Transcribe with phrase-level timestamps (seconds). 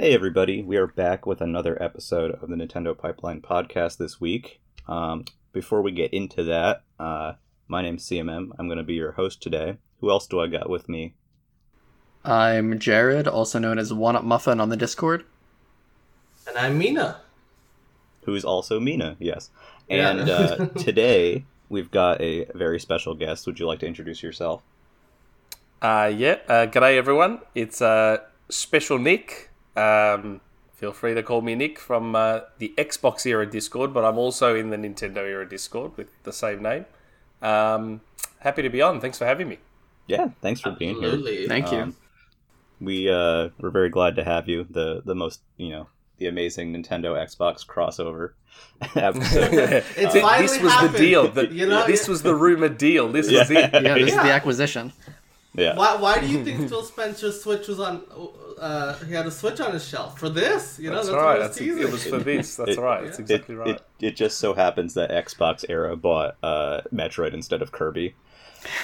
[0.00, 0.62] Hey, everybody.
[0.62, 4.60] We are back with another episode of the Nintendo Pipeline podcast this week.
[4.86, 7.32] Um, before we get into that, uh,
[7.66, 8.52] my name's CMM.
[8.56, 9.78] I'm going to be your host today.
[10.00, 11.14] Who else do I got with me?
[12.24, 15.24] I'm Jared, also known as One Up Muffin on the Discord.
[16.46, 17.20] And I'm Mina.
[18.22, 19.50] Who's also Mina, yes.
[19.88, 20.10] Yeah.
[20.10, 23.48] And uh, today we've got a very special guest.
[23.48, 24.62] Would you like to introduce yourself?
[25.82, 27.40] Uh, yeah, uh, g'day everyone.
[27.56, 28.18] It's uh,
[28.48, 29.47] Shpeshal Nick.
[29.78, 30.40] Um,
[30.74, 34.70] feel free to call me Nick from uh, the XboxEra Discord, but I'm also in
[34.70, 36.86] the Nintendo era Discord with the same name.
[37.42, 38.00] Um,
[38.40, 39.00] happy to be on.
[39.00, 39.58] Thanks for having me.
[40.06, 41.10] Yeah, thanks for being here.
[41.10, 41.46] Absolutely.
[41.48, 41.78] Thank you.
[41.78, 41.96] Um,
[42.80, 44.66] we uh, we're very glad to have you.
[44.70, 48.32] The the most you know the amazing Nintendo Xbox crossover
[48.96, 49.84] episode.
[49.96, 50.94] It's Th- finally this was happened.
[50.94, 51.28] the deal.
[51.28, 52.10] The, You know, this yeah.
[52.10, 53.08] was the rumored deal.
[53.08, 53.70] This was it.
[53.72, 54.92] Yeah, this is the acquisition.
[55.54, 55.76] Yeah.
[55.76, 58.02] Why, why do you think Phil Spencer's Switch was on?
[58.60, 60.78] Uh, he had a Switch on his shelf for this.
[60.78, 61.24] You know, That's that's, right.
[61.24, 61.82] what I That's, teasing.
[61.82, 62.56] it was for this.
[62.56, 63.04] That's It- right.
[63.04, 63.68] That's It, exactly right.
[63.68, 68.14] it, it just so happens that XboxEra bought uh, Metroid instead of Kirby.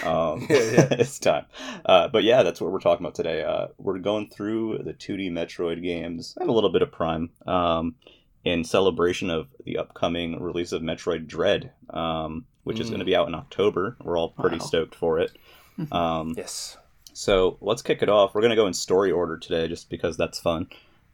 [0.04, 0.88] Um, Yeah, yeah.
[0.92, 1.46] it's time.
[1.84, 3.42] Uh, but yeah, that's what we're talking about today.
[3.42, 7.96] Uh, we're going through the 2D Metroid games and a little bit of Prime um,
[8.44, 12.90] in celebration of the upcoming release of Metroid Dread, um, which is Mm.
[12.90, 13.96] going to be out in October.
[14.02, 14.64] We're all pretty Wow.
[14.66, 15.32] stoked for it.
[15.92, 16.76] Um, yes.
[17.12, 18.34] so let's kick it off.
[18.34, 20.68] We're going to go in story order today just because that's fun.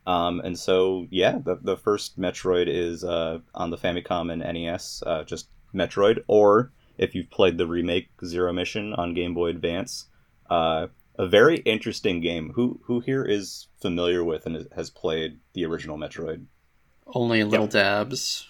[0.07, 5.03] Um, and so, yeah, the, the first Metroid is uh, on the Famicom and NES,
[5.07, 6.23] uh, just Metroid.
[6.27, 10.07] Or if you've played the remake Zero Mission on Game Boy Advance,
[10.49, 12.53] uh, a very interesting game.
[12.55, 16.47] Who who here is familiar with and has played the original Metroid?
[17.07, 18.50] Only little dabs.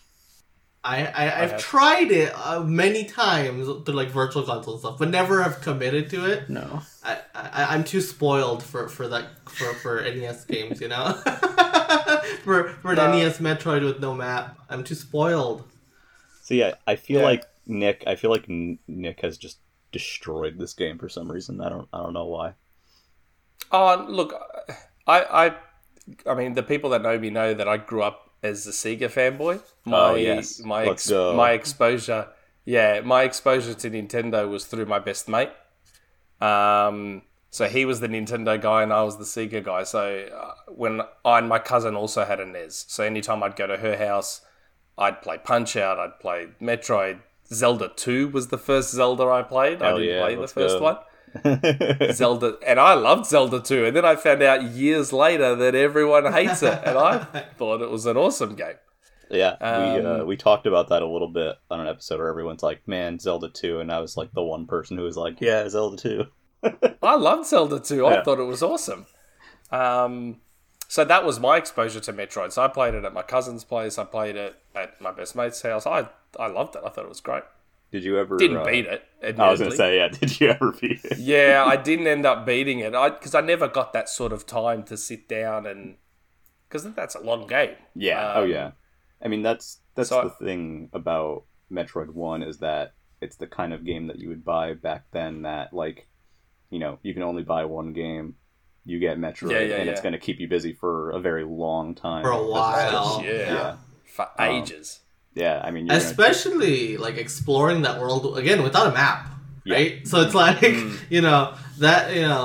[0.82, 5.10] I, I I've have- tried it uh, many times through like virtual console stuff, but
[5.10, 6.48] never have committed to it.
[6.48, 6.80] No.
[7.04, 10.80] I, I I'm too spoiled for for that for for NES games.
[10.80, 11.12] You know,
[12.44, 14.58] for for an Uh, NES Metroid with no map.
[14.70, 15.64] I'm too spoiled.
[16.42, 17.26] So yeah, I feel Yeah.
[17.26, 18.04] like Nick.
[18.06, 19.58] I feel like Nick has just
[19.92, 21.60] destroyed this game for some reason.
[21.60, 21.88] I don't.
[21.92, 22.54] I don't know why.
[23.72, 24.34] Oh, look,
[25.06, 25.22] I,
[26.26, 28.70] I, I mean, the people that know me know that I grew up as a
[28.70, 29.60] Sega fanboy.
[29.84, 30.60] My, Oh, yes.
[30.60, 32.28] my, ex- my exposure,
[32.64, 35.50] yeah, my exposure to Nintendo was through my best mate.
[36.40, 39.82] Um, so he was the Nintendo guy and I was the Sega guy.
[39.82, 43.66] So uh, when I and my cousin also had a NES, so anytime I'd go
[43.66, 44.40] to her house,
[44.96, 47.20] I'd play Punch Out, I'd play Metroid.
[47.52, 49.82] Zelda Two was the first Zelda I played.
[49.82, 50.84] I didn't yeah, play the first go.
[50.84, 50.96] one.
[52.12, 53.86] Zelda, and I loved Zelda 2.
[53.86, 57.18] And then I found out years later that everyone hates it, and I
[57.58, 58.74] thought it was an awesome game.
[59.30, 62.28] Yeah, we uh, Um, we talked about that a little bit on an episode where
[62.28, 65.40] everyone's like, "Man, Zelda 2," and I was like the one person who was like,
[65.40, 66.24] "Yeah, Zelda 2."
[67.02, 68.06] I loved Zelda 2.
[68.06, 68.22] I Yeah.
[68.24, 69.06] thought it was awesome.
[69.70, 70.40] Um,
[70.88, 72.50] so that was my exposure to Metroid.
[72.50, 73.98] So I played it at my cousin's place.
[73.98, 75.86] I played it at my best mate's house.
[75.86, 76.82] I I loved it.
[76.84, 77.44] I thought it was great.
[77.92, 78.36] Did you ever?
[78.36, 79.04] Didn't uh, beat it.
[79.38, 80.08] I was gonna say, yeah.
[80.20, 81.18] Did you ever beat it?
[81.18, 82.94] yeah, I didn't end up beating it.
[82.94, 85.96] I because I never got that sort of time to sit down and
[86.68, 87.74] because that's a long game.
[87.96, 88.34] Yeah.
[88.36, 88.70] oh Um, yeah.
[89.22, 93.46] I mean, that's that's so I- the thing about Metroid One is that it's the
[93.46, 95.42] kind of game that you would buy back then.
[95.42, 96.06] That like,
[96.70, 98.36] you know, you can only buy one game.
[98.86, 101.44] You get Metroid, Yeah, yeah, and it's going to keep you busy for a very
[101.44, 102.22] long time.
[102.22, 103.18] For a while.
[103.18, 103.52] just- Yeah.
[103.54, 103.76] yeah.
[104.06, 105.00] For Um, ages.
[105.40, 109.20] Yeah, I mean, you're gonna- especially like exploring that world again without a map
[109.64, 109.74] Yeah.
[109.76, 110.98] right so it's like Mm.
[111.14, 111.42] you know
[111.84, 112.44] that you know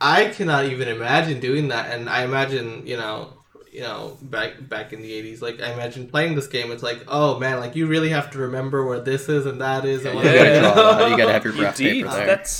[0.00, 3.16] i cannot even imagine doing that and i imagine you know
[3.72, 7.00] you know back back in the 80s like i imagine playing this game it's like
[7.18, 10.14] oh man like you really have to remember where this is and that is and
[10.16, 10.72] what You gotta Yeah.
[10.74, 11.06] draw.
[11.10, 11.92] You gotta have your graph did.
[11.92, 12.26] paper there.
[12.26, 12.54] That's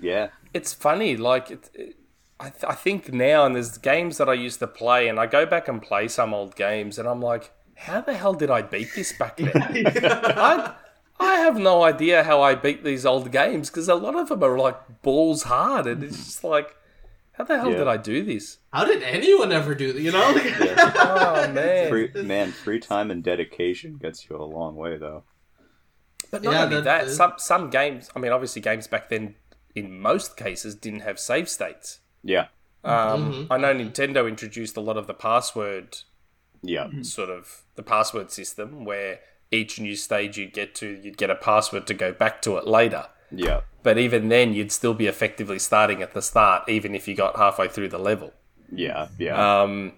[0.00, 1.16] yeah, it's funny.
[1.16, 1.96] Like it, it-
[2.40, 5.26] I, th- I think now, and there's games that I used to play, and I
[5.38, 8.62] go back and play some old games, and I'm like, how the hell did I
[8.62, 9.52] beat this back then?
[9.56, 10.74] I
[11.20, 14.42] I have no idea how I beat these old games because a lot of them
[14.42, 16.74] are like balls hard, and it's just like,
[17.32, 17.78] how the hell Yeah.
[17.78, 18.58] did I do this?
[18.72, 20.32] how did anyone ever do that you know
[20.96, 21.88] Oh man!
[21.90, 25.24] free, man, free time and dedication gets you a long way, though.
[26.30, 28.10] But not Yeah, only that- that, that- some some games.
[28.16, 29.34] I mean, obviously, games back then,
[29.74, 32.00] in most cases, didn't have save states.
[32.24, 32.46] Yeah,
[32.84, 35.98] Um, I know Nintendo introduced a lot of the password
[36.62, 39.20] yeah, sort of the password system where
[39.50, 42.66] each new stage you get to, you'd get a password to go back to it
[42.66, 43.06] later.
[43.30, 47.14] yeah, But even then, you'd still be effectively starting at the start, even if you
[47.14, 48.32] got halfway through the level.
[48.74, 49.62] yeah, yeah.
[49.62, 49.92] Um,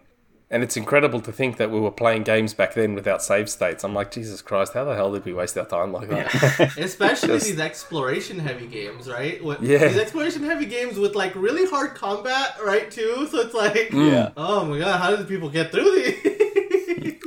[0.51, 3.83] And it's incredible to think that we were playing games back then without save states.
[3.83, 6.75] I'm like, Jesus Christ, how the hell did we waste our time like that?
[6.79, 9.43] Especially Just- these exploration heavy games, right?
[9.43, 9.89] With, Yeah.
[9.89, 12.89] These exploration heavy games with like really hard combat, right?
[12.91, 13.27] Too.
[13.31, 14.31] So it's like, Yeah.
[14.37, 16.41] oh my god, how did people get through these?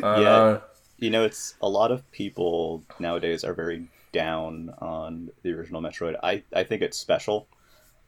[0.03, 0.59] I Yeah.
[0.99, 6.15] You know, it's a lot of people nowadays are very down on the original Metroid.
[6.23, 7.47] I, I think it's special.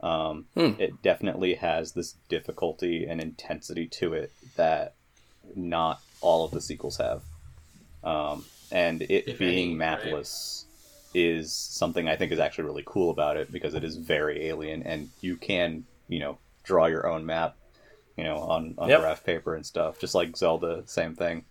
[0.01, 0.71] Um, Hmm.
[0.80, 4.95] It definitely has this difficulty and intensity to it that
[5.56, 7.21] not all of the sequels have.
[8.03, 10.03] Um, and it If being any, right?
[10.06, 10.65] mapless
[11.13, 14.83] is something I think is actually really cool about it because it is very alien
[14.83, 17.56] and you can, you know, draw your own map,
[18.15, 19.00] you know, on, on Yep.
[19.01, 21.45] graph paper and stuff, just like Zelda, same thing.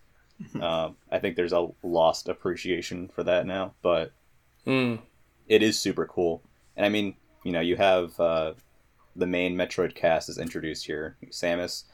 [0.61, 4.11] Um, I think there's a lost appreciation for that now, but
[4.67, 4.99] Mm.
[5.47, 6.43] it is super cool.
[6.75, 8.53] And I mean, you know, you have uh,
[9.15, 11.15] the main Metroid cast is introduced here.
[11.31, 11.85] Samus,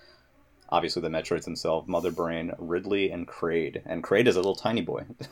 [0.70, 3.82] obviously the Metroids themselves, Mother Brain, Ridley, and Kraid.
[3.86, 5.06] And Kraid is a little tiny boy.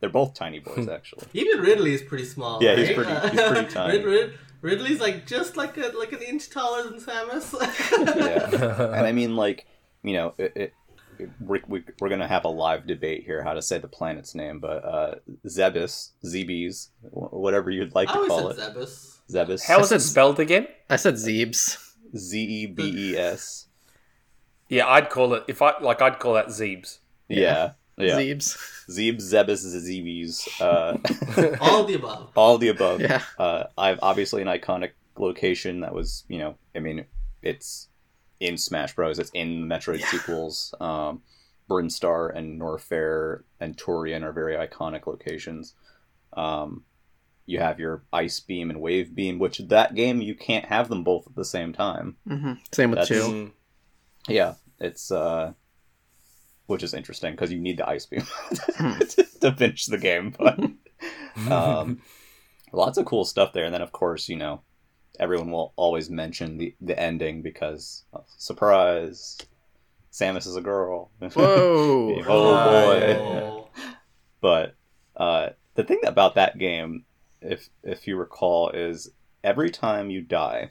[0.00, 1.26] They're both tiny boys, actually.
[1.32, 2.62] Even Ridley is pretty small.
[2.62, 3.98] Yeah, he's pretty- he's pretty tiny.
[3.98, 7.54] Rid, Rid, Ridley's like just like a like an inch taller than Samus.
[8.16, 8.94] Yeah.
[8.96, 9.66] and I mean, like,
[10.02, 10.74] you know, it, it,
[11.40, 14.34] we, we, we're going to have a live debate here how to say the planet's
[14.34, 15.14] name, but uh,
[15.46, 18.78] Zebus, Zebes, whatever you'd like I to always call said it.
[18.78, 19.16] Zebus.
[19.30, 19.66] Zebus.
[19.66, 20.66] How is it spelled again?
[20.90, 21.78] I said Zeebs.
[22.16, 23.66] Z E B E S.
[24.68, 26.02] Yeah, I'd call it if I like.
[26.02, 26.98] I'd call that Zeebs.
[27.28, 27.72] Yeah.
[27.96, 28.16] Yeah.
[28.18, 28.56] Zeebs.
[28.90, 30.60] Zebes, Zebus, Zebes.
[30.60, 32.30] Uh, All of the above.
[32.34, 33.00] all the above.
[33.00, 33.22] Yeah.
[33.38, 37.04] Uh, I've obviously an iconic location that was, you know, I mean,
[37.42, 37.88] it's
[38.42, 39.18] in Smash Bros.
[39.18, 40.74] It's in the Metroid sequels.
[40.80, 41.22] Um,
[41.70, 45.74] Brinstar and Norfair and Tourian are very iconic locations.
[46.34, 46.84] Um,
[47.46, 51.04] you have your Ice Beam and Wave Beam, which that game you can't have them
[51.04, 52.16] both at the same time.
[52.26, 53.32] hmm Same with That's- two.
[53.32, 53.52] Mm.
[54.28, 55.52] Yeah, it's uh,
[56.66, 58.24] which is interesting because you need the ice beam
[59.40, 60.32] to finish the game.
[60.38, 60.60] But
[61.50, 62.00] um,
[62.72, 64.62] lots of cool stuff there, and then of course you know
[65.20, 69.38] everyone will always mention the the ending because uh, surprise,
[70.12, 71.10] Samus is a girl.
[71.18, 72.22] Whoa.
[72.28, 73.64] Oh, boy.
[74.40, 74.74] But
[75.16, 77.04] uh, the thing about that game,
[77.40, 79.10] if if you recall, is
[79.44, 80.70] every time you die,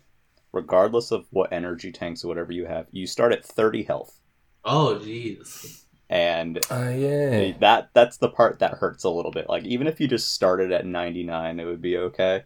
[0.51, 4.19] regardless of what energy tanks or whatever you have, you start at thirty health.
[4.63, 5.83] Oh, jeez.
[6.09, 7.53] and Oh yeah.
[7.61, 10.71] that that's the part that hurts a little bit like even if you just started
[10.71, 12.43] at 99 it would be okay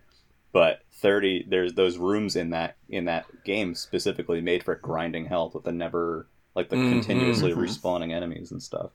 [0.55, 5.53] but 30 there's those rooms in that in that game specifically made for grinding health
[5.53, 6.89] with the never like the Mhm.
[6.89, 7.57] continuously Mhm.
[7.57, 8.91] respawning enemies and stuff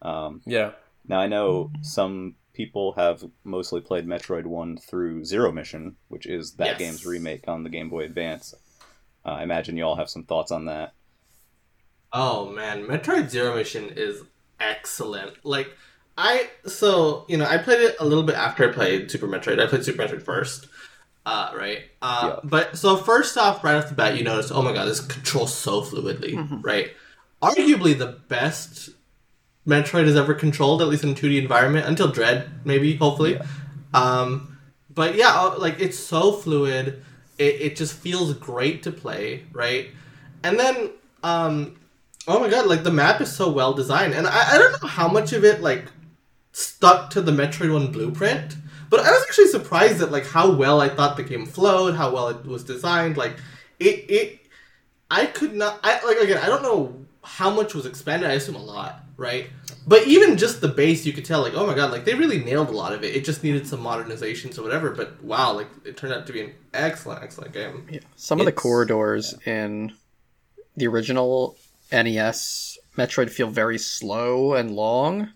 [0.00, 0.72] um, Yeah.
[1.06, 6.54] now i know some people have mostly played metroid 1 through zero mission which is
[6.54, 6.78] that Yes.
[6.78, 8.54] game's remake on the game boy advance
[9.26, 10.94] uh, i imagine you all have some thoughts on that
[12.10, 14.22] Oh man, Metroid Zero Mission is
[14.58, 15.44] excellent.
[15.44, 15.76] Like
[16.20, 19.62] I so you know I played it a little bit after I played Super Metroid.
[19.62, 20.66] I played Super Metroid first,
[21.24, 21.84] uh, right?
[22.02, 22.40] Uh, Yeah.
[22.42, 25.54] But so first off, right off the bat, you notice, oh my god, this controls
[25.54, 26.34] so fluidly,
[26.64, 26.90] right?
[27.40, 28.90] Arguably the best
[29.64, 33.38] Metroid has ever controlled, at least in a 2D environment, until Dread, maybe, hopefully.
[33.94, 34.58] Um,
[34.90, 37.04] but yeah, uh, like it's so fluid.
[37.38, 39.90] It, it just feels great to play, right?
[40.42, 40.90] And then,
[41.22, 41.78] um,
[42.26, 44.88] oh my god, like the map is so well designed, and I, I don't know
[44.88, 45.84] how much of it like
[46.58, 48.56] stuck to the Metroid One blueprint,
[48.90, 52.12] but I was actually surprised at like how well I thought the game flowed, how
[52.12, 53.16] well it was designed.
[53.16, 53.36] Like
[53.78, 54.40] it, it,
[55.10, 55.78] I could not.
[55.82, 56.38] I like again.
[56.38, 58.28] I don't know how much was expanded.
[58.30, 59.48] I assume a lot, right?
[59.86, 62.38] But even just the base, you could tell, like, oh my god, like they really
[62.44, 63.14] nailed a lot of it.
[63.16, 64.90] It just needed some modernizations or whatever.
[64.90, 67.86] But wow, like it turned out to be an excellent, excellent game.
[67.90, 68.00] Yeah.
[68.16, 69.92] Some of the It's- corridors in
[70.76, 71.56] the original
[71.92, 75.30] NES Metroid feel very slow and long.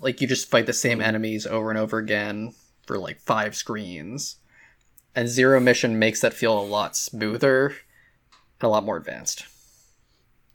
[0.00, 2.54] Like you just fight the same enemies over and over again
[2.86, 4.36] for like five screens.
[5.14, 9.46] And Zero Mission makes that feel a lot smoother and a lot more advanced.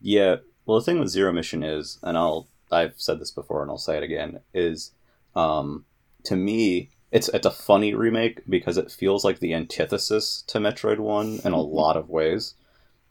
[0.02, 0.38] Yeah.
[0.66, 3.78] Well, the thing with Zero Mission is, and I'll I've said this before and I'll
[3.78, 4.92] say it again, is
[5.36, 5.86] um,
[6.24, 10.98] to me it's it's a funny remake because it feels like the antithesis to Metroid
[10.98, 12.56] One in a lot of ways.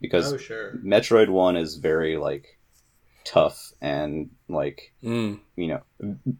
[0.01, 0.73] Because Oh sure.
[0.83, 2.59] Metroid One is very like
[3.25, 5.39] tough and like Mm.
[5.55, 5.81] you know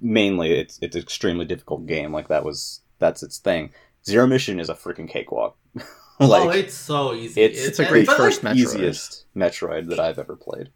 [0.02, 2.12] mainly it's it's an extremely difficult game.
[2.13, 3.72] Like that was that's its thing.
[4.06, 5.58] Zero Mission is a freaking cakewalk.
[6.20, 7.42] like oh, it's so easy.
[7.42, 8.56] it's- It's a great but, like, first Metroid.
[8.56, 10.70] easiest Metroid that I've ever played.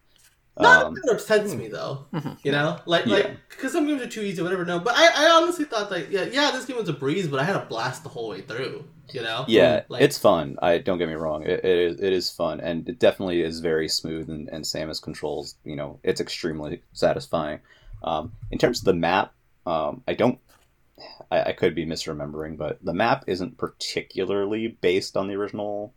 [0.60, 2.06] Not Um, that upsets me though.
[2.44, 3.16] You know, like Yeah.
[3.16, 4.66] like because some games are too easy, whatever.
[4.66, 7.40] No, but I, I honestly thought like yeah yeah this game was a breeze, but
[7.40, 8.86] I had a blast the whole way through.
[9.14, 9.46] You know.
[9.48, 10.58] Yeah, Like- it's fun.
[10.62, 11.44] I don't get me wrong.
[11.44, 14.30] It, it is it is fun, and it definitely is very smooth.
[14.30, 17.60] And, and Samus controls, you know, it's extremely satisfying.
[18.04, 19.34] Um, in terms of the map,
[19.66, 20.40] um, I don't.
[21.32, 25.94] I, I could be misremembering, but the map isn't particularly based on the original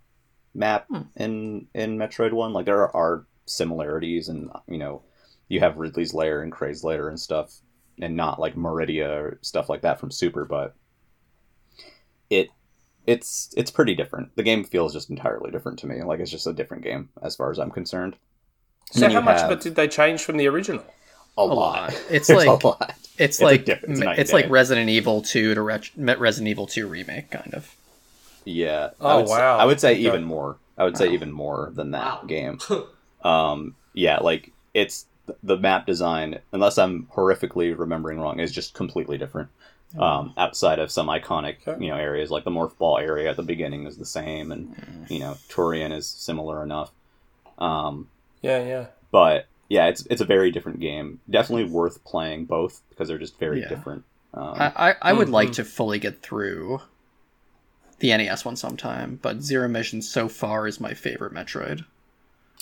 [0.55, 1.03] map Hmm.
[1.17, 2.53] in in Metroid One.
[2.53, 5.03] Like there are similarities, and you know,
[5.49, 7.53] you have Ridley's lair and Kraid's lair and stuff,
[8.01, 10.75] and not like Maridia or stuff like that from Super, but
[12.29, 12.49] it
[13.07, 14.35] it's it's pretty different.
[14.37, 16.03] The game feels just entirely different to me.
[16.03, 18.17] Like it's just a different game as far as I'm concerned.
[18.93, 20.85] So how you much have of it did they change from the original?
[21.39, 21.57] a, A lot.
[21.57, 22.05] lot.
[22.11, 22.95] It's like- a lot.
[23.19, 24.49] It's, a like diff- it's it's like.
[24.49, 27.75] Resident Evil 2 to Ret- Resident Evil 2 remake, kind of.
[28.47, 28.91] Yeah.
[28.99, 29.59] Oh, I would say- wow.
[29.59, 30.57] I would say even more.
[30.79, 32.27] I would say even more than that Wow.
[32.27, 32.59] game.
[33.23, 35.07] Um, yeah, like it's
[35.43, 36.39] the map design.
[36.53, 39.49] Unless I'm horrifically remembering wrong, is just completely different.
[39.99, 41.85] Um, outside of some iconic, Okay.
[41.85, 45.07] you know, areas like the Morph Ball area at the beginning is the same, and
[45.09, 46.93] you know, Tourian is similar enough.
[47.59, 48.09] Um,
[48.41, 48.87] Yeah, yeah.
[49.11, 51.21] but yeah, it's it's a very different game.
[51.29, 53.69] Definitely worth playing both because they're just very Yeah.
[53.69, 54.05] different.
[54.33, 55.55] Um, I, I, I would like Mhm.
[55.55, 56.81] to fully get through
[57.99, 61.85] the NES one sometime, but Zero Mission so far is my favorite Metroid.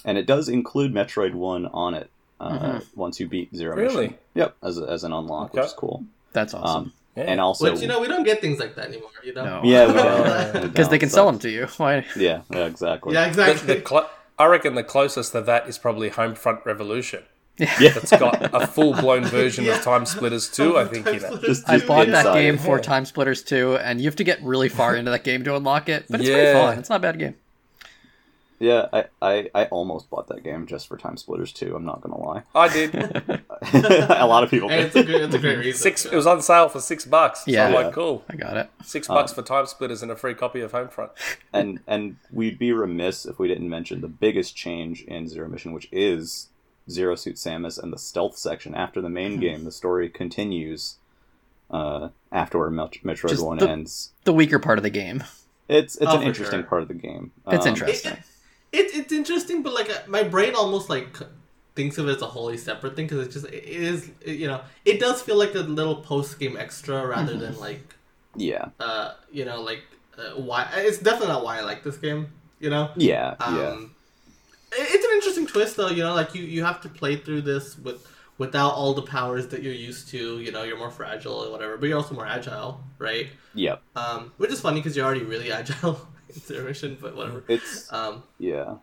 [0.04, 2.10] And it does include Metroid One on it.
[2.40, 2.84] Uh, Mhm.
[2.94, 3.94] Once you beat Zero Really?
[4.08, 6.04] Mission, yep, as, as an unlock, which is cool.
[6.32, 6.76] That's awesome.
[6.84, 7.24] Um, yeah.
[7.24, 9.10] and also, Which you know we don't get things like that anymore.
[9.24, 9.44] You know.
[9.44, 9.60] No.
[9.64, 11.66] yeah, we Uh, don't Because they can sell them to you.
[11.78, 12.04] Why?
[12.16, 13.14] Yeah, yeah, exactly.
[13.14, 13.74] Yeah, exactly.
[13.74, 14.06] the clo-
[14.38, 17.24] I reckon the closest to that is probably Homefront Revolution.
[17.58, 17.74] Yeah.
[17.92, 19.72] That's got a full blown version Yeah.
[19.78, 21.42] of TimeSplitters 2, I think, in it.
[21.42, 22.84] Just- I just bought that game for Yeah.
[22.84, 26.04] TimeSplitters 2, and you have to get really far into that game to unlock it,
[26.08, 26.78] but it's pretty fun.
[26.78, 27.34] It's not a bad game.
[28.60, 32.18] Yeah, I, I, I almost bought that game just for TimeSplitters 2, I'm not gonna
[32.18, 32.42] lie.
[32.56, 32.92] I did.
[33.72, 34.86] a lot of people And did.
[34.86, 35.80] it's a good, it's a great reason.
[35.80, 36.04] Six.
[36.04, 37.44] It was on sale for six bucks.
[37.44, 37.68] So Yeah.
[37.68, 38.24] I'm like, cool.
[38.28, 38.68] I got it.
[38.82, 41.10] Six bucks for TimeSplitters and a free copy of Homefront.
[41.52, 45.72] and and we'd be remiss if we didn't mention the biggest change in Zero Mission,
[45.72, 46.48] which is
[46.90, 48.74] Zero Suit Samus and the stealth section.
[48.74, 50.96] After the main game, the story continues
[51.70, 54.10] uh, after where Met- Metroid Just One the- ends.
[54.24, 55.22] The weaker part of the game.
[55.68, 56.68] It's it's Oh, an interesting sure.
[56.68, 57.30] part of the game.
[57.46, 58.12] It's Um, interesting.
[58.14, 58.18] It,
[58.72, 61.16] it's interesting, but like uh, my brain almost like
[61.74, 64.48] thinks of it as a wholly separate thing because it just it is it, you
[64.48, 67.40] know it does feel like a little post game extra rather Mm-hmm.
[67.40, 67.94] than like
[68.36, 69.82] Yeah, uh you know like
[70.18, 73.72] uh, why it's definitely not why I like this game you know yeah, um, yeah.
[74.72, 77.42] it- it's an interesting twist though you know like you you have to play through
[77.42, 78.04] this with
[78.38, 81.76] without all the powers that you're used to you know you're more fragile or whatever
[81.76, 83.82] but you're also more agile right Yep.
[83.96, 87.92] um which is funny because you're already really agile in Zero Mission but whatever It's
[87.92, 88.76] um yeah,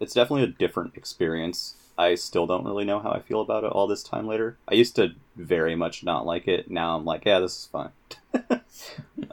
[0.00, 1.74] it's definitely a different experience.
[1.98, 4.58] I still don't really know how I feel about it all this time later.
[4.68, 6.70] I used to very much not like it.
[6.70, 7.90] Now I'm like, yeah, this is fine.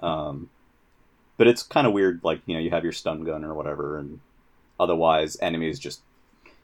[0.01, 0.49] um,
[1.37, 2.21] but it's kind of weird.
[2.23, 4.19] Like you know, you have your stun gun or whatever, and
[4.79, 6.01] otherwise, enemies just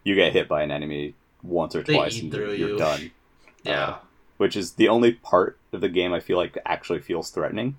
[0.03, 2.77] you get hit by an enemy once or They twice and you're you.
[2.77, 3.12] done.
[3.63, 3.98] yeah Uh,
[4.38, 7.75] which is the only part of the game I feel like actually feels threatening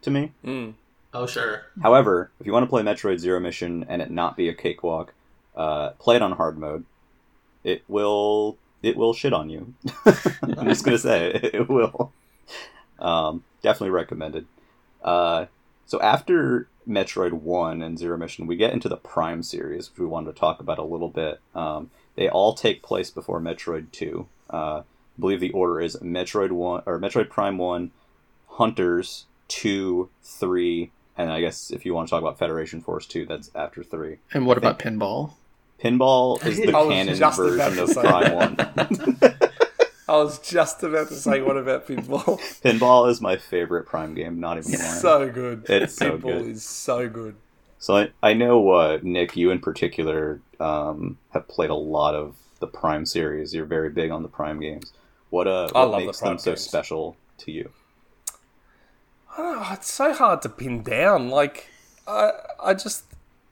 [0.00, 0.32] to me.
[0.42, 0.72] Mm.
[1.14, 4.48] Oh sure However, if you want to play Metroid Zero Mission and it not be
[4.48, 5.14] a cakewalk,
[5.56, 6.84] uh, play it on hard mode.
[7.64, 9.74] It will it will shit on you.
[10.42, 12.12] I'm just gonna say it, will.
[12.98, 14.46] Um, definitely recommended.
[15.02, 15.46] Uh,
[15.86, 20.06] so after Metroid One and Zero Mission, we get into the Prime series, which we
[20.06, 21.40] wanted to talk about a little bit.
[21.54, 24.26] Um, they all take place before Metroid Two.
[24.50, 27.92] Uh, I believe the order is Metroid One or Metroid Prime One,
[28.48, 33.26] Hunters Two, Three, and I guess if you want to talk about Federation Force 2,
[33.26, 34.18] that's after 3.
[34.32, 35.32] And what about pinball?
[35.82, 39.34] Pinball is the canon version of Prime 1.
[40.08, 42.38] I was just about to say, what about Pinball?
[42.60, 45.00] Pinball is my favorite Prime game, not even lying.
[45.00, 45.64] so good.
[45.68, 46.46] It's so Pinball good.
[46.48, 47.36] is so good.
[47.78, 52.36] So I, I know, uh, Nick, you in particular um, have played a lot of
[52.60, 53.54] the Prime series.
[53.54, 54.92] You're very big on the Prime games.
[55.30, 57.70] What, uh, what love the makes Prime them so special to you?
[59.36, 61.28] I it's so hard to pin down.
[61.30, 61.68] Like,
[62.06, 63.04] I, I just,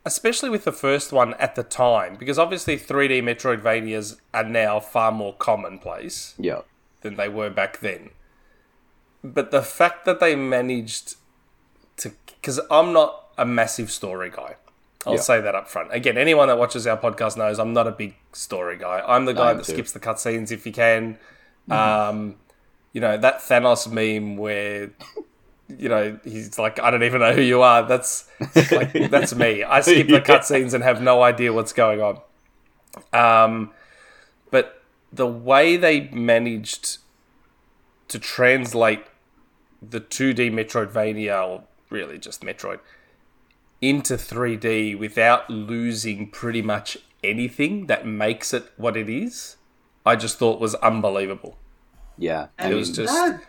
[0.05, 5.13] especially with the first one at the time, because obviously 3D Metroidvanias are now far
[5.13, 6.63] more commonplace Yeah.
[7.03, 8.11] than they were back then.
[9.23, 11.17] But the fact that they managed
[11.99, 14.57] to, because I'm not a massive story guy.
[15.07, 15.21] I'll Yeah.
[15.21, 15.93] say that up front.
[15.95, 19.03] Again, anyone that watches our podcast knows I'm not a big story guy.
[19.07, 19.73] I'm the guy that too.
[19.73, 21.19] skips the cutscenes if he can.
[21.71, 22.37] Um,
[22.93, 24.91] you know that Thanos meme where
[25.79, 27.83] you know he's like, I don't even know who you are.
[27.87, 28.29] That's
[28.73, 29.63] like that's me.
[29.65, 32.21] I skip the cutscenes and have no idea what's going on.
[33.13, 33.71] Um,
[34.51, 36.99] but the way they managed
[38.09, 39.05] to translate
[39.83, 42.81] the 2D Metroidvania, or really just Metroid,
[43.81, 49.57] into 3D without losing pretty much anything that makes it what it is,
[50.05, 51.57] I just thought was unbelievable.
[52.19, 53.41] Yeah, I It was just- that,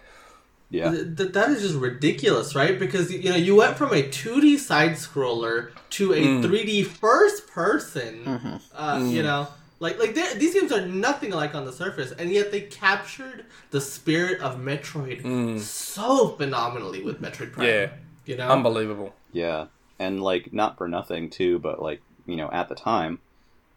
[0.72, 2.80] yeah, th- th- that is just ridiculous, right?
[2.80, 6.44] Because you know you went from a 2D side scroller to a Mm.
[6.44, 8.24] 3D first person.
[8.26, 8.56] Mm-hmm.
[8.76, 9.12] Uh, Mm.
[9.12, 9.48] You know,
[9.80, 13.82] like like these games are nothing alike on the surface, and yet they captured the
[13.82, 17.68] spirit of Metroid so phenomenally with Metroid Prime.
[17.68, 17.70] Mm.
[17.90, 17.90] Yeah.
[18.26, 19.14] you know, Unbelievable.
[19.34, 19.66] yeah,
[20.00, 23.20] and like not for nothing too, but like you know at the time,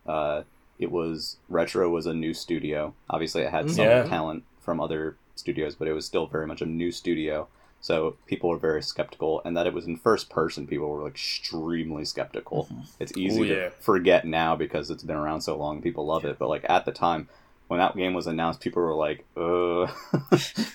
[0.07, 0.43] uh,
[0.79, 2.95] it was retro was a new studio.
[3.09, 4.03] Obviously, it had some Yeah.
[4.05, 7.49] talent from other studios, but it was still very much a new studio.
[7.81, 11.13] So people were very skeptical, and that it was in first person, people were like
[11.13, 12.69] extremely skeptical.
[12.99, 13.55] It's easy Oh, yeah.
[13.65, 16.39] to forget now because it's been around so long, people love it.
[16.39, 17.29] But like at the time,
[17.69, 19.87] when that game was announced, people were like, "Uh,"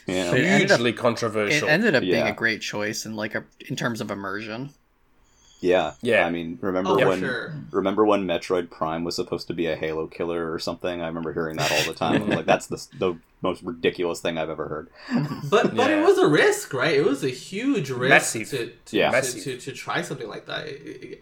[0.05, 0.93] you know, It ended up- Hugely
[1.63, 2.27] It ended up being Yeah.
[2.27, 4.69] a great choice in like a, in terms of immersion.
[5.59, 6.25] Yeah, Yeah.
[6.25, 7.53] I mean, remember oh when sure.
[7.71, 11.01] Remember when Metroid Prime was supposed to be a Halo killer or something?
[11.01, 12.29] I remember hearing that all the time.
[12.29, 14.89] Like, that's the, the most ridiculous thing I've ever heard.
[15.49, 16.01] But but Yeah.
[16.01, 16.93] it was a risk, right?
[16.95, 18.49] It was a huge risk Massive.
[18.49, 19.11] to to, Yeah.
[19.19, 20.67] to, to, to try something like that,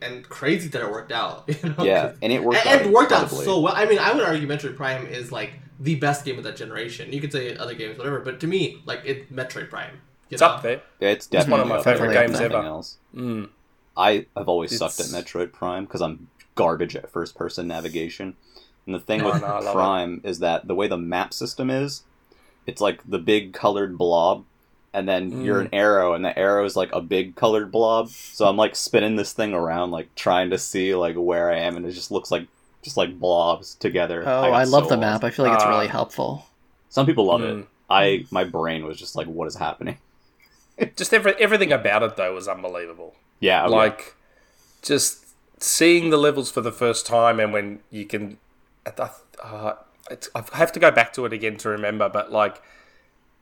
[0.02, 1.48] and crazy that it worked out.
[1.64, 1.84] You know?
[1.84, 3.74] Yeah, and it worked and, out it worked out so well.
[3.76, 7.12] I mean, I would argue Metroid Prime is like the best game of that generation.
[7.12, 10.00] You could say other games, whatever, but to me, like it Metroid Prime.
[10.30, 10.48] It's know?
[10.48, 10.82] up there.
[11.00, 12.58] Yeah, it's It's one of my favorite games ever.
[12.58, 12.98] Else.
[13.16, 13.50] Mm.
[13.98, 18.36] I have always sucked at Metroid Prime because I'm garbage at first person navigation.
[18.86, 22.04] And the thing No, with no, Prime is that the way the map system is,
[22.66, 24.46] it's like the big colored blob,
[24.94, 25.66] and then you're Mm.
[25.66, 28.10] an arrow, and the arrow is like a big colored blob.
[28.10, 31.76] So I'm like spinning this thing around, like trying to see like where I am,
[31.76, 32.48] and it just looks like
[32.84, 34.22] just like blobs together.
[34.22, 35.24] Oh, got I, love so the map.
[35.24, 35.70] I feel like it's Ah.
[35.70, 36.46] really helpful.
[36.90, 37.62] Some people love Mm.
[37.62, 37.68] it.
[37.90, 39.98] I my brain was just like, what is happening?
[40.96, 43.16] Just every, everything about it though was unbelievable.
[43.40, 43.68] Yeah, yeah.
[43.68, 44.16] like
[44.82, 45.26] just
[45.60, 48.38] seeing the levels for the first time and when you can
[48.86, 49.74] uh,
[50.10, 52.62] it's, i have to go back to it again to remember but like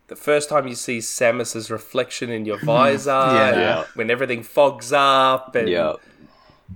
[0.08, 3.48] the first time you see samus's reflection in your visor Yeah.
[3.50, 3.84] and Yeah.
[3.96, 5.94] when everything fogs up and yeah.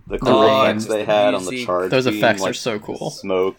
[0.07, 1.65] The Oh, cool and effects they the had on the music.
[1.65, 1.89] charge.
[1.89, 3.09] Those beam, effects are so cool.
[3.09, 3.55] Smoke.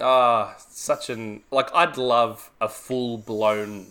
[0.00, 3.86] ah such an like i'd love a full-blown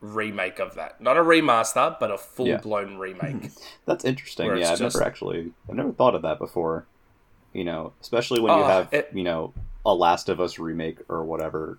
[0.00, 3.50] remake of that not a remaster but a full-blown remake
[3.86, 4.46] That's interesting.
[4.56, 6.86] Yeah, I've just- never actually, I've never thought of that before.
[7.52, 9.52] You know, especially when you Oh, have, it- you know,
[9.84, 11.78] a Last of Us remake or whatever.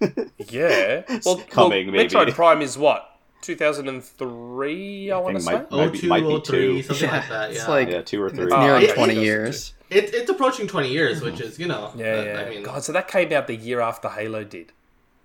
[0.48, 2.08] yeah well, coming, well maybe.
[2.08, 3.08] metroid prime is what
[3.42, 6.82] 2003 i, want to think say it Oh might be- two, might be oh three,
[6.82, 6.82] two.
[6.82, 7.50] something Yeah, like that.
[7.52, 8.44] it's like- Yeah, two or three.
[8.44, 8.94] It's Oh, nearly okay.
[8.94, 9.74] 20 Those years.
[9.90, 11.92] it, it's approaching twenty years, which is you know.
[11.96, 12.40] Yeah, uh, yeah.
[12.46, 14.72] I mean, God, so that came out the year after Halo did.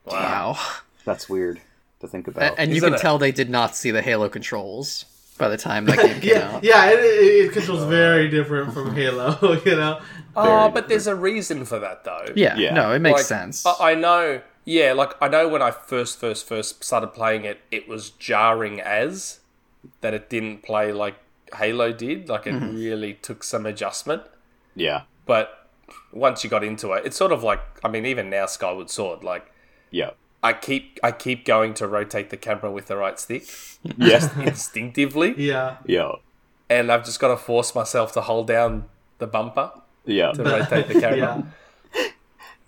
[0.05, 0.57] Wow.
[1.05, 1.61] That's weird
[1.99, 2.55] to think A- about.
[2.57, 2.99] And you can it?
[3.01, 5.05] tell they did not see the Halo controls
[5.37, 6.63] by the time that game came yeah, out.
[6.63, 9.59] yeah, it, it, it controls very different from Halo.
[9.65, 9.99] You know,
[10.35, 12.27] Oh, Very but there's a reason for that though.
[12.35, 12.73] Yeah, Yeah.
[12.73, 13.65] no, it makes Like, sense.
[13.65, 14.41] I I know.
[14.65, 18.81] Yeah, like I know when I first, first, first started playing it, it was jarring
[18.81, 19.39] as
[20.01, 21.15] that it didn't play like
[21.55, 22.27] Halo did.
[22.29, 22.75] Like it Mm-hmm.
[22.75, 24.23] really took some adjustment.
[24.75, 25.69] yeah, But
[26.11, 29.23] once you got into it, it's sort of like I mean, even now Skyward Sword,
[29.23, 29.51] like
[29.89, 30.11] yeah,
[30.43, 33.43] I keep I keep going to rotate the camera with the right stick
[33.97, 35.77] yes, instinctively, yeah.
[35.85, 36.11] yeah,
[36.69, 38.85] and I've just got to force myself to hold down
[39.17, 39.71] the bumper
[40.05, 40.31] yeah.
[40.33, 41.17] to rotate the camera.
[41.17, 41.41] Yeah.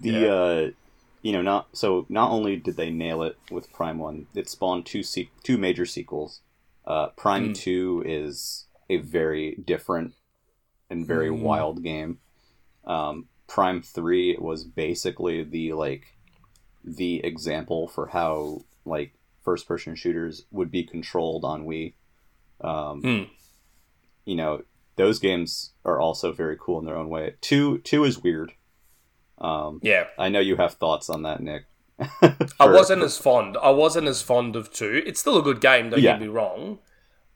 [0.01, 0.27] The Yeah.
[0.33, 0.69] uh,
[1.21, 2.05] you know, not so.
[2.09, 5.85] Not only did they nail it with Prime One, it spawned two se- two major
[5.85, 6.41] sequels.
[6.87, 7.53] Uh, Prime Hmm.
[7.53, 10.13] Two is a very different
[10.89, 11.41] and very Hmm.
[11.41, 12.19] wild game.
[12.85, 16.15] Um, Prime Three was basically the like
[16.97, 21.93] the example for how like first person shooters would be controlled on Wii.
[22.61, 23.23] Um, Hmm.
[24.25, 24.63] You know,
[24.95, 27.35] those games are also very cool in their own way.
[27.41, 28.53] Two two is weird.
[29.37, 30.05] Um, Yeah.
[30.17, 31.63] I know you have thoughts on that, Nick.
[32.19, 32.35] I
[32.67, 33.57] wasn't as fond.
[33.61, 35.01] I wasn't as fond of two.
[35.05, 35.89] It's still a good game.
[35.89, 36.13] Don't Yeah.
[36.13, 36.79] get me wrong.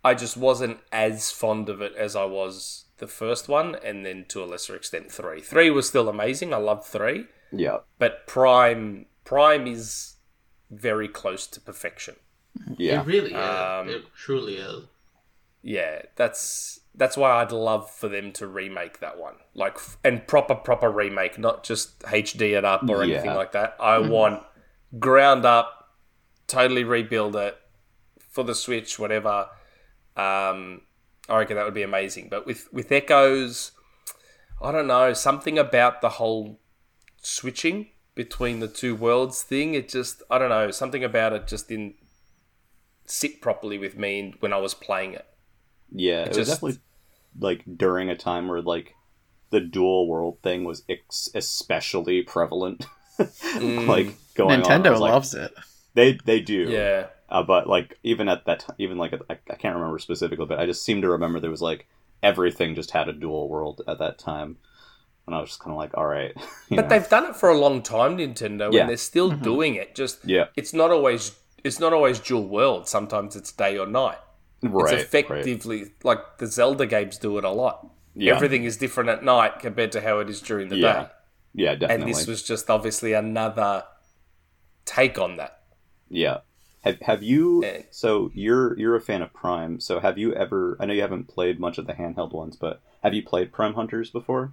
[0.04, 4.26] I just wasn't as fond of it as I was the first one, and then
[4.30, 5.42] to a lesser extent three.
[5.42, 6.54] Three was still amazing.
[6.54, 10.16] I loved three, Yeah, but Prime Prime is
[10.70, 12.16] very close to perfection.
[12.78, 13.36] yeah, It really is.
[13.40, 14.86] Um, it truly is.
[15.62, 20.28] Yeah, that's that's why I'd love for them to remake that one, like f- and
[20.28, 23.76] proper proper remake, not just HD it up or anything like that.
[23.80, 24.44] I want
[25.00, 25.90] ground up,
[26.48, 27.58] totally rebuild it
[28.30, 29.48] for the Switch, whatever.
[30.18, 30.82] Um,
[31.30, 32.28] I reckon that would be amazing.
[32.30, 33.72] But with with Echoes,
[34.62, 36.60] I don't know something about the whole
[37.22, 39.74] switching between the two worlds thing.
[39.74, 41.96] It just I don't know something about it just didn't
[43.06, 45.26] sit properly with me when I was playing it.
[45.92, 46.80] Yeah, it, was just- definitely
[47.40, 48.94] like during a time where like
[49.50, 52.86] the dual world thing was ex- especially prevalent.
[53.20, 53.86] Mm.
[53.88, 55.54] like going on, I Nintendo was like, loves it.
[55.94, 56.68] they they do.
[56.68, 60.48] Yeah, Uh, but like even at that time, even like I, I can't remember specifically,
[60.48, 61.88] but I just seem to remember there was like
[62.24, 64.58] everything just had a dual world at that time,
[65.26, 66.34] and I was just kind of like, all right,
[66.70, 66.88] but know.
[66.90, 68.82] they've done it for a long time, Nintendo, Yeah.
[68.82, 69.44] and they're still Mm-hmm.
[69.44, 69.96] doing it.
[69.96, 72.88] Just yeah, it's not always it's not always dual world.
[72.88, 74.18] Sometimes it's day or night.
[74.62, 77.88] right, it's effectively like the Zelda games do it a lot.
[78.16, 78.36] Yeah.
[78.36, 81.08] Everything is different at night compared to how it is during the Yeah, day.
[81.56, 81.96] yeah, definitely.
[81.96, 83.84] And this was just obviously another
[84.86, 85.60] take on that.
[86.10, 86.40] yeah.
[86.84, 87.64] Have have you?
[87.64, 89.80] And- So you're you're a fan of Prime.
[89.80, 90.76] So have you ever?
[90.82, 93.74] I know you haven't played much of the handheld ones, but have you played Prime
[93.76, 94.52] Hunters before?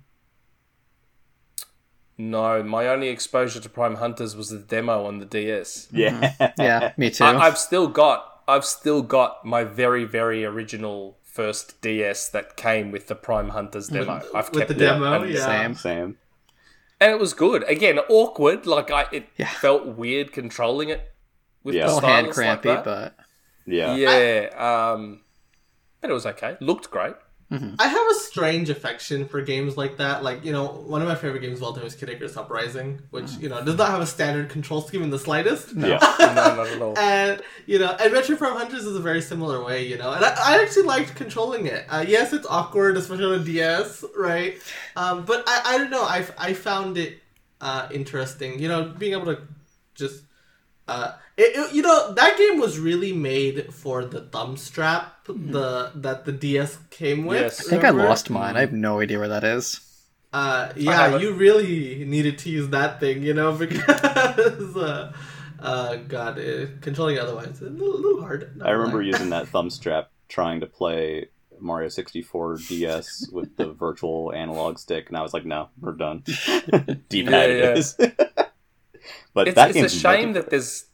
[2.21, 5.89] No, my only exposure to Prime Hunters was the demo on the DS.
[5.91, 7.25] Yeah, Yeah, me too.
[7.25, 12.91] I, I've still got I've still got my very very original first DS that came
[12.91, 14.21] with the Prime Hunters demo.
[14.35, 15.47] I've with kept the it, demo, and, yeah.
[15.47, 15.75] Same.
[15.75, 16.19] Same.
[17.01, 17.63] and it was good.
[17.69, 18.67] Again, awkward.
[18.67, 19.49] Like I, it Yeah.
[19.49, 21.13] felt weird controlling it
[21.65, 21.87] with Yeah.
[21.87, 22.85] the little hand stylus like that.
[22.85, 23.15] but
[23.67, 23.95] Yeah.
[23.95, 25.21] yeah, um,
[26.01, 26.57] but it was okay.
[26.61, 27.15] Looked great.
[27.53, 30.23] I have a strange affection for games like that.
[30.23, 33.01] Like, you know, one of my favorite games of all time is Kid Icarus Uprising,
[33.11, 35.75] which, you know, does not have a standard control scheme in the slightest.
[35.75, 35.99] Yeah.
[36.21, 36.95] No, not at all.
[36.99, 40.13] And, you know, and Metroid Prime Hunters is a very similar way, you know.
[40.13, 41.85] And I, I actually liked controlling it.
[41.89, 44.57] Uh, yes, it's awkward, especially on a DS, right?
[44.95, 47.21] Um, but I, I don't know, I, I found it
[47.61, 49.43] uh, interesting, you know, being able to
[49.97, 50.23] just.
[50.91, 55.93] Uh, it, it- you know that game was really made for the thumb strap the
[55.95, 57.41] that the DS came with.
[57.41, 57.61] Yes.
[57.67, 58.57] I think I lost mine.
[58.57, 59.81] I have no idea where that is.
[60.33, 65.13] Uh, yeah, you really needed to use that thing, you know, because uh,
[65.61, 68.57] uh, God, uh, controlling it otherwise is a little, little hard.
[68.57, 71.27] not I remember gonna using that thumb strap trying to play
[71.59, 76.23] Mario 64 DS with the virtual analog stick, and I was like, no, we're done.
[77.09, 77.75] D pad Yeah, it yeah.
[77.75, 77.97] is.
[79.35, 80.35] but It's, that it's a shame multiplayer.
[80.35, 80.87] that there's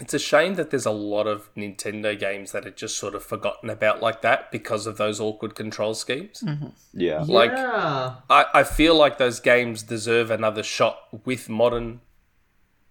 [0.00, 3.24] it's a shame that there's a lot of Nintendo games that are just sort of
[3.24, 6.44] forgotten about like that because of those awkward control schemes.
[6.92, 7.24] Yeah.
[7.26, 8.14] like- yeah.
[8.30, 12.00] I, I feel like those games deserve another shot with modern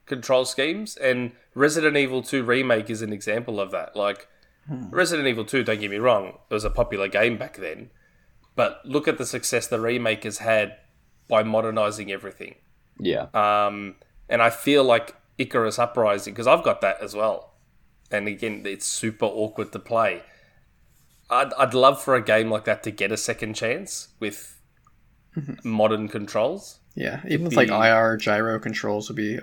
[0.06, 3.96] control schemes, and Resident Evil 2 Remake is an example of that.
[3.96, 4.28] Like,
[4.70, 7.90] Resident Evil 2, don't get me wrong, it was a popular game back then,
[8.58, 10.76] but look at the success the remake has had
[11.30, 12.56] by modernizing everything.
[13.00, 13.28] Yeah.
[13.34, 13.96] Um,
[14.30, 17.54] and I feel like Icarus Uprising, because I've got that as well.
[18.12, 20.24] And again, it's super awkward to play.
[21.30, 24.62] I'd, I'd love for a game like that to get a second chance with
[25.64, 26.80] modern controls.
[26.96, 29.40] Yeah, even with like IR gyro controls would be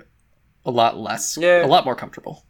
[0.65, 1.65] a lot less, Yeah.
[1.65, 2.43] a lot more comfortable.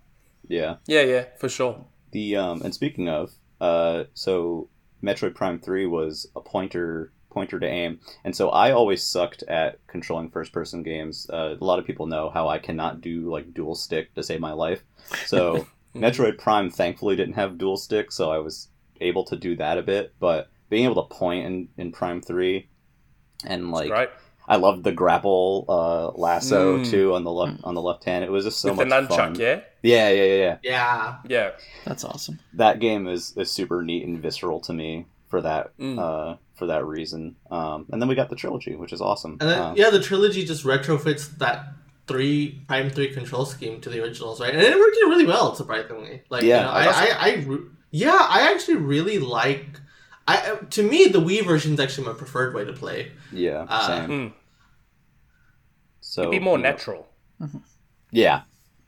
[0.47, 0.77] Yeah.
[0.87, 1.85] Yeah, yeah, for sure.
[2.11, 4.69] The um and speaking of, uh so
[5.03, 7.99] Metroid Prime 3 was a pointer pointer to aim.
[8.23, 11.29] And so I always sucked at controlling first person games.
[11.29, 14.39] Uh, a lot of people know how I cannot do like dual stick to save
[14.39, 14.81] my life.
[15.27, 18.69] So Metroid Prime thankfully didn't have dual stick, so I was
[19.01, 22.67] able to do that a bit, but being able to point in, in Prime 3
[23.45, 24.09] and like Great.
[24.47, 26.89] I loved the grapple uh, lasso Mm.
[26.89, 28.23] too on the left on the left hand.
[28.23, 29.35] It was just so With the much nunchuck, fun.
[29.35, 29.59] yeah?
[29.81, 30.57] Yeah, yeah, yeah, yeah.
[30.63, 31.15] Yeah.
[31.27, 31.51] Yeah.
[31.83, 32.39] That's awesome.
[32.53, 35.97] That game is, is super neat and visceral to me for that Mm.
[35.99, 37.35] uh, for that reason.
[37.51, 39.37] Um, and then we got the trilogy, which is awesome.
[39.41, 41.67] And then, Um, yeah, the trilogy just retrofits that
[42.07, 44.53] three Prime Three control scheme to the originals, right?
[44.53, 46.21] And it worked really well, surprisingly.
[46.29, 47.57] Like, Yeah, you know, I I, I, I,
[47.91, 49.81] yeah, I actually really like.
[50.27, 53.11] I uh, to me, the Wii version is actually my preferred way to play.
[53.31, 54.09] yeah, uh, same.
[54.09, 54.33] Mm.
[56.01, 57.07] So It'd be more you know, natural.
[58.11, 58.41] Yeah,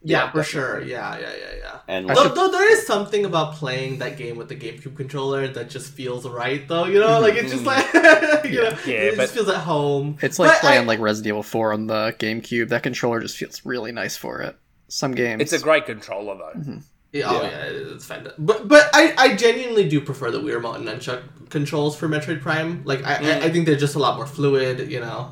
[0.07, 0.81] Yeah, Yeah, for sure.
[0.81, 1.79] Yeah, yeah, yeah, yeah.
[1.87, 4.95] and I like, Though, though there is something about playing that game with the GameCube
[4.95, 6.85] controller that just feels right, though.
[6.85, 8.89] You know, like it's just like you know, Mm-hmm.
[8.89, 10.17] Yeah, it but- just feels at home.
[10.21, 12.69] It's like But playing I- like Resident Evil 4 on the GameCube.
[12.69, 14.55] That controller just feels really nice for it.
[14.87, 15.41] Some games.
[15.41, 16.79] It's a great controller, though.
[17.11, 17.49] Yeah, oh Yeah.
[17.49, 18.35] yeah, it's fantastic.
[18.39, 22.41] But but I, I genuinely do prefer the Wii Remote and Nunchuck controls for Metroid
[22.41, 22.83] Prime.
[22.85, 24.89] Like I, I, I think they're just a lot more fluid.
[24.91, 25.31] You know,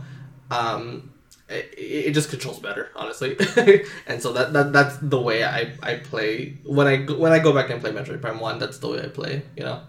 [0.51, 1.11] um,
[1.49, 3.37] it, it just controls better, honestly.
[4.07, 7.39] and so that, that that's the way I, I play when I go- when I
[7.39, 8.59] go back and play Metroid Prime One.
[8.59, 9.43] That's the way I play.
[9.55, 9.81] You know.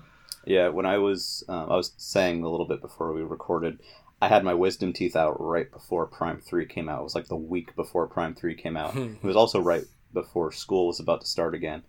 [0.45, 0.69] yeah.
[0.69, 3.79] When I was um, I was saying a little bit before we recorded,
[4.21, 7.01] I had my wisdom teeth out right before Prime Three came out.
[7.01, 8.95] It was like the week before Prime Three came out.
[8.97, 11.83] it was also right before school was about to start again.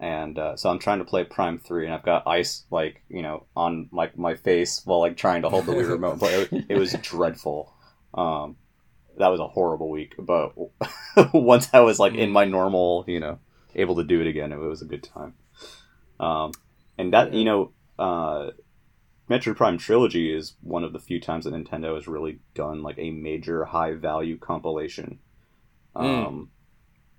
[0.00, 3.22] And uh, so I'm trying to play Prime Three, and I've got ice like you
[3.22, 6.20] know on like my face while like trying to hold the Wii remote.
[6.20, 7.74] But it, it was dreadful.
[8.14, 8.54] Um,
[9.18, 10.14] that was a horrible week.
[10.18, 10.54] But
[11.34, 13.38] once I was like in my normal, you know,
[13.74, 15.34] able to do it again, it was a good time.
[16.20, 16.52] Um,
[16.96, 18.50] and that you know, uh,
[19.30, 22.98] Metroid Prime Trilogy is one of the few times that Nintendo has really done like
[22.98, 25.18] a major high value compilation.
[25.94, 26.50] Um,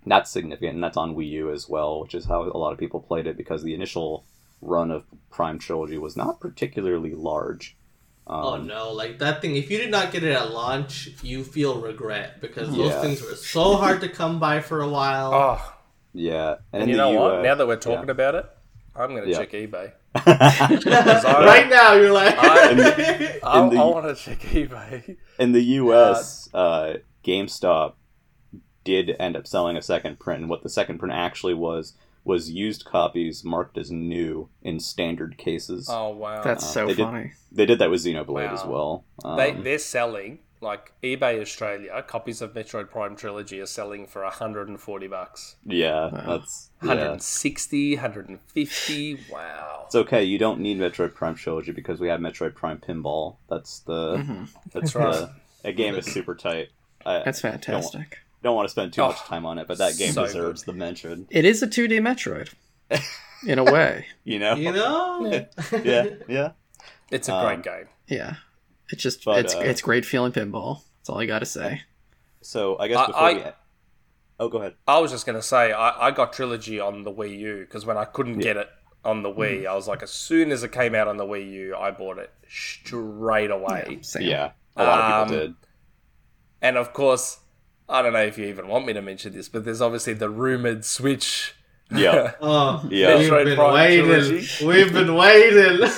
[0.06, 2.80] That's significant, and that's on Wii U as well, which is how a lot of
[2.80, 4.26] people played it because the initial
[4.62, 7.78] run of Prime Trilogy was not particularly large.
[8.30, 9.56] Um, Oh no, like that thing.
[9.56, 13.02] If you did not get it at launch, you feel regret because those Yeah.
[13.02, 15.34] things were so hard to come by for a while.
[15.34, 15.74] Oh,
[16.14, 17.40] Yeah, and in you know what?
[17.40, 18.46] US Now that we're talking about it,
[18.96, 19.38] I'm going to Yeah.
[19.40, 19.92] check eBay.
[20.16, 25.18] about right now, you're like, I- In I, the- I want to check eBay.
[25.40, 27.94] in the U.S., uh, GameStop
[28.84, 32.52] did end up selling a second print, and what the second print actually was was
[32.52, 35.88] used copies marked as new in standard cases.
[35.90, 37.32] Oh wow, That's so they did- funny.
[37.52, 38.54] They did that with Xenoblade Wow.
[38.54, 39.04] as well.
[39.24, 44.24] Um, they they're selling like eBay Australia copies of Metroid Prime Trilogy are selling for
[44.24, 45.56] 140 bucks.
[45.66, 46.24] yeah, Wow.
[46.38, 46.90] that's yeah.
[46.90, 49.20] 160, 150.
[49.32, 49.84] Wow.
[49.86, 50.24] It's okay.
[50.24, 53.38] You don't need Metroid Prime Trilogy because we have Metroid Prime Pinball.
[53.50, 54.50] That's the Mhm.
[54.74, 55.14] that's right.
[55.14, 55.30] the
[55.64, 56.70] that game is super tight.
[57.06, 58.20] I That's fantastic.
[58.44, 60.64] Don't want to spend too Oh, much time on it, but that game so deserves
[60.64, 61.28] the mention.
[61.30, 62.50] It is a 2D Metroid,
[63.46, 64.06] in a way.
[64.24, 64.56] You know?
[64.56, 65.46] you know,
[65.84, 66.52] yeah, yeah.
[67.12, 67.88] It's a Um, great game.
[68.08, 68.36] Yeah,
[68.90, 70.82] it's just But, it's uh, it's great feeling pinball.
[71.00, 71.82] That's all I got to say.
[72.42, 73.44] So I guess I- before I- we
[74.40, 74.76] oh, go ahead.
[74.88, 77.86] I was just going to say, I, I got Trilogy on the Wii U because
[77.86, 78.70] when I couldn't get it
[79.04, 81.52] on the Wii, I was like, as soon as it came out on the Wii
[81.52, 84.00] U, I bought it straight away.
[84.02, 84.24] Same.
[84.24, 85.56] Yeah, a lot of Um, people did.
[86.62, 87.40] And of course,
[87.90, 90.30] I don't know if you even want me to mention this, but there's obviously the
[90.30, 91.56] rumored Switch.
[91.92, 93.18] Yeah, oh, Yeah.
[93.18, 94.06] we've Metroid been Prime waiting.
[94.06, 94.66] trilogy.
[94.66, 95.80] We've been waiting.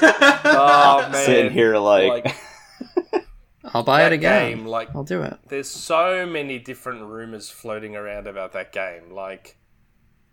[0.46, 3.26] oh man, sitting here like, like
[3.74, 4.58] I'll buy it again.
[4.58, 5.38] game, like I'll do it.
[5.50, 9.12] there's so many different rumors floating around about that game.
[9.12, 9.58] Like,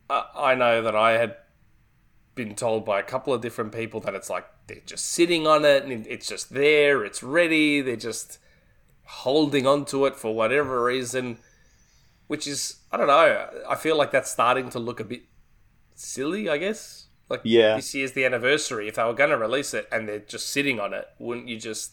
[0.08, 1.36] I, I know that I had
[2.36, 5.64] been told by a couple of different people that it's like they're just sitting on
[5.64, 8.38] it and it's just there, it's ready, they're just
[9.04, 11.38] holding on to it for whatever reason,
[12.28, 15.22] which is, I don't know, I feel like that's starting to look a bit
[15.94, 17.06] silly, I guess.
[17.28, 17.76] Like, Yeah.
[17.76, 18.88] this year's the anniversary.
[18.88, 21.58] If they were going to release it and they're just sitting on it, wouldn't you
[21.58, 21.92] just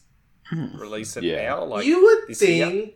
[0.52, 1.50] release it Yeah.
[1.50, 1.66] now?
[1.66, 2.68] Like, you would this year?
[2.68, 2.94] think,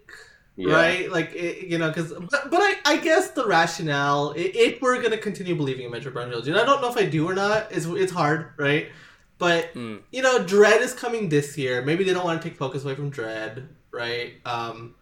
[0.55, 1.11] yeah, right?
[1.11, 5.17] Like it, you know, because but, but I, I guess the rationale, if we're gonna
[5.17, 7.71] continue believing in Metroid Prime Trilogy, and I don't know if I do or not.
[7.71, 8.89] It's it's hard, right?
[9.37, 10.01] But Mm.
[10.11, 11.81] you know, Dread is coming this year.
[11.81, 14.33] Maybe they don't want to take focus away from Dread, right?
[14.45, 14.95] Um,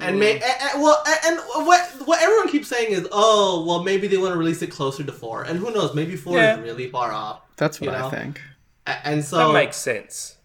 [0.00, 3.82] and may and, and- well, and, and what what everyone keeps saying is, oh, well,
[3.82, 5.94] maybe they want to release it closer to four, and who knows?
[5.94, 6.56] Maybe four Yeah.
[6.56, 8.40] is really far off, That's what You I think.
[8.86, 10.36] And so that makes sense.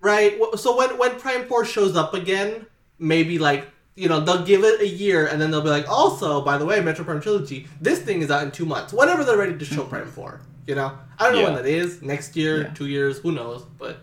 [0.00, 0.38] Right.
[0.56, 2.66] So when when Prime Four shows up again,
[2.98, 6.40] maybe like you know they'll give it a year, and then they'll be like, also
[6.40, 8.92] by the way, Metroid Prime Trilogy, this thing is out in two months.
[8.92, 12.00] Whenever they're ready to show Prime Four, you know, I don't know when that is.
[12.00, 12.68] Next year, Yeah.
[12.74, 13.64] two years, who knows?
[13.78, 13.98] But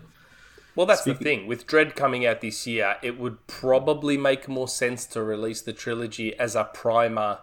[0.78, 1.48] Well, that's the thing.
[1.48, 5.72] With Dread coming out this year, it would probably make more sense to release the
[5.72, 7.38] trilogy as a primer,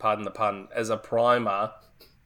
[0.00, 1.70] pardon the pun, as a primer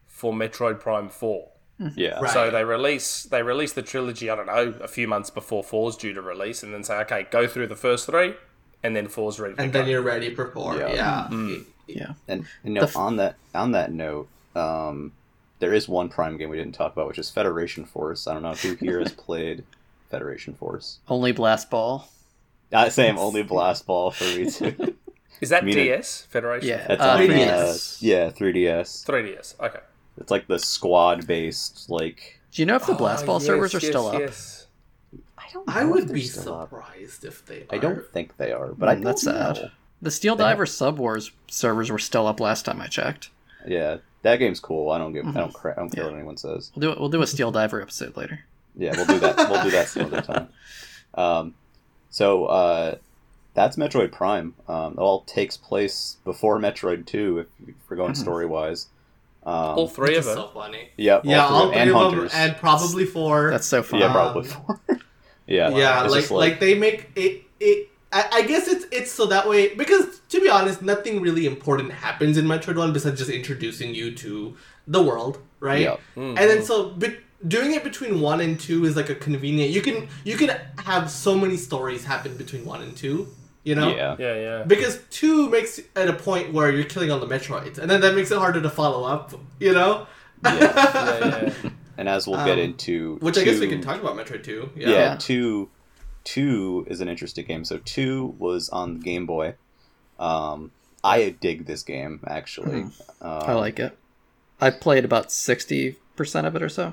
[0.06, 1.50] for Metroid Prime 4.
[1.94, 2.20] yeah.
[2.20, 2.32] Right.
[2.32, 5.94] So they release they release the trilogy, I don't know, a few months before 4's
[5.94, 8.32] due to release and then say, "Okay, go through the first 3
[8.82, 10.74] and then 4's ready to and go." then you're ready for four.
[10.78, 10.94] Yeah.
[10.94, 11.28] Yeah.
[11.30, 11.66] Mm.
[11.86, 12.12] Yeah.
[12.28, 15.12] And you know, f- on that on that note, um,
[15.58, 18.26] there is one Prime game we didn't talk about, which is Federation Force.
[18.26, 19.62] I don't know who here has played
[20.10, 20.98] Federation Force.
[21.08, 22.08] Only blast ball.
[22.72, 24.96] I say I'm only blast ball for me too.
[25.40, 26.68] Is that mean, DS Federation?
[26.68, 26.86] Yeah.
[26.88, 27.96] That's Uh, 3DS.
[27.96, 29.04] uh, yeah, 3DS.
[29.06, 29.60] 3DS.
[29.60, 29.80] Okay.
[30.18, 32.40] It's like the squad based like.
[32.52, 34.22] Do you know if the blast Oh, ball yes, servers are yes, still up?
[35.38, 35.68] I don't.
[35.68, 36.70] I know if would they're be still up.
[36.70, 37.60] surprised if they.
[37.62, 37.66] Are.
[37.70, 39.70] I don't think they are, but I Mm, don't that's sad.
[40.02, 43.30] The Steel They have- Diver Sub Wars servers were still up last time I checked.
[43.66, 44.90] Yeah, that game's cool.
[44.90, 45.24] I don't give.
[45.26, 45.36] Mhm.
[45.36, 45.52] I don't.
[45.52, 46.10] Cra- I don't care Yeah.
[46.10, 46.72] what anyone says.
[46.74, 46.98] We'll do.
[47.00, 48.40] We'll do a Steel Diver episode later.
[48.76, 49.36] Yeah, we'll do that.
[49.50, 50.48] we'll do that some other time.
[51.14, 51.54] Um,
[52.10, 52.96] so uh,
[53.54, 54.52] that's Metroid Prime.
[54.68, 58.16] Um, it all takes place before Metroid Two, if, if we're going Mhm.
[58.18, 58.88] story wise.
[59.46, 60.34] Um, All three of them.
[60.36, 60.90] so funny.
[60.98, 63.50] yeah, Yeah, all three three and of them, and probably four.
[63.50, 64.02] That's so funny.
[64.02, 64.80] yeah, Um, probably four.
[65.46, 67.88] yeah, yeah, It's like, just like they make it it.
[68.12, 71.92] I, I guess it's it's so that way because to be honest, nothing really important
[71.92, 74.54] happens in Metroid One besides just introducing you to
[74.86, 75.80] the world, right?
[75.80, 75.96] Yeah.
[76.14, 76.30] Mm.
[76.38, 79.70] And then so be, doing it between one and two is like a convenient.
[79.70, 83.28] You can you can have so many stories happen between one and two,
[83.64, 83.88] you know.
[83.94, 84.62] yeah, Yeah, yeah.
[84.64, 88.14] Because two makes at a point where you're killing all the Metroids, and then that
[88.14, 90.06] makes it harder to follow up, you know.
[90.44, 90.58] Yeah.
[90.60, 91.70] yeah, yeah.
[91.98, 94.68] And as we'll get Um, into, Which I guess we can talk about Metroid Two.
[94.76, 94.94] Yeah, Yeah.
[94.98, 95.16] Yeah.
[95.18, 95.70] two,
[96.24, 97.64] two is an interesting game.
[97.64, 99.54] So two was on the Game Boy,
[100.18, 100.72] Um,
[101.02, 102.82] I dig this game actually.
[102.82, 103.96] Um, I like it.
[104.60, 106.92] I played about sixty percent of it or so.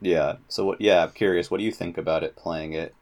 [0.00, 0.36] Yeah.
[0.48, 0.80] So what?
[0.80, 1.50] Yeah, I'm curious.
[1.50, 2.94] What do you think about it playing it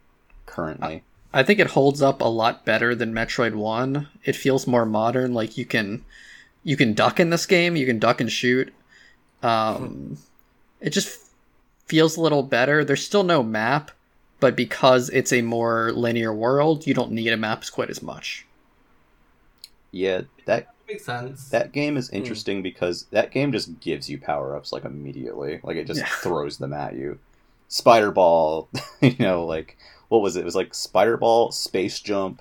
[0.46, 1.02] currently?
[1.32, 4.08] I think it holds up a lot better than Metroid One.
[4.24, 5.34] It feels more modern.
[5.34, 6.04] Like you can,
[6.64, 7.76] you can duck in this game.
[7.76, 8.72] You can duck and shoot.
[9.42, 10.18] Um,
[10.80, 11.30] it just
[11.86, 12.84] feels a little better.
[12.84, 13.90] There's still no map,
[14.40, 18.46] but because it's a more linear world, you don't need a map quite as much.
[19.90, 21.48] Yeah, that Makes sense.
[21.50, 21.98] that game Hmm.
[21.98, 25.60] is interesting because that game just gives you power ups like immediately.
[25.62, 26.06] Like it just Yeah.
[26.22, 27.18] throws them at you.
[27.68, 28.68] Spider ball,
[29.02, 29.76] you know, like
[30.08, 30.40] what was it?
[30.40, 32.40] It was like spider ball, space jump.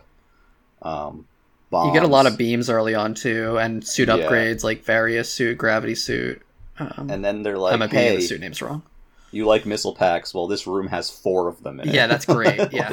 [0.82, 1.28] Um,
[1.74, 4.16] You get a lot of beams early on too, and suit Yeah.
[4.18, 6.42] upgrades like various suit, gravity suit.
[6.80, 8.84] Um, and then they're I like, might be "Hey, the suit names wrong.
[9.32, 10.34] you like missile packs?
[10.34, 12.62] Well, this room has four of them in it." Yeah, that's great.
[12.72, 12.90] Yeah,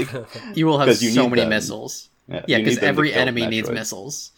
[0.55, 1.51] you will have so many them.
[1.51, 2.09] missiles.
[2.27, 4.33] Yeah, Yeah, you need because them to every kill enemy needs missiles.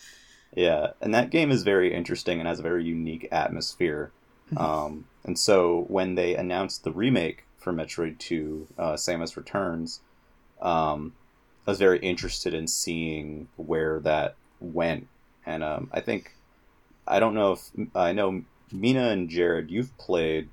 [0.57, 4.11] Yeah, and that game is very interesting and has a very unique atmosphere.
[4.53, 4.59] Mm-hmm.
[4.59, 10.01] Um, and so when they announced the remake for Metroid 2, uh, Samus Returns,
[10.63, 11.13] um,
[11.67, 15.09] I was very interested in seeing where that went.
[15.45, 16.33] And um, I think,
[17.07, 18.43] I don't know if, I know
[18.73, 20.49] Mina and Jared, you've played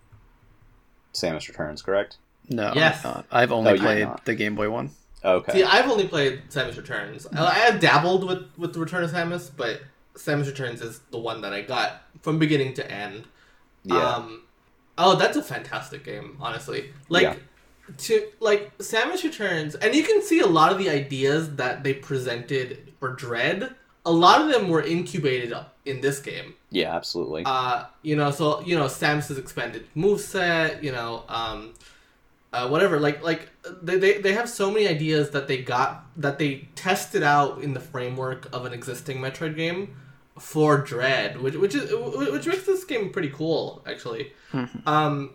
[1.14, 2.18] Samus Returns, correct?
[2.50, 3.06] No, Yes.
[3.06, 3.26] I'm not.
[3.32, 4.90] I've only Oh, played the Game Boy one.
[5.24, 5.54] Okay.
[5.54, 7.26] See, I've only played Samus Returns.
[7.34, 9.80] I, I have dabbled with with the Return of Samus, but
[10.16, 13.26] Samus Returns is the one that I got from beginning to end.
[13.84, 13.98] yeah.
[14.16, 14.44] Um,
[14.98, 16.92] oh, that's a fantastic game, honestly.
[17.10, 17.36] Like Yeah.
[17.98, 21.94] to like Samus Returns, and you can see a lot of the ideas that they
[21.94, 23.76] presented for Dread.
[24.06, 25.54] A lot of them were incubated
[25.86, 26.56] in this game.
[26.72, 27.44] yeah, absolutely.
[27.46, 31.74] Uh, you know, so you know, Samus's expanded moveset, you know, um,
[32.52, 33.00] uh, whatever.
[33.00, 33.50] Like, like
[33.82, 37.74] they, they they have so many ideas that they got that they tested out in
[37.74, 39.96] the framework of an existing Metroid game
[40.40, 44.34] for Dread, which which is which makes this game pretty cool, actually.
[44.86, 45.32] um,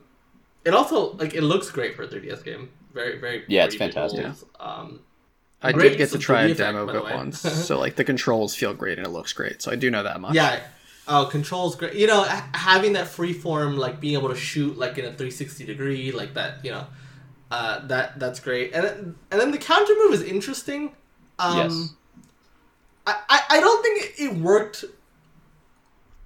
[0.65, 2.71] it also like it looks great for a 3DS game.
[2.93, 4.25] Very very Yeah, it's fantastic.
[4.27, 4.45] visuals.
[4.59, 5.01] Um,
[5.63, 8.05] I did get to try 3D a demo effect, of it once, so like the
[8.05, 9.63] controls feel great and it looks great.
[9.63, 10.35] So I do know that much.
[10.35, 10.61] Yeah.
[11.11, 11.95] Oh, controls great.
[11.95, 15.65] You know, having that free form, like being able to shoot like in a 360
[15.65, 16.63] degree, like that.
[16.65, 16.87] You know,
[17.51, 18.75] uh, that that's great.
[18.75, 20.93] And then, and then the counter move is interesting.
[21.39, 21.95] Um, yes.
[23.09, 24.85] I, I I don't think it, worked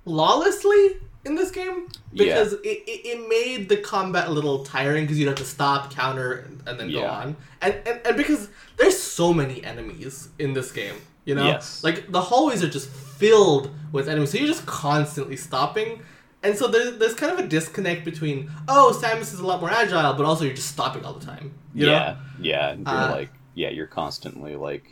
[0.04, 5.18] lawlessly in this game because it, it, it made the combat a little tiring because
[5.18, 7.36] you'd have to stop, counter, and, and then go on.
[7.60, 11.84] And, and and because there's so many enemies in this game, you know, Yes.
[11.84, 16.02] like the hallways are just filled with enemies, so you're just constantly stopping.
[16.44, 19.70] And so there's, there's kind of a disconnect between oh Samus is a lot more
[19.70, 21.54] agile, but also you're just stopping all the time.
[21.72, 21.92] You know?
[21.92, 22.72] yeah, yeah.
[22.74, 24.84] You're Uh, like, yeah, you're constantly like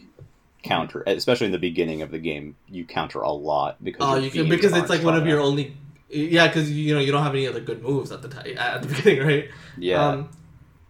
[0.63, 2.57] counter, especially in the beginning of the game.
[2.69, 5.47] You counter a lot because Oh, you can because it's like one of your enough.
[5.49, 5.77] only.
[6.09, 8.83] Yeah, because you know you don't have any other good moves at the time at
[8.83, 9.49] the beginning, right?
[9.79, 10.29] Yeah, Um,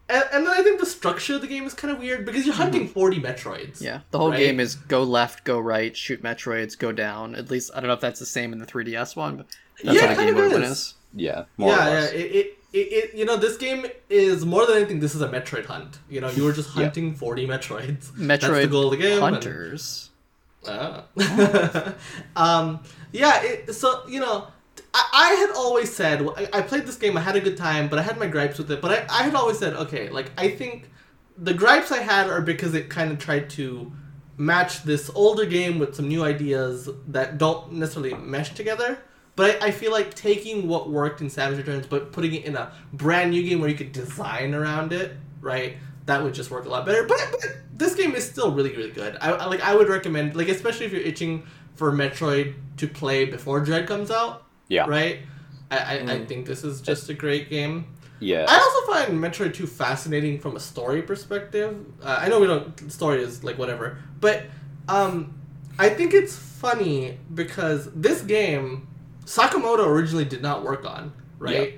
[0.09, 2.46] and, and then I think the structure of the game is kind of weird because
[2.46, 3.80] you're hunting forty Metroids.
[3.83, 4.38] Yeah, the whole Right?
[4.38, 7.35] game is go left, go right, shoot Metroids, go down.
[7.35, 9.46] At least I don't know if that's the same in the 3DS one, but
[9.85, 10.70] that's Yeah, what it a kind Game of one is.
[10.70, 10.94] is.
[11.14, 12.00] yeah, more yeah, or yeah.
[12.00, 12.12] less.
[12.12, 15.00] It, it, it, it, you know, this game is more than anything.
[15.00, 15.98] This is a Metroid hunt.
[16.09, 18.11] You know, you were just hunting forty Metroids.
[18.16, 19.22] That's the Metroid goal of the game.
[19.22, 20.11] and- Hunters.
[20.68, 21.04] Ah.
[22.37, 24.46] um, yeah, it, so you know,
[24.92, 27.16] I, I had always said I, I played this game.
[27.16, 28.80] I had a good time, but I had my gripes with it.
[28.80, 30.90] But I, I had always said, okay, like I think
[31.37, 33.90] the gripes I had are because it kind of tried to
[34.37, 38.98] match this older game with some new ideas that don't necessarily mesh together.
[39.40, 42.57] But I, I feel like taking what worked in Samus Returns, but putting it in
[42.57, 45.79] a brand new game where you could design around it, right?
[46.05, 47.05] That would just work a lot better.
[47.05, 49.16] But, but this game is still really, really good.
[49.18, 49.62] I, I like.
[49.62, 54.11] I would recommend, like, especially if you're itching for Metroid to play before Dread comes
[54.11, 55.20] out, yeah, right?
[55.70, 57.87] I, I, I think this is just a great game.
[58.18, 58.44] yeah.
[58.46, 61.83] I also find Metroid 2 fascinating from a story perspective.
[62.03, 64.44] Uh, I know we don't story is like whatever, but
[64.87, 65.33] um,
[65.79, 68.88] I think it's funny because this game
[69.35, 71.75] Sakamoto originally did not work on, right?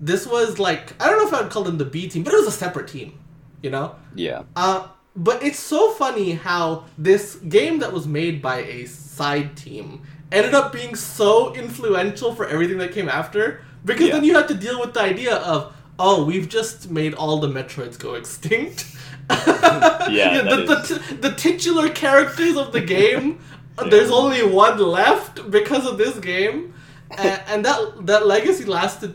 [0.00, 2.36] This was like I don't know if I'd call them the B team, but it
[2.36, 3.18] was a separate team,
[3.62, 3.94] you know.
[4.14, 9.56] yeah, Uh, but it's so funny how this game that was made by a side
[9.56, 13.62] team ended up being so influential for everything that came after.
[13.84, 14.14] Because Yeah.
[14.14, 17.48] then you have to deal with the idea of, oh, we've just made all the
[17.48, 18.78] Metroids go extinct.
[19.30, 23.38] Yeah, the, that the, t- the titular characters of the game,
[23.90, 26.74] there's only one left because of this game.
[27.18, 29.14] And, and that that legacy lasted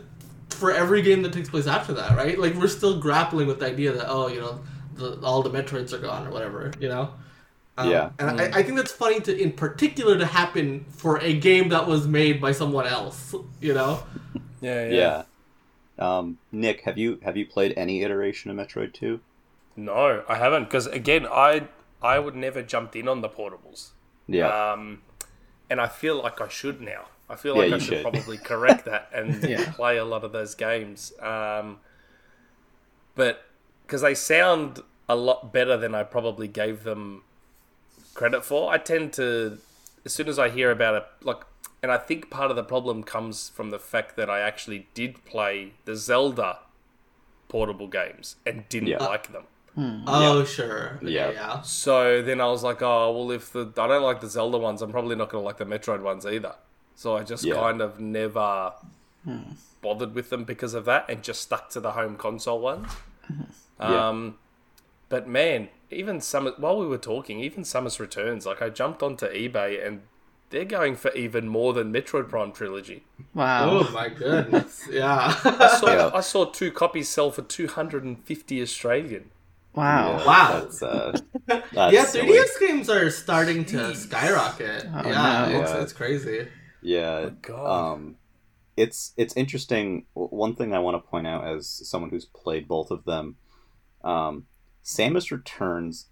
[0.50, 2.38] for every game that takes place after that, right?
[2.38, 4.60] Like we're still grappling with the idea that oh, you know,
[4.94, 7.12] the, all the Metroids are gone or whatever, you know.
[7.78, 8.10] Um, Yeah.
[8.18, 11.86] and I, I think that's funny to, in particular, to happen for a game that
[11.86, 13.34] was made by someone else.
[13.60, 14.02] You know,
[14.60, 15.22] Yeah, yeah.
[15.98, 16.18] Yeah.
[16.18, 19.20] Um, Nick, have you have you played any iteration of Metroid Two?
[19.76, 21.68] No, I haven't because again, I
[22.02, 23.90] I would never jumped in on the portables.
[24.26, 24.48] Yeah.
[24.72, 25.02] Um,
[25.70, 27.06] and I feel like I should now.
[27.28, 28.02] I feel like you I should, should.
[28.02, 29.72] probably correct that and Yeah.
[29.72, 31.12] play a lot of those games.
[31.20, 31.78] Um,
[33.14, 33.44] but
[33.86, 37.22] because they sound a lot better than I probably gave them
[38.14, 39.58] credit for, I tend to,
[40.04, 41.38] as soon as I hear about it, like,
[41.82, 45.24] and I think part of the problem comes from the fact that I actually did
[45.24, 46.60] play the Zelda
[47.48, 49.04] portable games and didn't Yeah.
[49.04, 49.44] like them.
[50.06, 51.28] oh sure, Yeah.
[51.28, 51.60] yeah, yeah.
[51.62, 54.80] So then I was like, oh well, if the I don't like the Zelda ones,
[54.82, 56.54] I'm probably not going to like the Metroid ones either.
[56.96, 57.54] So I just Yeah.
[57.54, 58.72] kind of never
[59.82, 62.90] bothered with them because of that, and just stuck to the home console ones.
[63.78, 64.08] Yeah.
[64.08, 64.38] Um,
[65.08, 69.26] but man, even some while we were talking, even Samus Returns, like I jumped onto
[69.26, 70.02] eBay and
[70.50, 73.04] they're going for even more than Metroid Prime Trilogy.
[73.34, 73.68] Wow.
[73.86, 75.34] Oh my goodness, yeah.
[75.44, 76.10] I saw, Yeah.
[76.14, 79.30] I saw two copies sell for 250 Australian.
[79.74, 80.18] Wow.
[80.18, 80.60] Yeah, Wow.
[80.60, 82.28] That's, uh, that's yeah, silly.
[82.28, 84.86] 3DS games are starting to skyrocket.
[84.94, 85.60] Oh, yeah, no.
[85.60, 85.82] it's, Yeah.
[85.82, 86.48] it's crazy.
[86.82, 87.30] Yeah.
[87.42, 87.94] God.
[87.94, 88.16] Um,
[88.76, 90.06] it's it's interesting.
[90.14, 93.36] One thing I want to point out as someone who's played both of them,
[94.04, 94.46] um,
[94.84, 96.08] Samus Returns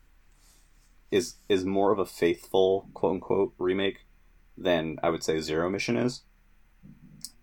[1.10, 4.06] is is more of a faithful quote unquote remake
[4.56, 6.22] than I would say Zero Mission is.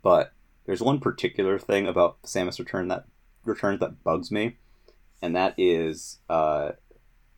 [0.01, 0.33] But
[0.65, 3.05] there's one particular thing about Samus Return that
[3.43, 4.57] returns that bugs me,
[5.21, 6.71] and that is uh,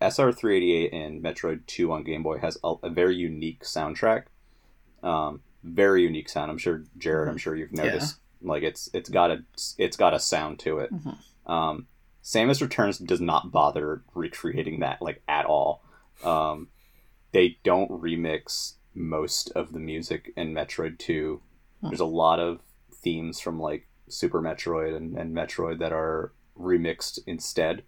[0.01, 4.25] SR388 and Metroid 2 on Game Boy has a, a very unique soundtrack.
[5.01, 6.51] Um, very unique sound.
[6.51, 7.29] I'm sure Jared.
[7.29, 8.17] I'm sure you've noticed.
[8.41, 9.43] Like it's it's got a
[9.77, 10.91] it's got a sound to it.
[11.45, 11.87] Um,
[12.23, 15.83] Samus Returns does not bother recreating that like at all.
[16.23, 16.67] Um,
[17.31, 21.41] they don't remix most of the music in Metroid 2.
[21.89, 22.61] There's a lot of
[22.93, 27.83] themes from like Super Metroid and, and Metroid that are remixed instead.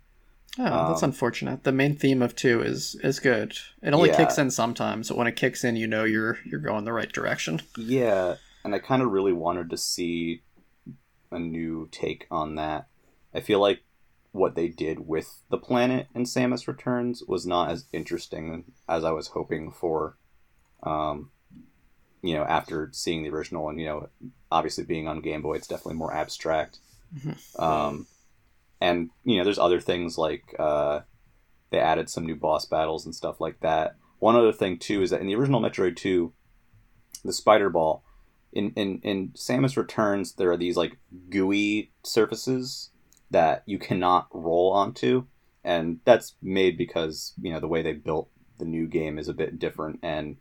[0.57, 1.63] Oh, that's Um, unfortunate.
[1.63, 3.57] The main theme of two is is good.
[3.81, 4.17] It only Yeah.
[4.17, 7.11] kicks in sometimes, but when it kicks in, you know you're you're going the right
[7.11, 7.61] direction.
[7.77, 10.43] Yeah, and I kind of really wanted to see
[11.31, 12.87] a new take on that.
[13.33, 13.81] I feel like
[14.31, 19.11] what they did with the planet in Samus Returns was not as interesting as I
[19.11, 20.17] was hoping for.
[20.83, 21.31] Um,
[22.21, 24.09] you know, after seeing the original and you know,
[24.51, 26.79] obviously being on Game Boy, it's definitely more abstract.
[27.59, 28.07] Um,
[28.81, 31.01] and you know, there's other things like uh,
[31.69, 33.95] they added some new boss battles and stuff like that.
[34.19, 36.33] One other thing too is that in the original Metroid Two,
[37.23, 38.03] the Spider Ball,
[38.53, 40.97] in in in Samus Returns, there are these like
[41.29, 42.91] gooey surfaces
[43.31, 45.25] that you cannot roll onto,
[45.63, 49.33] and that's made because you know the way they built the new game is a
[49.33, 50.37] bit different, and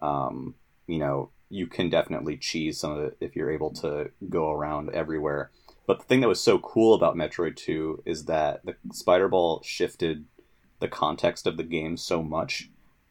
[0.00, 0.54] um,
[0.86, 4.90] you know you can definitely cheese some of it if you're able to go around
[4.90, 5.50] everywhere.
[5.90, 9.60] But the thing that was so cool about Metroid 2 is that the Spider Ball
[9.64, 10.24] shifted
[10.78, 12.70] the context of the game so much,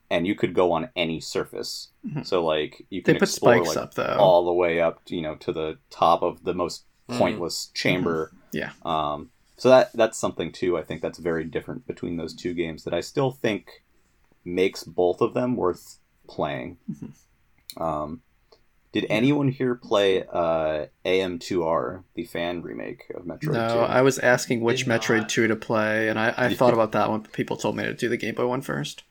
[0.10, 1.90] and you could go on any surface.
[2.24, 4.16] So like you They can put explore spikes like, up though.
[4.18, 8.32] all the way up, you know, to the top of the most pointless chamber.
[8.54, 8.72] Yeah.
[8.86, 10.78] Um, so that that's something too.
[10.78, 13.84] I think that's very different between those two games that I still think
[14.46, 16.00] makes both of them worth
[16.30, 16.78] playing.
[17.76, 18.22] Um,
[18.92, 23.80] did anyone here play uh, AM2R, the fan remake of Metroid No, 2?
[23.82, 25.02] I was asking which Did not.
[25.02, 27.84] Metroid 2 to play, and I, I thought about that one, but people told me
[27.84, 29.04] to do the Game Boy one first.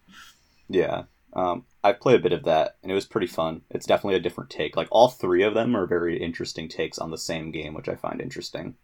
[0.69, 1.05] Yeah.
[1.33, 3.63] Um, I've played a bit of that, and it was pretty fun.
[3.71, 4.77] It's definitely a different take.
[4.77, 7.95] Like, all three of them are very interesting takes on the same game, which I
[7.95, 8.75] find interesting.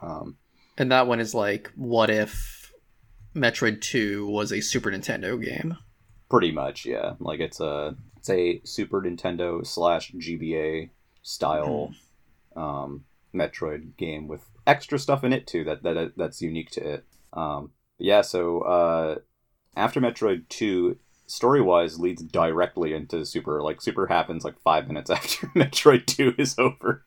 [0.00, 0.36] Um,
[0.78, 2.72] And that one is like, what if
[3.34, 5.76] Metroid 2 was a Super Nintendo game?
[6.28, 7.14] pretty much, yeah.
[7.18, 10.90] Like, it's a it's a Super Nintendo slash GBA
[11.22, 11.90] style
[12.54, 13.04] um,
[13.34, 17.04] Metroid game with extra stuff in it too that that that's unique to it.
[17.32, 19.14] Um, yeah, so uh,
[19.74, 23.62] after Metroid Two, story wise, leads directly into Super.
[23.62, 27.02] Like Super happens like five minutes after Metroid Two is over.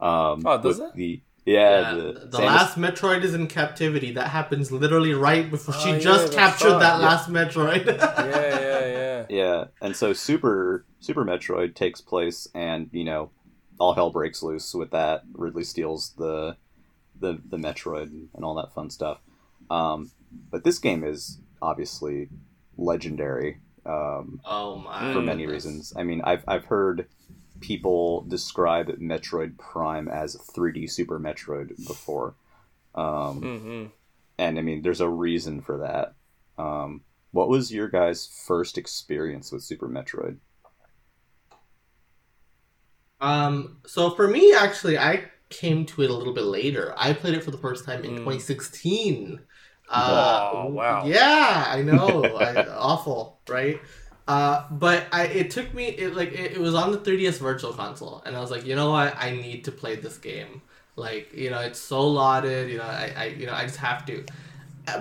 [0.00, 0.94] Um, Oh, does it?
[0.94, 4.12] The yeah, Yeah, the, the, Samus- last Metroid is in captivity.
[4.12, 6.80] That happens literally right before Oh, she yeah, just that's captured right.
[6.80, 7.06] that Yeah.
[7.06, 7.86] last Metroid.
[7.86, 9.26] yeah, yeah, yeah.
[9.28, 13.30] Yeah, and so Super Super Metroid takes place, and you know,
[13.78, 15.22] all hell breaks loose with that.
[15.32, 16.56] Ridley steals the
[17.20, 19.18] the the Metroid and all that fun stuff.
[19.70, 20.10] Um,
[20.50, 22.28] but this game is obviously
[22.76, 25.12] legendary um, oh my!
[25.12, 25.64] for many goodness.
[25.64, 25.92] reasons.
[25.96, 27.06] I mean, I've I've heard
[27.66, 32.36] people describe Metroid Prime as 3D Super Metroid before.
[32.94, 33.92] Um, hmm
[34.38, 36.14] and I mean, there's a reason for that.
[36.62, 37.02] Um,
[37.32, 40.38] what was your guys' first experience with Super Metroid?
[43.20, 46.94] Um, so for me, actually, I came to it a little bit later.
[46.96, 48.16] I played it for the first time in Mm.
[48.16, 49.40] 2016.
[49.88, 51.04] Uh, Oh, wow.
[51.04, 52.36] Yeah, I know.
[52.36, 53.82] I, awful, right?
[54.26, 57.74] Uh, but I it took me it like it, it was on the 3ds virtual
[57.74, 60.62] console and I was like, you know what, I need to play this game.
[60.96, 64.06] Like, you know, it's so lauded, you know, I, I you know, I just have
[64.06, 64.24] to.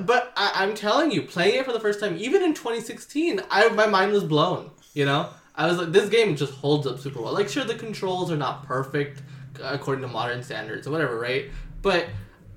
[0.01, 3.69] But I, I'm telling you, playing it for the first time, even in 2016, I
[3.69, 4.71] my mind was blown.
[4.93, 7.34] You know, I was like, this game just holds up super well.
[7.34, 9.21] Like, sure, the controls are not perfect
[9.61, 11.49] uh, according to modern standards or whatever, right?
[11.82, 12.07] But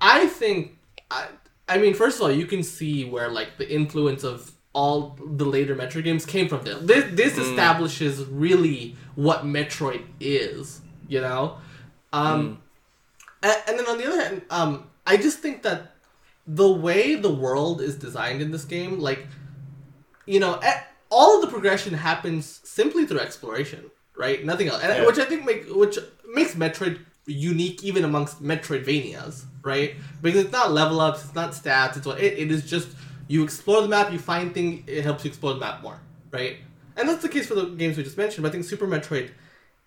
[0.01, 0.77] I think,
[1.11, 1.27] I,
[1.67, 5.43] I mean, first of all, you can see where like the influence of all the
[5.43, 6.77] later Metroid games came from this.
[6.83, 10.81] This, this establishes really what Metroid is.
[11.07, 11.57] You know,
[12.13, 12.59] um,
[13.41, 15.93] and, and then on the other hand, um, I just think that
[16.45, 19.25] the way the world is designed in this game, like,
[20.25, 20.59] you know,
[21.09, 24.43] all of the progression happens simply through exploration, right?
[24.45, 25.05] Nothing else, and Yeah.
[25.07, 25.97] which I think make which
[26.33, 29.95] makes Metroid unique even amongst Metroidvanias, right?
[30.21, 32.89] Because it's not level ups, it's not stats, it's what it, it is just
[33.27, 35.99] you explore the map, you find things, it helps you explore the map more,
[36.31, 36.57] right?
[36.95, 38.43] And that's the case for the games we just mentioned.
[38.43, 39.31] But I think Super Metroid,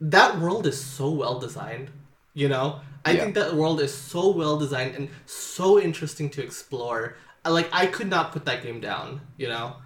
[0.01, 1.91] that world is so well designed,
[2.35, 2.81] you know.
[3.05, 3.25] I Yeah.
[3.25, 7.17] think that world is so well designed and so interesting to explore.
[7.45, 9.77] Like I could not put that game down, you know.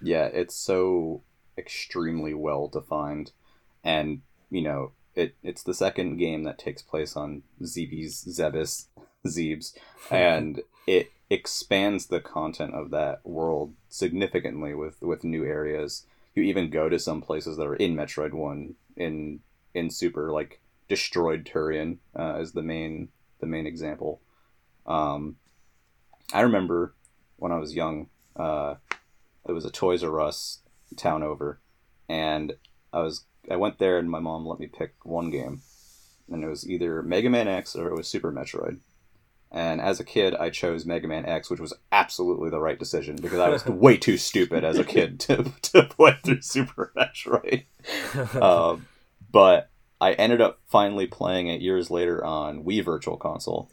[0.00, 1.22] Yeah, it's so
[1.56, 3.32] extremely well defined,
[3.82, 5.36] and you know it.
[5.42, 8.86] It's the second game that takes place on Zebes Zebes
[9.26, 9.72] Zebes,
[10.10, 16.06] and it expands the content of that world significantly with with new areas.
[16.34, 19.40] You even go to some places that are in Metroid One in
[19.74, 23.08] in Super, like destroyed Tourian uh, is the main
[23.40, 24.20] the main example.
[24.86, 25.36] Um,
[26.32, 26.94] I remember
[27.36, 28.08] when I was young.
[28.34, 28.76] Uh,
[29.48, 30.60] it was a Toys R Us
[30.96, 31.60] town over,
[32.08, 32.54] and
[32.92, 35.62] I was I went there and my mom let me pick one game,
[36.30, 38.78] and it was either Mega Man X or it was Super Metroid.
[39.56, 43.16] And as a kid, I chose Mega Man X, which was absolutely the right decision
[43.16, 47.64] because I was way too stupid as a kid to, to play through Super Metroid.
[48.34, 48.76] Uh,
[49.32, 53.70] but I ended up finally playing it years later on Wii Virtual Console.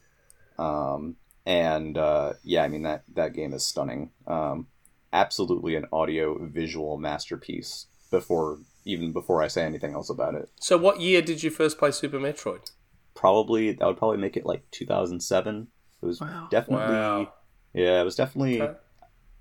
[0.58, 4.12] Um, and uh, yeah, I mean that that game is stunning.
[4.26, 4.68] Um,
[5.12, 7.88] absolutely an audio visual masterpiece.
[8.10, 11.78] Before even before I say anything else about it, So, what year did you first
[11.78, 12.72] play Super Metroid?
[13.16, 15.68] probably that would probably make it like 2007.
[16.04, 16.47] It was Wow.
[16.51, 17.34] definitely Wow.
[17.74, 18.78] yeah, it was definitely Okay.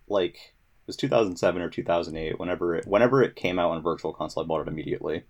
[0.09, 2.39] like it was 2007 or 2008.
[2.39, 5.25] Whenever it whenever it came out on Virtual Console, I bought it immediately.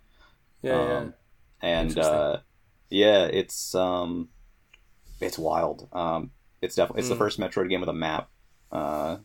[0.61, 0.97] Yeah, yeah.
[0.97, 1.13] Um,
[1.61, 2.37] and uh,
[2.89, 4.29] yeah, it's um,
[5.19, 5.87] it's wild.
[5.91, 6.31] Um,
[6.61, 7.19] it's definitely it's the Mm.
[7.19, 8.29] first Metroid game with a map,
[8.71, 9.17] uh,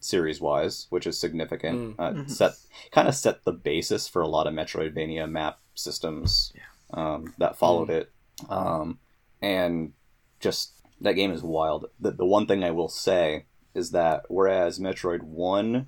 [0.00, 1.96] series wise, which is significant.
[1.98, 2.30] Uh, Mhm.
[2.30, 2.52] Set
[2.92, 6.52] kind of set the basis for a lot of Metroidvania map systems
[6.92, 8.10] um, that followed it.
[8.48, 8.98] Um,
[9.42, 9.92] and
[10.40, 11.86] just that game is wild.
[11.98, 15.86] The, the one thing I will say is that whereas Metroid One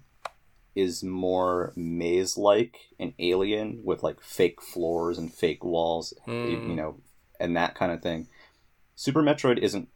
[0.74, 6.68] is more maze like and alien with like fake floors and fake walls, Mm.
[6.68, 7.00] you know,
[7.38, 8.28] and that kind of thing.
[8.94, 9.88] Super Metroid isn't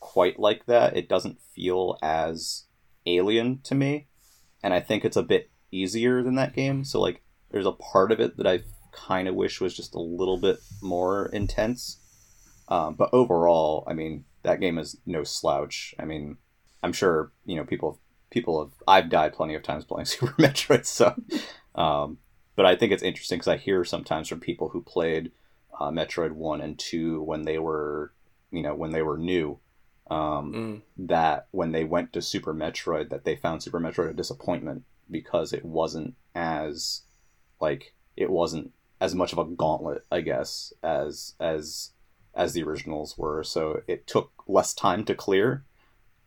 [0.00, 0.96] quite like that.
[0.96, 2.64] It doesn't feel as
[3.04, 4.06] alien to me,
[4.62, 6.84] and I think it's a bit easier than that game.
[6.84, 8.60] So like, there's a part of it that I
[8.92, 11.98] kind of wish was just a little bit more intense.
[12.68, 15.94] Um, but overall, I mean, that game is no slouch.
[15.98, 16.38] I mean,
[16.82, 18.00] I'm sure you know people.
[18.30, 18.72] People have.
[18.88, 21.14] I've died plenty of times playing Super Metroid, so.
[21.74, 22.18] Um,
[22.56, 25.30] but I think it's interesting because I hear sometimes from people who played
[25.78, 28.12] uh, Metroid One and Two when they were,
[28.50, 29.58] you know, when they were new,
[30.10, 30.82] um, Mm.
[31.08, 35.52] that when they went to Super Metroid, that they found Super Metroid a disappointment because
[35.52, 37.02] it wasn't as,
[37.60, 41.92] like, it wasn't as much of a gauntlet, I guess, as as
[42.36, 43.42] as the originals were.
[43.42, 45.64] So it took less time to clear.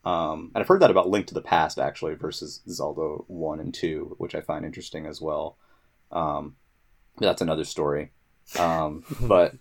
[0.03, 3.74] Um, and I've heard that about Link to the Past actually versus Zelda One and
[3.74, 5.57] Two, which I find interesting as well.
[6.12, 6.55] Um,
[7.20, 8.12] that's another story.
[8.57, 9.55] Um, but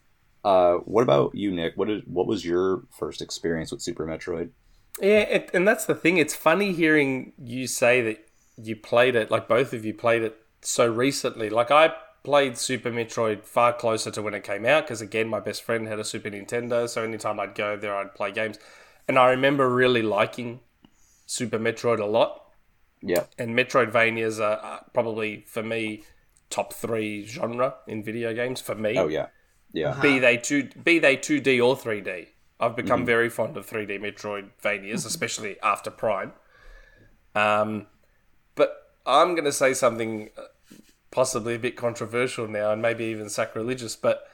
[0.44, 1.76] uh, what about you, Nick?
[1.76, 4.50] What is what was your first experience with Super Metroid?
[5.00, 6.16] Yeah, it, and that's the thing.
[6.16, 8.24] It's funny hearing you say that
[8.56, 11.50] you played it, like both of you played it so recently.
[11.50, 11.92] Like I
[12.28, 15.88] played Super Metroid far closer to when it came out because again, my best friend
[15.88, 18.58] had a Super Nintendo, so anytime I'd go there, I'd play games.
[19.08, 20.60] And I remember really liking
[21.24, 22.42] Super Metroid a lot.
[23.00, 26.02] Yeah, And Metroidvanias are, are probably for me
[26.50, 28.98] top three genre in video games for me.
[28.98, 29.28] oh yeah,
[29.72, 32.26] yeah, be they two be they two D or three D.
[32.60, 33.06] I've become Mm-hmm.
[33.06, 36.32] very fond of three D Metroidvanias, especially after Prime.
[37.34, 37.86] Um,
[38.54, 38.70] but
[39.06, 40.42] I'm going to say something uh,
[41.10, 44.24] possibly a bit controversial now and maybe even sacrilegious, but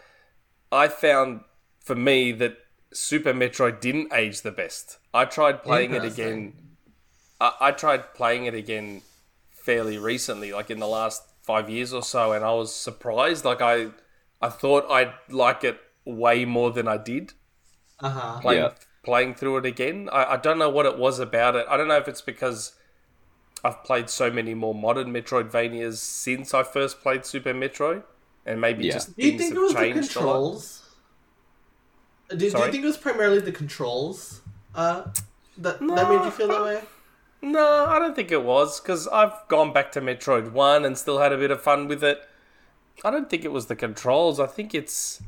[0.73, 1.41] I found
[1.81, 2.59] for me that
[2.93, 4.99] Super Metroid didn't age the best.
[5.13, 6.55] I tried playing it again.
[7.41, 9.03] I, I tried playing it again
[9.51, 13.45] fairly recently, like in the last five years or so, and I was surprised.
[13.45, 13.89] Like I,
[14.41, 17.33] I thought I'd like it way more than I did.
[18.01, 18.41] Uh huh.
[18.41, 18.71] Playing, Yeah.
[19.05, 20.09] playing through it again.
[20.13, 21.67] I, I don't know what it was about it.
[21.69, 22.75] I don't know if it's because
[23.65, 28.03] I've played so many more modern Metroidvanias since I first played Super Metroid,
[28.45, 28.93] and maybe Yeah.
[28.95, 30.25] just Do you things think it have was the changed a lot.
[30.33, 30.81] controls?
[32.29, 34.41] Do, do you think it was primarily the controls
[34.75, 35.05] uh,
[35.59, 36.83] that that made you feel that way?
[37.43, 41.19] No, I don't think it was because I've gone back to Metroid One and still
[41.19, 42.23] had a bit of fun with it.
[43.05, 44.41] I don't think it was the controls.
[44.41, 45.23] I think it's,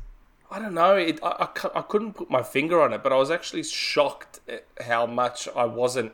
[0.49, 0.95] I don't know.
[0.95, 4.39] It, I, I, I couldn't put my finger on it, but I was actually shocked
[4.49, 6.13] at how much I wasn't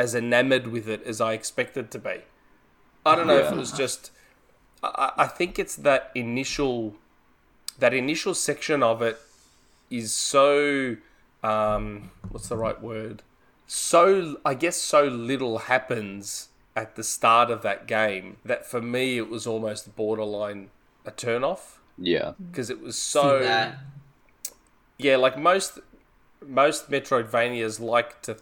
[0.00, 2.16] as enamored with it as I expected to be.
[3.04, 4.10] I don't know if it was just.
[4.82, 6.94] I, I think it's that initial,
[7.78, 9.18] that initial section of it
[9.90, 10.96] is so.
[11.42, 13.22] Um, what's the right word?
[13.72, 19.16] so I guess so little happens at the start of that game that for me
[19.16, 20.70] it was almost borderline
[21.06, 22.32] a turn off Yeah.
[22.50, 23.78] because it was so that.
[24.98, 25.78] yeah like most
[26.44, 28.38] most Metroidvanias like to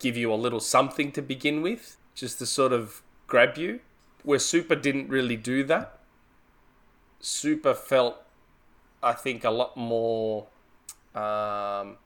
[0.00, 3.80] give you a little something to begin with just to sort of grab you
[4.24, 5.98] where Super didn't really do that
[7.20, 8.16] Super felt
[9.02, 10.46] I think a lot more
[11.14, 11.96] um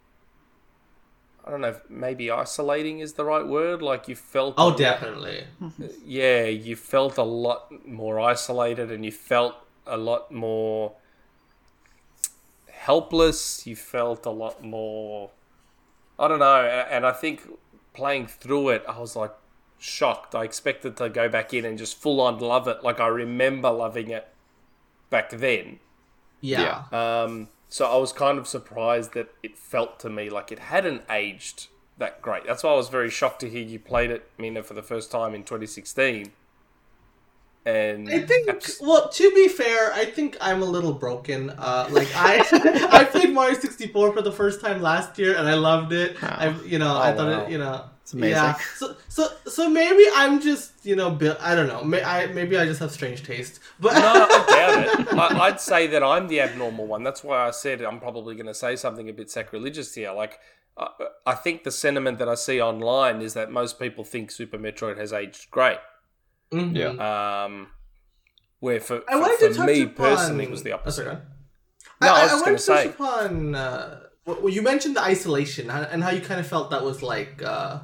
[1.46, 3.82] I don't know if maybe isolating is the right word.
[3.82, 5.44] Like you felt, Oh, definitely.
[6.06, 9.54] yeah, you felt a lot more isolated, and you felt
[9.86, 10.92] a lot more
[12.70, 13.66] helpless.
[13.66, 15.30] You felt a lot more,
[16.18, 16.64] I don't know.
[16.64, 17.42] And I think
[17.94, 19.32] playing through it, I was like
[19.78, 20.34] shocked.
[20.34, 23.70] I expected to go back in and just full on love it, like I remember
[23.70, 24.28] loving it
[25.10, 25.78] back then.
[26.40, 26.84] Yeah.
[26.92, 31.02] Um, so I was kind of surprised that it felt to me like it hadn't
[31.10, 31.68] aged
[31.98, 32.46] that great.
[32.46, 35.10] That's why I was very shocked to hear you played it, Mina, for the first
[35.10, 36.32] time in 2016.
[37.66, 38.48] And I think.
[38.48, 41.50] abs- Well, to be fair, I think I'm a little broken.
[41.50, 42.44] Uh, like I,
[42.92, 46.16] I played Mario 64 for the first time last year, and I loved it.
[46.22, 47.44] I, you know, I Oh, thought wow.
[47.46, 48.32] it, you know, It's amazing.
[48.36, 48.54] Yeah.
[48.76, 51.82] So, so, so maybe I'm just, you know, bi- I don't know.
[51.82, 54.28] May, I maybe I just have strange taste, but no, I
[54.96, 55.14] doubt it.
[55.18, 57.02] I, I'd say that I'm the abnormal one.
[57.02, 60.12] That's why I said I'm probably going to say something a bit sacrilegious here.
[60.12, 60.38] Like,
[60.76, 60.88] I,
[61.24, 64.98] I think the sentiment that I see online is that most people think Super Metroid
[64.98, 65.78] has aged great.
[66.54, 66.76] Mhm.
[66.76, 67.44] Yeah.
[67.44, 67.68] Um,
[68.60, 69.94] where for, I for, wanted for to me upon...
[70.16, 71.04] personally, it was the Oh, opposite.
[71.04, 71.26] sorry, go on.
[72.00, 72.88] No, I was I, just wanted gonna touch say.
[72.88, 73.54] upon.
[73.54, 77.02] Uh, well, you mentioned the isolation and and how you kind of felt that was
[77.02, 77.80] like uh,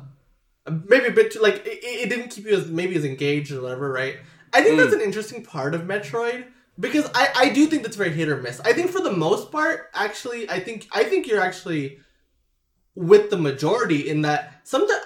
[0.89, 3.61] maybe a bit too, like it, it didn't keep you as maybe as engaged or
[3.63, 4.17] whatever, right?
[4.53, 4.83] I think Mm.
[4.83, 6.47] that's an interesting part of Metroid
[6.79, 8.59] because I I do think that's very hit or miss.
[8.61, 11.99] I think for the most part, actually, I think I think you're actually
[12.95, 15.03] with the majority in that sometimes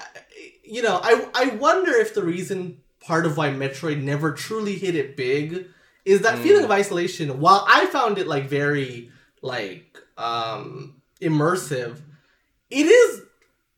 [0.65, 4.95] you know I I wonder if the reason part of why Metroid never truly hit
[4.95, 5.67] it big
[6.05, 7.41] is that feeling of isolation.
[7.41, 9.11] While I found it like very
[9.43, 12.01] like um immersive,
[12.71, 13.23] it is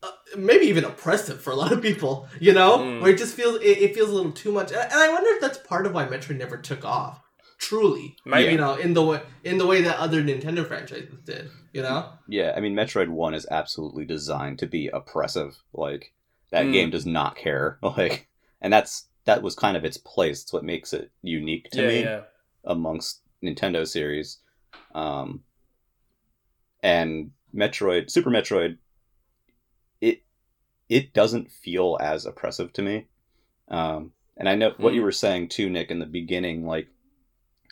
[0.02, 2.28] uh, maybe even oppressive for a lot of people.
[2.40, 3.00] You know, Mm.
[3.00, 5.30] where it just feels it, it feels a little too much, and and I wonder
[5.30, 7.20] if that's part of why Metroid never took off.
[7.58, 8.52] Truly, Maybe.
[8.52, 11.48] you know, in the way in the way that other Nintendo franchises did.
[11.72, 12.10] You know.
[12.28, 15.56] Yeah, I mean, Metroid One is absolutely designed to be oppressive.
[15.72, 16.12] Like
[16.50, 16.72] that Mm.
[16.72, 17.78] game does not care.
[17.82, 18.28] Like,
[18.60, 20.42] and that's that was kind of its place.
[20.42, 22.20] It's what makes it unique to yeah, me yeah.
[22.64, 24.38] amongst Nintendo series.
[24.94, 25.42] Um,
[26.82, 28.78] and Metroid, Super Metroid,
[30.00, 30.22] it
[30.88, 33.06] it doesn't feel as oppressive to me.
[33.68, 35.06] Um, and I know what you Hmm.
[35.06, 36.66] were saying too, Nick, in the beginning.
[36.66, 36.88] Like,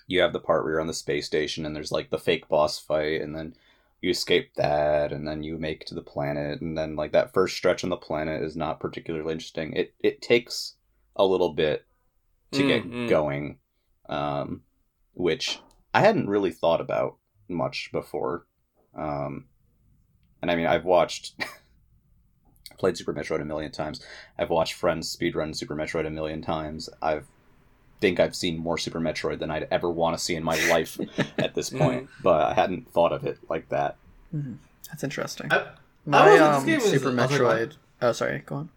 [0.07, 2.49] you have the part where you're on the space station, and there's like the fake
[2.49, 3.55] boss fight, and then
[4.01, 7.33] you escape that, and then you make it to the planet, and then like that
[7.33, 9.73] first stretch on the planet is not particularly interesting.
[9.75, 10.75] It it takes
[11.17, 11.85] a little bit
[12.53, 13.09] to Mm, get mm.
[13.09, 13.59] going,
[14.09, 14.63] um,
[15.15, 15.61] which
[15.93, 17.17] I hadn't really thought about
[17.49, 18.47] much before.
[18.95, 19.47] Um,
[20.43, 21.35] and I mean, I've watched,
[22.79, 24.03] played Super Metroid a million times.
[24.39, 26.89] I've watched friends speedrun Super Metroid a million times.
[27.03, 27.27] I've
[28.01, 30.99] think I've seen more Super Metroid than I'd ever want to see in my life
[31.39, 33.97] at this point, but I hadn't thought of it like that.
[34.91, 35.51] That's interesting.
[35.53, 35.59] I-
[36.07, 37.45] I My was- this um, Super sorry, go.
[37.45, 37.77] Metroid.
[38.03, 38.43] Oh, sorry.
[38.45, 38.69] Go on.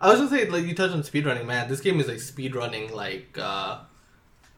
[0.00, 1.68] I was gonna say, like you touched on speedrunning, man.
[1.68, 3.80] This game is like speedrunning, like uh,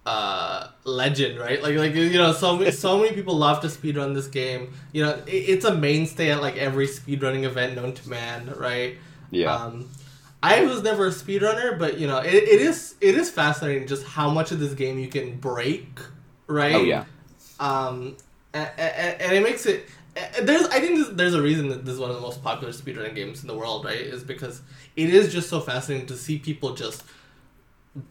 [0.04, 1.62] uh, legend, right?
[1.62, 4.72] Like, like you know, so many, so many people love to speedrun this game.
[4.92, 8.96] You know, it, it's a mainstay at like every speedrunning event known to man, right?
[9.30, 9.54] Yeah.
[9.54, 9.88] Um,
[10.42, 14.06] I was never a speedrunner, but you know, it, it is it is fascinating just
[14.06, 16.00] how much of this game you can break,
[16.46, 16.74] right?
[16.74, 17.04] Oh yeah.
[17.58, 18.16] Um,
[18.54, 19.86] and, and, and it makes it.
[20.16, 22.42] And There's, I think this, there's a reason that this is one of the most
[22.42, 24.00] popular speedrunning games in the world, right?
[24.00, 24.62] Is because
[24.96, 27.04] it is just so fascinating to see people just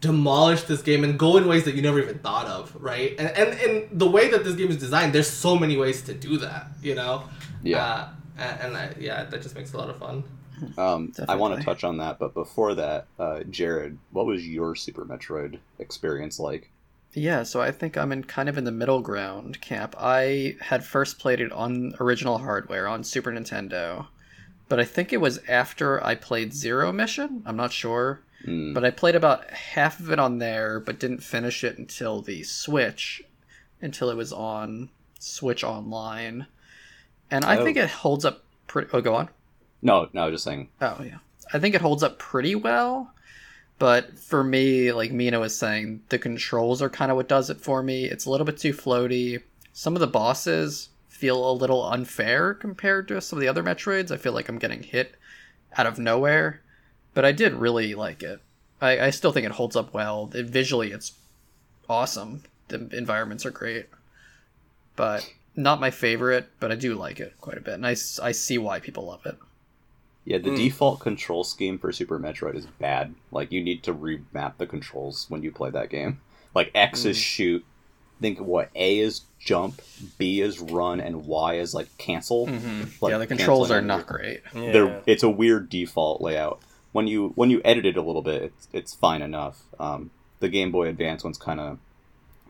[0.00, 3.14] demolish this game and go in ways that you never even thought of, right?
[3.18, 6.14] And and, and the way that this game is designed, there's so many ways to
[6.14, 7.24] do that, you know.
[7.62, 7.84] Yeah.
[7.84, 10.24] Uh, and, and I, yeah, that just makes a lot of fun.
[10.76, 14.74] Um, I want to touch on that, but before that, uh, Jared, what was your
[14.74, 16.70] Super Metroid experience like?
[17.12, 19.94] Yeah, so I think I'm in kind of in the middle ground camp.
[19.98, 24.06] I had first played it on original hardware on Super Nintendo,
[24.68, 27.42] but I think it was after I played Zero Mission.
[27.46, 31.22] I'm not sure, Mm, but I played about half of it on there, but didn't
[31.22, 33.22] finish it until the Switch,
[33.82, 34.88] until it was on
[35.18, 36.46] Switch Online,
[37.30, 37.64] and I Oh.
[37.64, 38.88] think it holds up pretty.
[38.94, 39.28] Oh, go on.
[39.82, 40.68] no, no, I was just saying.
[40.80, 41.18] Oh yeah,
[41.52, 43.12] I think it holds up pretty well.
[43.80, 47.62] But for me, like Mina was saying, the controls are kind of what does it
[47.62, 48.04] for me.
[48.04, 49.42] It's a little bit too floaty.
[49.72, 54.10] Some of the bosses feel a little unfair compared to some of the other Metroids.
[54.10, 55.14] I feel like I'm getting hit
[55.78, 56.60] out of nowhere.
[57.14, 58.42] But I did really like it.
[58.82, 60.30] I, I still think it holds up well.
[60.34, 61.12] It, visually, it's
[61.88, 62.42] awesome.
[62.68, 63.86] The environments are great.
[64.94, 67.74] But not my favorite, but I do like it quite a bit.
[67.74, 69.38] And I, I see why people love it.
[70.24, 70.56] Yeah, the Mm.
[70.56, 73.14] default control scheme for Super Metroid is bad.
[73.30, 76.20] Like you need to remap the controls when you play that game.
[76.54, 77.64] Like X is shoot.
[78.20, 79.80] Think what A is jump,
[80.18, 82.46] B is run, and Y is like cancel.
[82.46, 82.82] Mm-hmm.
[83.00, 84.42] Like, yeah, the controls are not great.
[84.54, 84.72] Yeah.
[84.72, 86.60] They're, it's a weird default layout.
[86.92, 89.62] When you when you edit it a little bit, it's it's fine enough.
[89.78, 90.10] Um,
[90.40, 91.78] the Game Boy Advance ones kind of,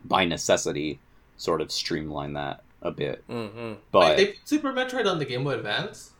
[0.03, 0.99] by necessity,
[1.37, 3.23] sort of streamline that a bit.
[3.29, 6.11] hmm But Wait, they put Super Metroid on the Game Boy Advance.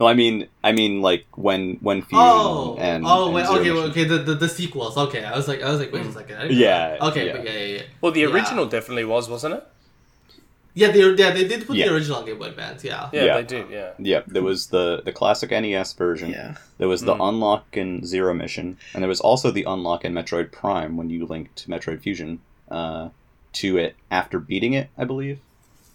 [0.00, 3.58] No, I mean I mean like when when Fusion Oh, and oh, and wait, Zero
[3.60, 4.96] okay, Mission- okay, the, the the sequels.
[4.96, 6.36] Okay, I was like, I was like, wait a second.
[6.38, 6.96] I Yeah.
[7.02, 7.32] Okay, yeah.
[7.36, 7.82] but yeah, yeah, yeah.
[8.00, 8.26] Well, the Yeah.
[8.32, 9.64] original definitely was, wasn't it?
[10.72, 11.88] Yeah, they yeah they did put Yeah.
[11.88, 12.84] the original Game Boy Advance.
[12.84, 13.10] Yeah.
[13.12, 13.36] Yeah, Yeah.
[13.40, 13.70] they did.
[13.70, 13.90] Yeah.
[13.98, 16.30] Yeah, there was the the classic NES version.
[16.30, 16.54] Yeah.
[16.78, 17.28] There was the Mm.
[17.28, 21.26] unlock in Zero Mission, and there was also the unlock in Metroid Prime when you
[21.26, 22.40] linked Metroid Fusion
[22.70, 23.08] uh,
[23.54, 25.40] to it after beating it, I believe.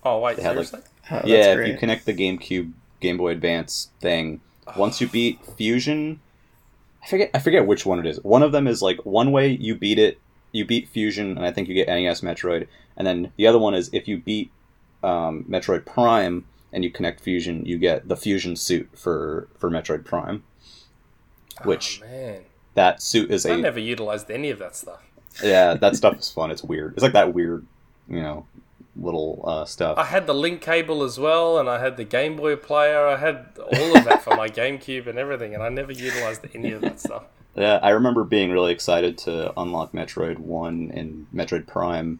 [0.04, 0.82] Oh wait, They had, like- seriously?
[1.10, 2.74] Oh, that's yeah, if you connect the GameCube
[3.06, 4.42] Game Boy Advance thing,
[4.76, 6.20] once you beat Fusion,
[7.04, 8.18] I forget I forget which one it is.
[8.24, 10.18] One of them is like one way you beat it,
[10.52, 13.76] you beat Fusion, and I think you get NES Metroid, and then the other one
[13.76, 14.52] is if you beat
[15.04, 20.04] um, Metroid Prime and you connect Fusion, you get the Fusion suit for for Metroid
[20.04, 20.44] Prime.
[21.64, 22.40] Which Oh,
[22.74, 25.02] that suit is I a never utilized any of that stuff.
[25.44, 26.52] yeah, that stuff is fun.
[26.52, 26.94] It's weird.
[26.96, 27.66] It's like that weird,
[28.10, 28.46] you know,
[28.96, 29.98] little uh, stuff.
[29.98, 33.06] I had the link cable as well, and I had the Game Boy player.
[33.08, 36.72] I had all of that for my GameCube and everything, and I never utilized any
[36.72, 37.24] of that stuff.
[37.56, 42.20] Yeah, I remember being really excited to unlock Metroid One and Metroid Prime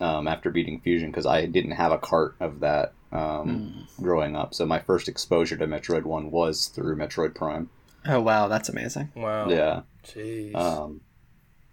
[0.00, 4.52] um, after beating Fusion because I didn't have a cart of that um, growing up.
[4.54, 7.70] So my first exposure to Metroid One was through Metroid Prime.
[8.06, 9.12] Oh wow, that's amazing.
[9.14, 9.48] Wow.
[9.48, 10.54] Yeah, Jeez.
[10.54, 11.00] um,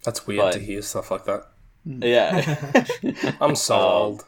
[0.04, 1.46] That's weird but- to hear stuff like that.
[2.00, 2.42] Yeah.
[3.40, 4.24] I'm so Um, old.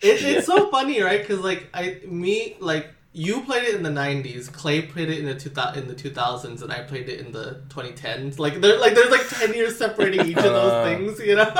[0.00, 0.38] It, Yeah.
[0.38, 1.20] it's so funny, right?
[1.20, 5.26] Because like I, me, like you played it in the '90s, Clay played it in
[5.26, 8.38] the two in the 2000s, and I played it in the 2010s.
[8.38, 11.52] Like there, like there's like 10 years separating each of those Uh, things, you know?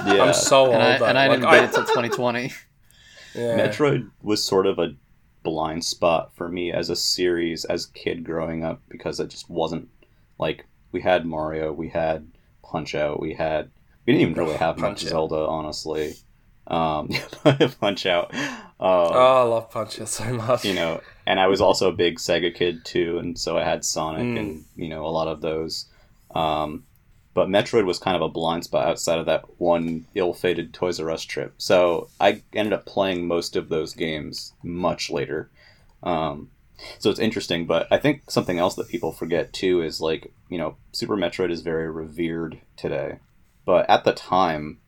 [0.00, 0.22] yeah.
[0.22, 0.74] I'm so old.
[0.74, 2.52] And I, and I Like, didn't get it till 2020.
[3.34, 3.68] yeah.
[3.68, 4.94] Metroid was sort of a
[5.42, 9.48] blind spot for me as a series as a kid growing up because it just
[9.50, 9.88] wasn't
[10.38, 12.30] like we had Mario, we had
[12.62, 13.70] Punch Out, we had
[14.08, 15.10] we didn't even really have much Out.
[15.10, 16.14] Zelda, honestly.
[16.66, 17.08] Um,
[17.80, 18.48] Punch Out, um,
[18.80, 20.64] Oh, I love Punch Out so much.
[20.64, 23.84] you know, and I was also a big Sega kid too, and so I had
[23.84, 24.38] Sonic Mm.
[24.38, 25.86] and you know a lot of those.
[26.34, 26.84] Um,
[27.34, 31.10] but Metroid was kind of a blind spot outside of that one ill-fated Toys R
[31.10, 31.54] Us trip.
[31.58, 35.48] So I ended up playing most of those games much later.
[36.02, 36.50] Um,
[36.98, 40.58] so it's interesting, but I think something else that people forget too is like you
[40.58, 43.18] know Super Metroid is very revered today,
[43.68, 44.78] but at the time,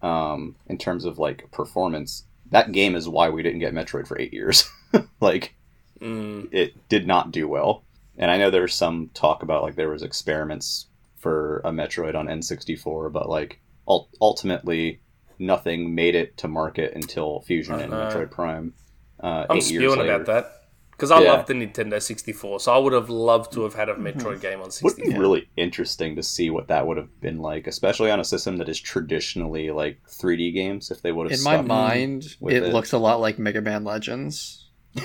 [0.00, 4.16] um, in terms of like performance, that game is why we didn't get Metroid for
[4.20, 4.70] eight years.
[5.20, 5.54] like
[6.00, 6.48] Mm.
[6.52, 7.84] it did not do well.
[8.18, 12.26] And I know there's some talk about like there was experiments for a Metroid on
[12.26, 15.00] N64, but like ul- ultimately
[15.38, 18.10] nothing made it to market until Fusion and Uh-huh.
[18.16, 18.74] Metroid Prime.
[19.20, 20.12] Uh, I'm spewing later.
[20.14, 20.61] about that
[21.02, 21.32] because I Yeah.
[21.32, 24.06] love the Nintendo 64, so I would have loved to have had a mm-hmm.
[24.06, 24.88] Metroid game on 64.
[24.88, 25.20] Would be 64.
[25.20, 28.68] really interesting to see what that would have been like, especially on a system that
[28.68, 30.92] is traditionally like 3D games.
[30.92, 32.72] If they would have In my mind, it, it.
[32.72, 34.70] looks a lot like Mega Man Legends.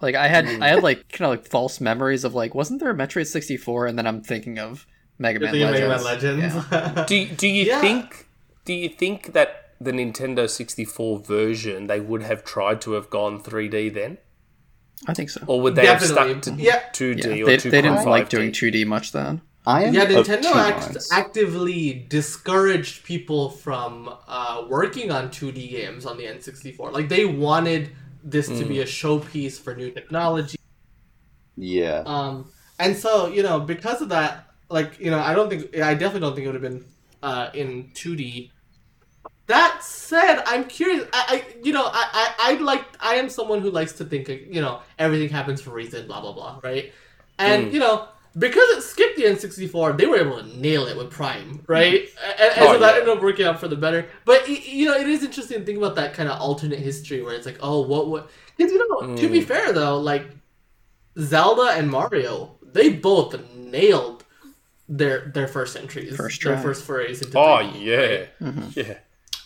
[0.00, 0.82] Like I had I had mm.
[0.82, 4.06] like kind of like false memories of like wasn't there a Metroid 64 and then
[4.06, 4.86] I'm thinking of
[5.18, 6.54] Mega You're Man thinking Mega Legends.
[6.54, 6.96] Man Legends.
[6.98, 7.04] Yeah.
[7.08, 7.80] Do do you Yeah.
[7.80, 8.28] think
[8.66, 13.40] do you think that the Nintendo 64 version they would have tried to have gone
[13.42, 14.18] 3D then,
[15.06, 15.42] I think so.
[15.46, 16.40] or would they have Definitely.
[16.42, 16.80] stuck to Yeah.
[16.92, 17.70] 2D Yeah, or they, 2.5D?
[17.70, 19.42] they didn't like doing 2D much then.
[19.66, 26.18] I am Yeah, Nintendo act- actively discouraged people from uh, working on 2D games on
[26.18, 26.92] the N64.
[26.92, 27.90] Like they wanted
[28.22, 28.68] this to Hmm.
[28.68, 30.58] be a showpiece for new technology.
[31.56, 35.76] Yeah, Um, and so you know, because of that, like you know, I don't think
[35.78, 36.84] I definitely don't think it would have been
[37.22, 38.50] uh, in 2D.
[39.46, 41.06] That said, I'm curious.
[41.12, 42.84] I, I you know, I, I, I like.
[43.00, 46.06] I am someone who likes to think, you know, everything happens for a reason.
[46.06, 46.60] Blah blah blah.
[46.62, 46.92] Right.
[47.38, 47.72] And mm.
[47.72, 51.62] you know, because it skipped the N64, they were able to nail it with Prime.
[51.66, 52.06] Right.
[52.06, 52.08] Mm.
[52.24, 53.00] And, and Oh, so that yeah.
[53.00, 54.08] ended up working out for the better.
[54.24, 57.22] But y- you know, it is interesting to think about that kind of alternate history
[57.22, 58.30] where it's like, oh, what what?
[58.56, 59.44] Because you know, to be mm.
[59.46, 60.26] fair though, like
[61.18, 64.24] Zelda and Mario, they both nailed
[64.88, 66.54] their their first entries, First try.
[66.54, 67.38] their first forays into.
[67.38, 68.28] Oh 3D, yeah, right?
[68.40, 68.48] yeah.
[68.48, 68.92] Mm-hmm.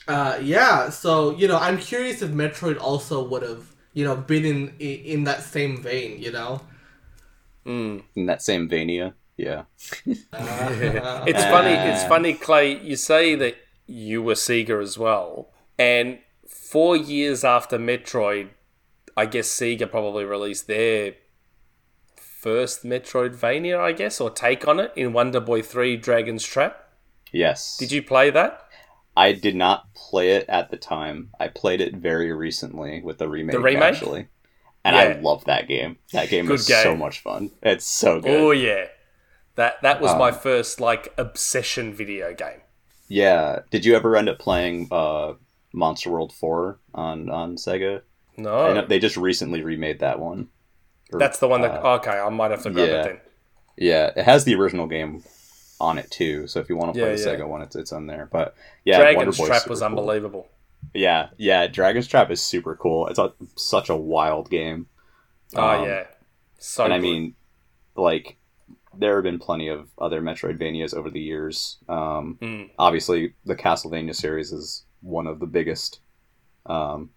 [0.08, 0.90] Uh, yeah.
[0.90, 5.00] So you know, I'm curious if Metroid also would have you know been in in,
[5.04, 6.20] in that same vein.
[6.20, 6.60] You know.
[7.66, 8.02] Mm.
[8.16, 9.14] in that same vania.
[9.36, 9.64] Yeah,
[10.32, 11.74] Uh, It's funny.
[11.90, 12.80] It's funny, Clay.
[12.80, 13.56] You say that
[13.86, 18.48] you were Sega as well, and four years after Metroid,
[19.16, 21.14] I guess Sega probably released their
[22.16, 26.88] first Metroidvania, I guess, or take on it in Wonder Boy Three: Dragon's Trap.
[27.32, 27.76] yes.
[27.76, 28.67] Did you play that?
[29.18, 31.30] I did not play it at the time.
[31.40, 33.82] I played it very recently with the remake, The remake?
[33.82, 34.28] actually,
[34.84, 35.98] and I love that game.
[36.12, 37.50] That game Good is so much fun.
[37.62, 38.30] It's so good.
[38.40, 38.86] Oh yeah,
[39.56, 42.60] that that was my Um, first like obsession video game.
[43.08, 43.60] Yeah.
[43.70, 45.32] Did you ever end up playing uh,
[45.72, 48.02] Monster World Four on on Sega?
[48.36, 50.48] No, they just recently remade that one.
[51.12, 51.84] Or, that's the one that.
[51.84, 53.00] uh, okay, I might have to grab yeah.
[53.00, 53.20] it then.
[53.76, 55.24] yeah, it has the original game
[55.80, 56.46] on it too.
[56.46, 57.36] So if you want to play Yeah, the yeah.
[57.38, 58.28] Sega one, it's it's on there.
[58.30, 58.54] But
[58.84, 59.86] yeah, Dragon's Trap was cool.
[59.86, 60.48] unbelievable.
[60.94, 63.08] Yeah, yeah, Dragon's Trap is super cool.
[63.08, 64.86] It's a, such a wild game.
[65.54, 66.04] Oh Um, yeah,
[66.58, 67.34] so and I mean,
[67.96, 68.36] like,
[68.96, 71.78] there have been plenty of other Metroidvanias over the years.
[71.88, 72.70] Um, Mm.
[72.78, 76.00] Obviously, the Castlevania series is one of the biggest
[76.66, 77.10] um,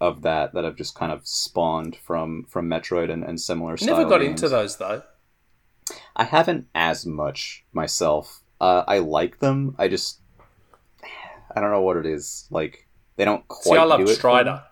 [0.00, 3.76] of that that have just kind of spawned from from Metroid and, and similar.
[3.76, 3.98] Stuff.
[3.98, 4.42] Never got games.
[4.42, 5.02] into those though.
[6.16, 8.42] I haven't as much myself.
[8.60, 9.74] Uh, I like them.
[9.78, 10.20] I just
[11.54, 12.46] I don't know what it is.
[12.50, 12.86] Like
[13.16, 13.76] they don't quite.
[13.76, 14.14] See, I love do it for.
[14.14, 14.62] Strider.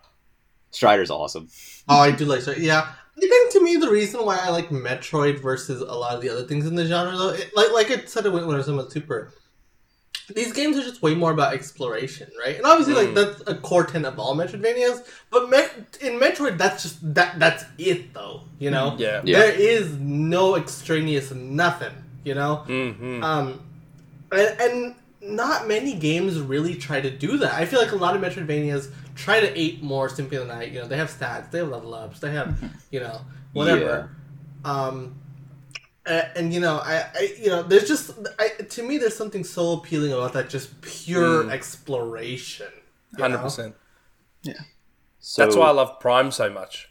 [0.71, 1.49] Strider's awesome.
[1.89, 2.59] Oh, I do like that.
[2.59, 6.21] Yeah, I think to me the reason why I like Metroid versus a lot of
[6.21, 8.57] the other things in the genre, though, it, like like I said when when I
[8.57, 9.33] was talking about Super,
[10.33, 12.55] these games are just way more about exploration, right?
[12.57, 15.05] And obviously, like that's a core tenet of all Metroidvanias.
[15.29, 18.41] But Met- in Metroid, that's just that that's it, though.
[18.59, 19.21] You know, Yeah.
[19.23, 19.39] Yeah.
[19.39, 21.93] there is no extraneous nothing.
[22.23, 23.23] You know, Mm-hmm.
[23.23, 23.61] um,
[24.31, 27.53] and, and not many games really try to do that.
[27.53, 30.71] I feel like a lot of Metroidvanias try to ape more Symphony of the Night.
[30.71, 32.57] You know, they have stats, they have level ups, they have,
[32.91, 33.21] you know,
[33.53, 34.09] whatever.
[34.63, 35.15] Um,
[36.11, 39.43] a- and, you know, I, I, you know, there's just I, to me, there's something
[39.43, 41.49] so appealing about that just pure mm.
[41.51, 42.67] exploration.
[43.17, 43.43] you Hundred know?
[43.43, 43.75] percent.
[45.19, 46.89] So That's why I love Prime so much.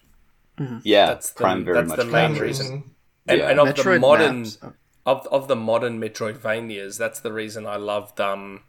[0.58, 0.78] Mm-hmm.
[0.84, 2.66] yeah, that's the- Prime very that's much the main captures- reason.
[2.66, 2.88] Mm-hmm.
[3.28, 3.50] And, Yeah.
[3.50, 4.58] and of the modern maps.
[4.62, 4.72] Oh,
[5.06, 8.20] of of the modern Metroidvanias, that's the reason I loved.
[8.20, 8.62] Um,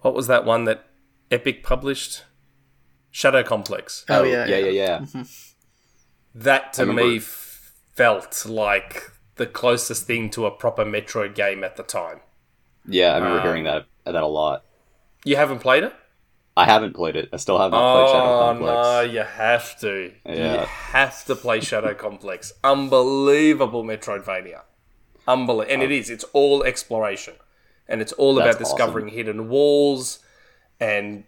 [0.00, 0.86] what was that one that
[1.30, 2.24] Epic published?
[3.10, 4.04] Shadow Complex.
[4.08, 4.66] Oh, yeah, yeah, yeah.
[4.66, 4.98] yeah, yeah.
[4.98, 5.22] Mm-hmm.
[6.34, 11.76] That to me f- felt like the closest thing to a proper Metroid game at
[11.76, 12.20] the time.
[12.86, 14.64] Yeah, I remember Um, hearing that that a lot.
[15.24, 15.92] You haven't played it?
[16.56, 17.28] I haven't played it.
[17.32, 18.86] I still have not played Shadow Oh Complex.
[18.86, 20.12] no, you have to.
[20.24, 20.64] You Yeah.
[20.64, 22.52] have to play Shadow Complex.
[22.64, 24.62] Unbelievable Metroidvania.
[25.28, 26.08] Unbelievable, and it is.
[26.08, 27.34] It's all exploration,
[27.88, 30.20] and it's all about discovering hidden walls
[30.80, 31.24] and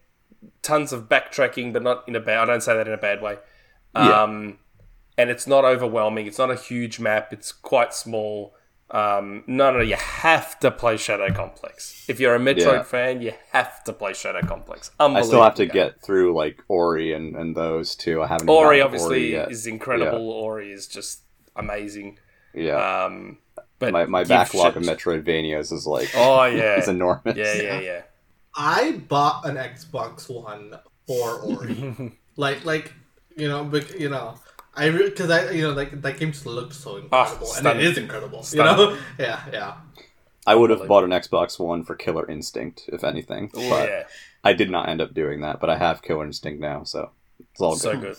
[0.62, 2.38] tons of backtracking, but not in a bad.
[2.38, 3.38] I don't say that in a bad way.
[3.96, 4.22] Yeah.
[4.22, 4.58] Um,
[5.18, 6.26] and it's not overwhelming.
[6.26, 7.32] It's not a huge map.
[7.32, 8.54] It's quite small.
[8.90, 12.06] Um, no, no, you have to play Shadow Complex.
[12.08, 12.82] If you're a Metroid Yeah.
[12.84, 14.90] fan, you have to play Shadow Complex.
[14.98, 15.74] I still have to game.
[15.74, 18.22] get through like Ori and, and those too.
[18.22, 18.48] I haven't.
[18.48, 19.50] Ori gotten obviously Ori yet.
[19.50, 20.30] is incredible.
[20.30, 21.20] Ori is just
[21.54, 22.18] amazing.
[22.54, 23.38] Yeah, Um,
[23.78, 27.36] but my my backlog shit- of Metroidvanias is like Oh yeah, it's enormous.
[27.36, 28.02] yeah, yeah, yeah.
[28.56, 32.16] I bought an Xbox One for Ori.
[32.36, 32.94] like, like
[33.36, 34.34] you know, bec- you know,
[34.74, 37.84] I because I you know like that game just looked so incredible, and it stunning.
[37.84, 38.42] is incredible.
[38.42, 38.78] Stunning.
[38.78, 39.74] You know, yeah, yeah.
[40.46, 43.50] I would have bought an Xbox One for Killer Instinct, if anything.
[43.54, 44.02] Oh but yeah,
[44.44, 45.60] I did not end up doing that.
[45.60, 47.10] But I have Killer Instinct now, so
[47.50, 48.16] it's all so good.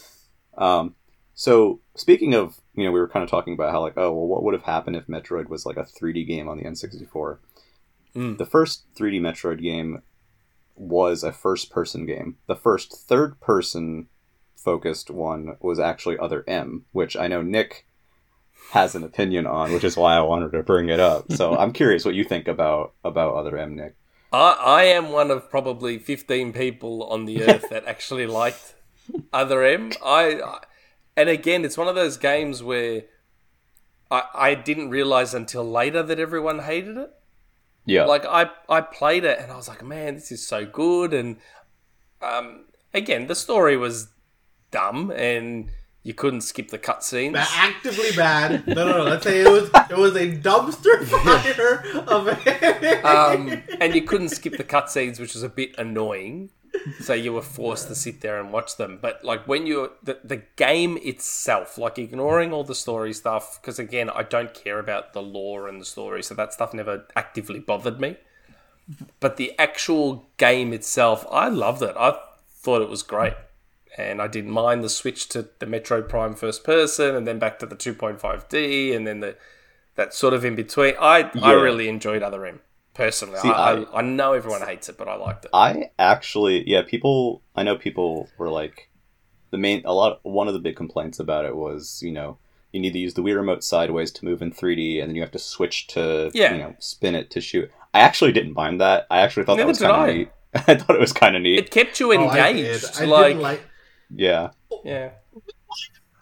[0.57, 0.63] good.
[0.63, 0.95] Um,
[1.33, 4.27] So speaking of, you know, we were kind of talking about how like, oh, well,
[4.27, 7.37] what would have happened if Metroid was like a 3D game on the N64?
[8.15, 8.37] Mm.
[8.37, 10.01] The first 3D Metroid game
[10.75, 12.37] was a first-person game.
[12.47, 14.07] The first third-person
[14.63, 17.85] focused one was actually Other M, which I know Nick
[18.71, 21.31] has an opinion on, which is why I wanted to bring it up.
[21.31, 23.95] So I'm curious what you think about about Other M, Nick.
[24.31, 28.75] I, I am one of probably 15 people on the earth that actually liked
[29.33, 29.91] Other M.
[30.03, 30.59] I, I
[31.17, 33.03] and again, it's one of those games where
[34.11, 37.11] I, I didn't realize until later that everyone hated it.
[37.85, 38.05] Yeah.
[38.05, 41.13] Like I, I played it and I was like, man, this is so good.
[41.13, 41.37] And
[42.21, 44.09] um, again, the story was
[44.71, 45.69] dumb and
[46.03, 47.35] you couldn't skip the cutscenes.
[47.35, 48.65] Actively bad.
[48.67, 49.03] No, no, no.
[49.03, 52.27] Let's say it was it was a dumpster fire of
[53.05, 56.49] um, and you couldn't skip the cutscenes, which was a bit annoying.
[57.01, 58.99] So you were forced to sit there and watch them.
[59.01, 63.77] But like when you the the game itself, like ignoring all the story stuff, because
[63.77, 67.59] again, I don't care about the lore and the story, so that stuff never actively
[67.59, 68.17] bothered me.
[69.19, 71.95] But the actual game itself, I loved it.
[71.97, 72.17] I
[72.49, 73.33] thought it was great.
[73.97, 77.59] And I didn't mind the switch to the Metroid Prime first person and then back
[77.59, 79.35] to the 2.5D and then the
[79.95, 80.93] that sort of in between.
[80.99, 82.61] I I really enjoyed Other M
[82.93, 83.39] personally.
[83.39, 85.51] See, I, I- I, I know everyone hates it, but I liked it.
[85.53, 87.41] I actually, yeah, people.
[87.55, 88.89] I know people were like,
[89.51, 89.81] the main.
[89.85, 90.19] A lot.
[90.23, 92.37] One of the big complaints about it was, you know,
[92.71, 95.21] you need to use the Wii remote sideways to move in 3D, and then you
[95.21, 96.53] have to switch to, Yeah.
[96.53, 97.69] you know, spin it to shoot.
[97.93, 99.07] I actually didn't mind that.
[99.09, 100.29] I actually thought Neither that was kind of neat.
[100.67, 101.59] I thought it was kind of neat.
[101.59, 102.65] It kept you Oh, I did.
[102.65, 103.01] engaged.
[103.01, 103.61] I like, didn't like.
[104.13, 104.51] Yeah,
[104.83, 105.11] yeah.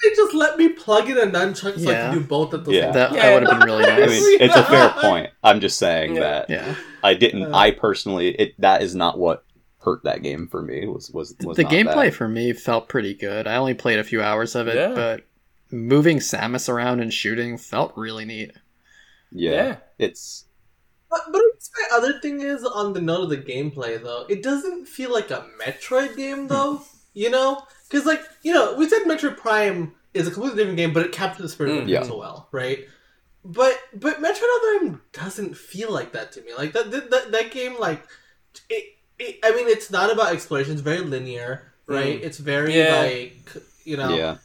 [0.03, 2.09] They just let me plug in a nunchuck so I Yeah.
[2.11, 2.81] can do both at the Yeah.
[2.83, 3.15] same That, time.
[3.17, 4.09] that would have been really I nice.
[4.21, 5.31] mean, it's a fair point.
[5.43, 6.21] I'm just saying Yeah.
[6.21, 6.75] that yeah.
[7.03, 7.43] I didn't.
[7.51, 7.57] Uh.
[7.57, 9.43] I personally, it that is not what
[9.79, 10.85] hurt that game for me.
[10.87, 12.13] Was was, was the not gameplay that.
[12.13, 13.47] for me felt pretty good.
[13.47, 14.93] I only played a few hours of it, Yeah.
[14.93, 15.21] but
[15.71, 18.51] moving Samus around and shooting felt really neat.
[19.31, 19.75] Yeah, Yeah.
[19.97, 20.45] it's
[21.09, 24.85] But, but my other thing is on the note of the gameplay though, it doesn't
[24.87, 26.81] feel like a Metroid game though.
[27.13, 30.93] you know, because like you know, we said Metroid Prime is a completely different game,
[30.93, 31.83] but it captured the spirit of Mm.
[31.83, 32.03] it Yeah.
[32.03, 32.87] so well, right?
[33.45, 36.53] But but Metroid Other M doesn't feel like that to me.
[36.57, 38.03] Like that that, that, that game like
[38.69, 39.39] it, it.
[39.43, 40.73] I mean, it's not about exploration.
[40.73, 42.21] It's very linear, right?
[42.21, 43.01] It's very Yeah.
[43.01, 44.15] like you know.
[44.15, 44.37] yeah.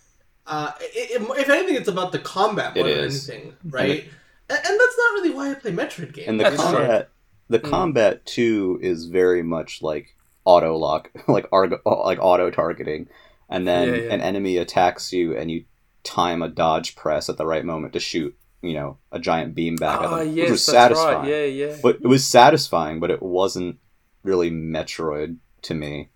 [0.47, 3.29] Uh, it, it- if anything, it's about the combat more It than is.
[3.31, 4.05] anything, right?
[4.51, 6.29] And, and that's not really why I play Metroid games.
[6.29, 6.65] And the That's true.
[6.79, 7.11] combat,
[7.49, 7.71] the Mm.
[7.71, 13.09] combat too, is very much like auto lock, like arg- like auto targeting,
[13.53, 14.13] and then Yeah, yeah.
[14.15, 15.65] an enemy attacks you, and you
[16.03, 19.77] time a dodge press at the right moment to shoot, you know, a giant beam
[19.77, 21.19] back at Ah, them, which yes, was that's satisfying.
[21.21, 21.29] right.
[21.29, 21.77] Yeah, yeah.
[21.83, 23.79] But it was satisfying, but it wasn't
[24.25, 26.11] really Metroid to me.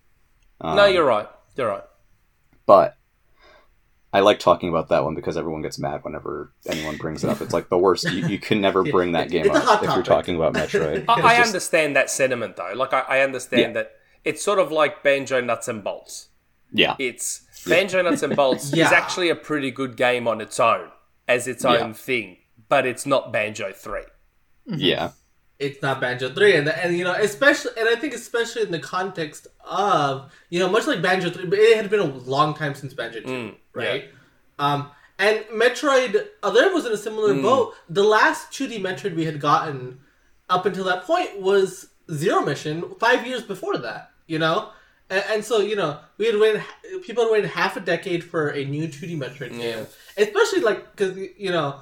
[0.59, 1.29] Um, no, you're right.
[1.55, 1.83] You're right.
[2.65, 2.97] But
[4.13, 7.41] I like talking about that one because everyone gets mad whenever anyone brings it up.
[7.41, 8.09] It's like the worst.
[8.11, 11.05] You, you can never bring that game up if you're talking about Metroid.
[11.07, 12.73] I, I just- understand that sentiment though.
[12.75, 13.71] Like I, I understand Yeah.
[13.73, 13.91] that
[14.23, 16.29] it's sort of like banjo nuts and bolts.
[16.71, 18.85] Yeah, It's banjo nuts and bolts Yeah.
[18.87, 20.89] is actually a pretty good game on its own
[21.27, 21.93] as its own Yeah.
[21.93, 22.37] thing,
[22.69, 24.03] but it's not banjo three.
[24.65, 25.11] yeah,
[25.59, 28.79] it's not Banjo Three, and and you know especially, and I think especially in the
[28.79, 32.75] context of you know much like Banjo Three, but it had been a long time
[32.75, 34.05] since Banjo Two, Mm, right?
[34.59, 37.41] Um, and Metroid Other was in a similar Mm.
[37.43, 37.73] boat.
[37.89, 39.99] The last 2D Metroid we had gotten
[40.49, 44.69] up until that point was Zero Mission five years before that, you know.
[45.09, 46.63] And, and so you know we had waited,
[47.05, 49.57] people had waited half a decade for a new 2D Metroid Yeah.
[49.57, 49.87] game,
[50.17, 51.81] especially like because you know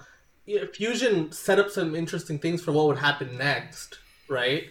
[0.73, 3.97] Fusion set up some interesting things for what would happen next,
[4.29, 4.65] right?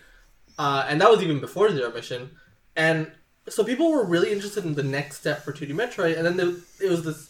[0.58, 2.30] Uh, and that was even before Zero Mission,
[2.76, 3.10] and
[3.48, 6.52] so people were really interested in the next step for 2D Metroid, and then there,
[6.80, 7.28] it was this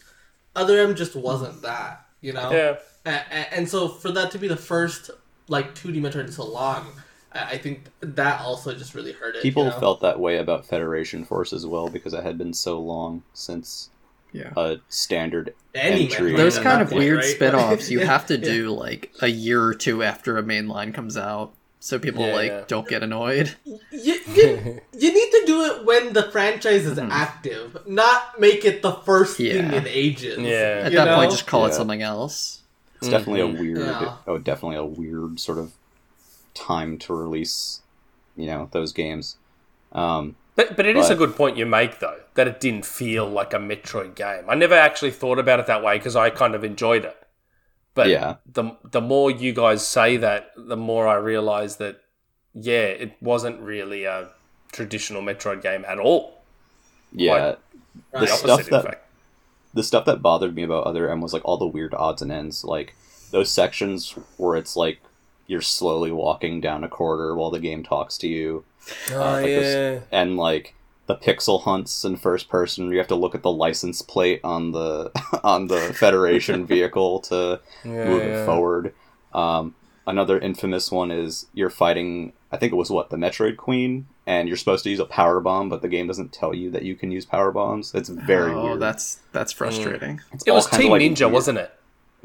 [0.55, 2.51] other M just wasn't that, you know.
[2.51, 2.75] Yeah.
[3.05, 5.09] A- a- and so for that to be the first
[5.47, 6.87] like 2D Metroid in so long,
[7.35, 9.41] I I think that also just really hurt it.
[9.43, 9.79] people you know?
[9.79, 13.89] felt that way about Federation Force as well because it had been so long since
[14.31, 14.51] Yeah.
[14.57, 16.35] a standard Any entry.
[16.35, 17.25] Those kind of weird right?
[17.35, 18.43] spin-offs you have to yeah.
[18.43, 22.33] do like a year or two after a main line comes out so people Yeah,
[22.33, 22.63] like yeah.
[22.67, 23.55] don't get annoyed.
[23.91, 28.81] You, you, you need to do it when the franchise is active, not make it
[28.81, 29.73] the first thing Mm-hmm.
[29.73, 30.39] In ages.
[30.39, 30.81] Yeah.
[30.85, 31.15] At that know?
[31.17, 32.61] point just call it something else.
[32.97, 33.57] It's definitely Mhm.
[33.57, 34.17] a weird, Yeah.
[34.27, 35.71] oh, definitely a weird sort of
[36.55, 37.81] time to release,
[38.35, 39.37] you know, those games.
[39.91, 43.25] Um, But but it is a good point you make though that it didn't feel
[43.29, 44.45] like a Metroid game.
[44.49, 47.17] I never actually thought about it that way because I kind of enjoyed it.
[47.93, 48.35] But Yeah.
[48.51, 52.01] the the more you guys say that, the more I realize that
[52.53, 54.29] yeah, it wasn't really a
[54.71, 56.41] traditional Metroid game at all.
[57.11, 57.55] yeah.
[58.11, 59.01] The The opposite, stuff in that- fact.
[59.73, 62.31] the stuff that bothered me about Other M was like all the weird odds and
[62.31, 62.93] ends, like
[63.31, 64.99] those sections where it's like
[65.47, 68.65] you're slowly walking down a corridor while the game talks to you,
[69.11, 69.59] Oh like yeah.
[69.59, 70.73] this- and like
[71.07, 72.91] the pixel hunts in first person.
[72.91, 75.11] You have to look at the license plate on the
[75.43, 78.41] on the Federation vehicle to Yeah, move yeah.
[78.41, 78.93] it forward.
[79.33, 79.75] Um,
[80.07, 82.33] another infamous one is you're fighting.
[82.51, 85.41] I think it was what the Metroid Queen, and you're supposed to use a power
[85.41, 87.93] bomb, but the game doesn't tell you that you can use power bombs.
[87.93, 88.79] It's very oh, weird.
[88.79, 90.21] that's that's frustrating.
[90.31, 91.33] It's It was Team like, Ninja, weird.
[91.33, 91.71] wasn't it?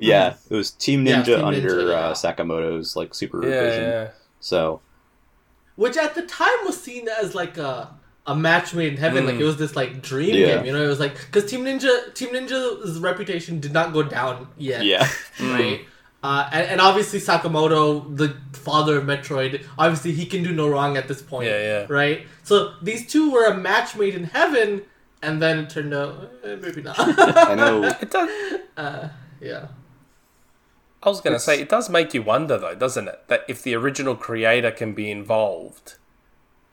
[0.01, 1.95] Yeah, it was Team Yeah, Ninja Team Ninja, under yeah.
[1.95, 3.83] uh, Sakamoto's like Yeah, supervision.
[3.85, 4.09] yeah.
[4.41, 4.81] So
[5.77, 7.95] which at the time was seen as like a
[8.27, 9.25] a match made in heaven.
[9.25, 9.27] Mm.
[9.29, 10.57] Like it was this like dream Yeah.
[10.57, 10.67] game.
[10.67, 14.49] You know, it was like because Team Ninja Team Ninja's reputation did not go down
[14.57, 14.85] yet.
[14.85, 15.09] yeah,
[15.41, 15.81] right?
[16.23, 20.99] Uh, and, and obviously Sakamoto, the father of Metroid, obviously he can do no wrong
[20.99, 21.49] at this point.
[21.49, 21.87] Yeah, yeah.
[21.89, 22.27] Right?
[22.43, 24.83] So these two were a match made in heaven,
[25.23, 26.97] and then it turned out eh, maybe not.
[26.99, 27.85] I know.
[27.85, 28.61] It does.
[28.77, 29.09] uh,
[29.41, 29.69] yeah.
[31.03, 33.23] I was going to say, it does make you wonder, though, doesn't it?
[33.29, 35.95] That if the original creator can be involved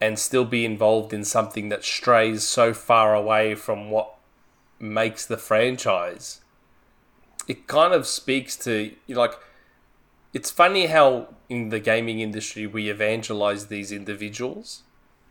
[0.02, 4.16] and still be involved in something that strays so far away from what
[4.80, 6.42] makes the franchise,
[7.48, 9.34] it kind of speaks to, like,
[10.34, 14.84] it's funny how in the gaming industry we evangelize these individuals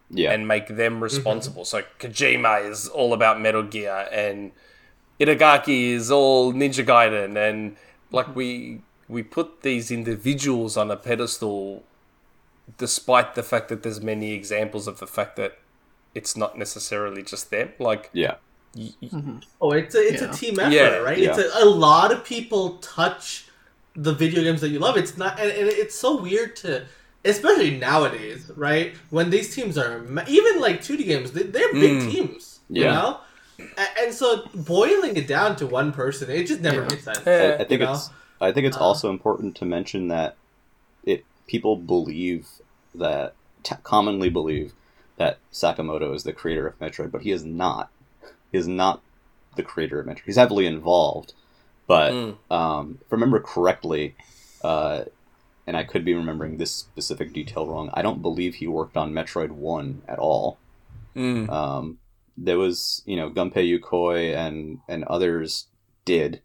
[0.09, 1.03] Yeah, and make them mm-hmm.
[1.05, 1.65] responsible.
[1.65, 4.53] So Kojima is all about Metal Gear, and
[5.21, 7.77] Itagaki is all Ninja Gaiden, and
[8.11, 11.85] like we we put these individuals on a pedestal,
[12.79, 15.59] despite the fact that there's many examples of the fact that
[16.15, 17.71] it's not necessarily just them.
[17.79, 18.37] Like yeah,
[18.75, 20.31] y- y- Oh, it's a it's Yeah.
[20.31, 21.19] a team effort, Yeah, right?
[21.19, 21.31] yeah.
[21.39, 23.47] It's a, a lot of people touch
[23.95, 24.97] the video games that you love.
[24.97, 26.85] It's not, and, and it's so weird to,
[27.25, 28.95] especially nowadays, right?
[29.11, 32.11] When these teams are even like 2D games, they, they're big Mm.
[32.13, 33.21] teams, you know.
[33.59, 36.89] A- And so boiling it down to one person, it just never Yeah.
[36.91, 37.27] makes sense.
[37.27, 37.95] I, I think you know?
[37.95, 38.11] it's.
[38.41, 40.37] I think it's Uh, also important to mention that
[41.05, 42.49] it people believe
[42.95, 44.73] that t- commonly believe
[45.17, 47.91] that Sakamoto is the creator of Metroid, but he is not.
[48.53, 49.01] He is not
[49.57, 50.27] the creator of Metroid.
[50.27, 51.33] He's heavily involved,
[51.87, 52.37] but Mm.
[52.51, 54.15] um, if I remember correctly,
[54.63, 55.05] uh,
[55.67, 57.91] and I could be remembering this specific detail wrong.
[57.95, 60.59] I don't believe he worked on Metroid One at all.
[61.17, 61.49] Mm.
[61.51, 61.99] Um,
[62.37, 65.67] there was, you know, Gunpei Yokoi and and others
[66.05, 66.41] did,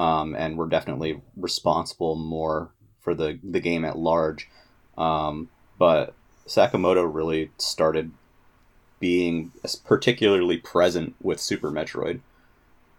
[0.00, 2.70] um, and were definitely responsible more
[3.00, 4.48] for the the game at large.
[4.96, 5.48] Um,
[5.78, 6.14] but
[6.46, 8.10] Sakamoto really started
[8.98, 9.52] being
[9.84, 12.20] particularly present with Super Metroid.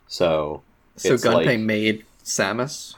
[0.07, 0.61] So
[0.95, 2.95] So Gunpei like- made Samus.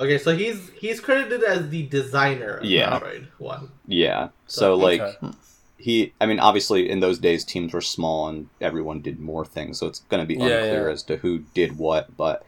[0.00, 2.98] Okay, so he's he's credited as the designer of Yeah.
[2.98, 3.68] Metroid One.
[3.86, 5.30] yeah, so like Okay.
[5.76, 9.78] he i mean obviously in those days teams were small and everyone did more things
[9.78, 10.92] so it's going to be Yeah, unclear yeah.
[10.92, 12.44] as to who did what but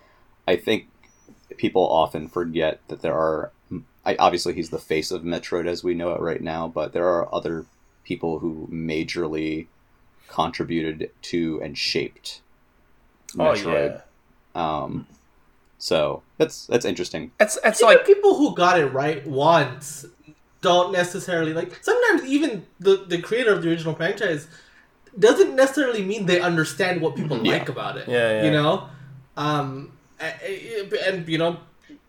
[0.47, 0.89] i think
[1.57, 3.51] people often forget that there are
[4.07, 7.09] I, obviously he's the face of metroid as we know it right now but there
[7.09, 7.65] are other
[8.05, 9.67] people who majorly
[10.29, 12.41] contributed to and shaped
[13.35, 13.39] Metroid.
[13.39, 14.03] Oh metroid
[14.55, 14.83] yeah.
[14.83, 15.07] um
[15.79, 20.07] so that's that's interesting It's it's Even like people who got it right once
[20.61, 21.85] don't necessarily like.
[21.85, 24.49] Sometimes even the the creator of the original franchise
[25.19, 27.53] doesn't necessarily mean they understand what people Yeah.
[27.59, 28.09] like about it.
[28.09, 28.45] Yeah, yeah.
[28.47, 28.89] You know,
[29.37, 30.04] um, a- a-
[31.07, 31.59] and you know,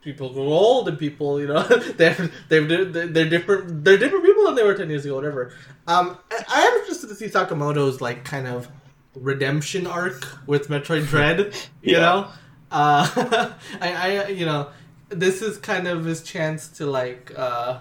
[0.01, 1.63] people grow old and people, you know,
[1.97, 3.83] they're they're they're different.
[3.83, 5.15] They're different people than they were ten years ago.
[5.15, 5.53] Whatever.
[5.87, 8.67] Um, I, I am interested to see Sakamoto's like kind of
[9.15, 11.53] redemption arc with Metroid Dread.
[11.81, 11.99] You Yeah.
[11.99, 12.27] know,
[12.71, 13.07] uh,
[13.81, 14.69] I, I, you know,
[15.09, 17.79] this is kind of his chance to like, uh,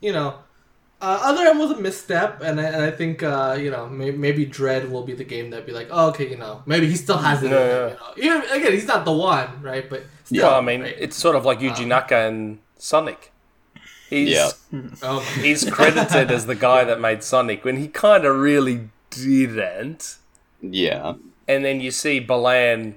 [0.00, 0.36] you know,
[1.02, 4.10] uh, Other M was a misstep, and I, and I think uh, you know may,
[4.12, 6.96] maybe Dread will be the game that be like, oh, okay, you know, maybe he
[6.96, 7.46] still has it.
[7.46, 8.38] in Yeah, him, You know?
[8.38, 9.88] Even- again, he's not the one, right?
[9.90, 10.94] But still, well, I mean, right?
[10.98, 13.32] it's sort of like Yuji Naka and Sonic.
[14.08, 14.50] He's Yeah.
[15.02, 18.88] oh, my- he's credited as the guy that made Sonic when he kind of really
[19.10, 20.16] didn't.
[20.60, 21.14] yeah
[21.48, 22.96] And then you see Balan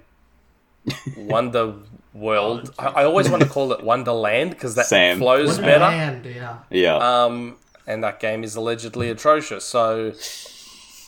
[1.17, 1.73] Wonder
[2.13, 2.73] World.
[2.79, 5.17] I, I always want to call it Wonderland because that Same.
[5.17, 5.89] flows better.
[6.29, 6.57] Yeah.
[6.69, 7.57] yeah Um,
[7.87, 9.63] and that game is allegedly atrocious.
[9.65, 10.13] So,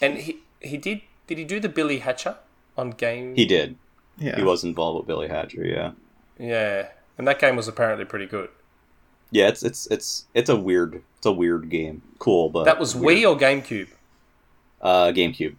[0.02, 2.38] and he he did did he do the Billy Hatcher
[2.78, 3.36] on game?
[3.36, 3.76] he did
[4.18, 4.36] Yeah.
[4.36, 5.92] he was involved with billy hatcher yeah
[6.40, 8.50] Yeah, and that game was apparently pretty good.
[9.32, 12.02] Yeah, it's it's it's it's a weird it's a weird game.
[12.20, 13.20] Cool, but That was weird.
[13.20, 13.90] Wii or GameCube.
[14.82, 15.56] uh GameCube.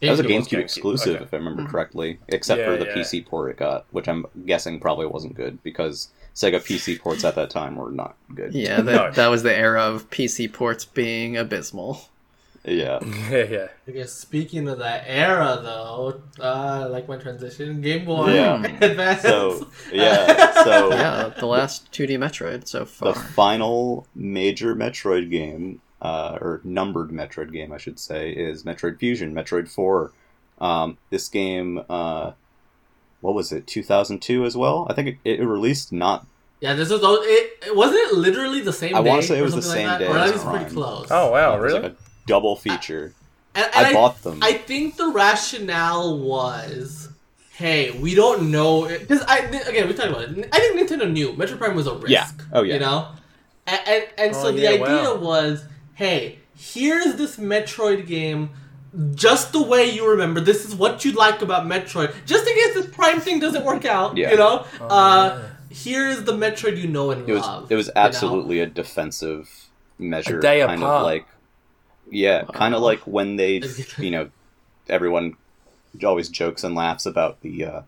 [0.00, 0.28] That was a GameCube.
[0.28, 1.24] GameCube GameCube, exclusive, okay.
[1.24, 2.94] if I remember correctly, except Yeah, for the yeah.
[2.96, 7.34] PC port it got, which I'm guessing probably wasn't good because Sega PC ports at
[7.36, 8.54] that time were not good.
[8.54, 9.10] Yeah, that, No.
[9.12, 12.08] that was the era of PC ports being abysmal.
[12.66, 12.98] Yeah.
[13.30, 13.66] Yeah, yeah.
[13.86, 18.62] I guess speaking of that era, though, uh, like my transition, Game Boy Yeah.
[18.80, 19.20] Advance.
[19.22, 20.64] So yeah.
[20.64, 23.12] So yeah, the last 2D Metroid so far.
[23.12, 28.98] the final major Metroid game, uh, or numbered Metroid game, I should say, is Metroid
[28.98, 30.12] Fusion, Metroid Four.
[30.58, 32.32] Um, this game, uh,
[33.24, 34.86] what was it, 2002 as well?
[34.90, 36.26] I think it, it released not.
[36.60, 37.50] yeah, this is all- it.
[37.66, 38.94] it- Wasn't it literally the same?
[38.94, 40.04] I day wanna say it or was the something same like that?
[40.06, 41.06] day or at as least pretty close.
[41.10, 41.82] Oh wow, it was really?
[41.88, 41.96] like a
[42.26, 43.12] double feature.
[43.54, 44.38] and, and I bought them.
[44.42, 47.08] I think the rationale was,
[47.52, 50.48] hey, we don't know because I again we talked about it.
[50.52, 52.10] I think Nintendo knew Metroid Prime was a risk.
[52.10, 52.28] Yeah.
[52.52, 52.74] Oh, yeah.
[52.74, 53.08] You know,
[53.66, 55.16] and and, and so Oh, the idea wow.
[55.16, 55.64] was,
[55.94, 58.50] hey, here's this Metroid game.
[59.14, 62.14] Just the way you remember, this is what you'd like about Metroid.
[62.26, 64.30] Just in case this Prime thing doesn't work out, Yeah.
[64.30, 64.64] you know.
[64.80, 67.72] Oh, uh, Here is the Metroid you know and It was love.
[67.72, 68.00] it was you know?
[68.02, 69.50] absolutely a defensive
[69.98, 70.96] measure, A day kind apart.
[71.00, 71.26] of like
[72.10, 73.62] yeah, kind of like when they,
[73.98, 74.30] you know,
[74.88, 75.34] everyone
[76.04, 77.82] always jokes and laughs about the uh,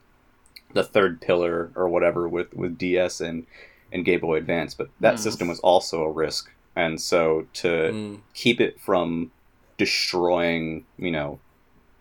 [0.72, 3.46] the third pillar or whatever with with DS and
[3.92, 5.18] and Game Boy Advance, but that Mm.
[5.20, 8.20] system was also a risk, and so to Mm.
[8.34, 9.30] keep it from
[9.78, 11.38] destroying, you know,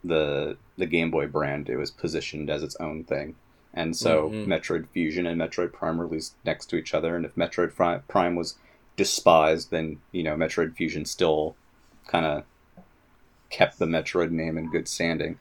[0.04, 3.36] the the Game Boy brand, it was positioned as its own thing.
[3.74, 4.46] And so Mhm.
[4.48, 7.74] Metroid Fusion and Metroid Prime released next to each other, and if Metroid
[8.08, 8.56] Prime was
[8.96, 11.56] despised, then you know Metroid Fusion still
[12.08, 12.44] kind of
[13.50, 15.40] kept the Metroid name in good standing.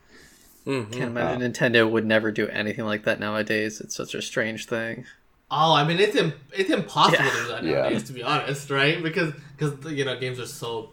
[0.67, 0.93] Mhm.
[0.93, 3.81] Can't imagine Nintendo would never do anything like that nowadays.
[3.81, 5.05] It's such a strange thing.
[5.51, 7.31] Oh, I mean, it's Im- it's impossible Yeah.
[7.31, 7.99] to do that Yeah.
[7.99, 9.03] to be honest, right?
[9.03, 10.91] Because because you know games are so,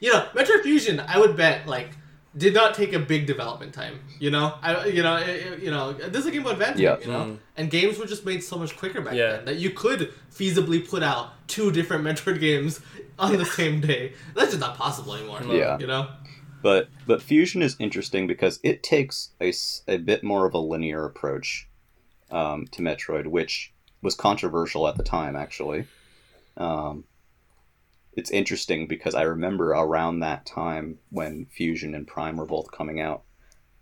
[0.00, 1.90] you know, Metroid Fusion, I would bet like
[2.36, 3.98] did not take a big development time.
[4.18, 6.78] You know, I you know it- it- you know this is a Game Boy Advance,
[6.78, 6.98] Yeah.
[7.00, 7.38] you know, Mm.
[7.56, 9.32] and games were just made so much quicker back Yeah.
[9.36, 12.80] then that you could feasibly put out two different Metroid games
[13.18, 14.12] on the same day.
[14.34, 15.40] That's just not possible anymore.
[15.44, 15.78] Yeah.
[15.78, 16.08] you know.
[16.62, 19.52] But but Fusion is interesting because it takes a,
[19.88, 21.68] a bit more of a linear approach
[22.30, 23.72] um, to Metroid, which
[24.02, 25.36] was controversial at the time.
[25.36, 25.86] Actually,
[26.56, 27.04] um,
[28.16, 32.98] it's interesting because I remember around that time when Fusion and Prime were both coming
[32.98, 33.24] out.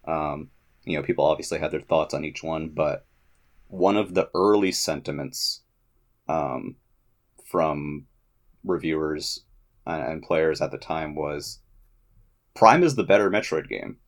[0.06, 0.51] Um,
[0.85, 3.06] you know, people obviously had their thoughts on each one, but
[3.69, 5.62] one of the early sentiments
[6.28, 6.77] um,
[7.44, 8.06] from
[8.65, 9.44] reviewers
[9.86, 11.61] and, players at the time was
[12.55, 13.98] Prime is the better Metroid game.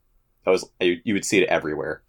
[0.45, 2.03] That was you, you would see it everywhere.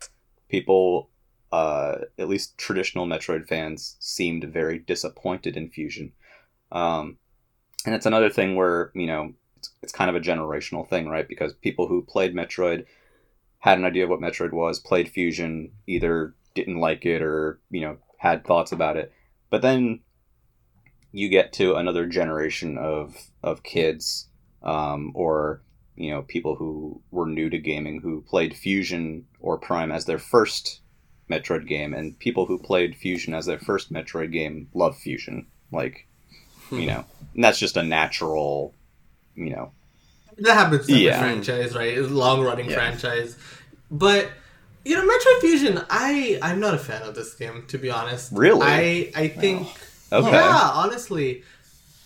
[0.50, 1.10] People,
[1.52, 6.14] uh, at least traditional Metroid fans, seemed very disappointed in Fusion.
[6.72, 7.18] Um,
[7.86, 11.28] and it's another thing where you know it's, it's kind of a generational thing, right?
[11.28, 12.86] Because people who played Metroid
[13.60, 17.82] had an idea of what Metroid was, played Fusion, either didn't like it or you
[17.82, 19.14] know had thoughts about it.
[19.50, 20.02] But then
[21.12, 24.28] you get to another generation of of kids
[24.64, 25.62] um, or
[25.96, 30.20] you know people who were new to gaming who played Fusion or Prime as their
[30.20, 30.82] first
[31.30, 35.48] Metroid game, and people who played Fusion as their first Metroid game love Fusion.
[35.72, 36.08] Like,
[36.72, 38.74] you know, and that's just a natural,
[39.36, 39.72] you know,
[40.40, 41.20] That happens to every Yeah.
[41.20, 41.98] franchise, right?
[41.98, 42.76] It's a long running Yeah.
[42.76, 43.38] franchise.
[43.90, 44.30] But
[44.86, 48.32] you know, Metroid Fusion, I I'm not a fan of this game, to be honest.
[48.34, 48.62] Really?
[48.64, 49.68] I I think
[50.12, 50.30] okay.
[50.32, 51.44] yeah, honestly.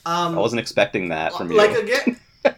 [0.06, 1.58] Um I wasn't expecting that from you.
[1.58, 2.18] like again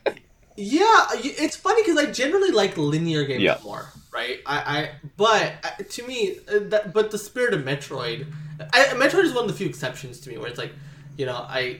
[0.55, 3.57] Yeah, it's funny because I generally like linear games Yeah.
[3.63, 4.37] more, right?
[4.45, 8.27] I, I but uh, to me, uh, that, but the spirit of Metroid,
[8.71, 10.73] I, Metroid is one of the few exceptions to me where it's like,
[11.17, 11.77] you know, I, I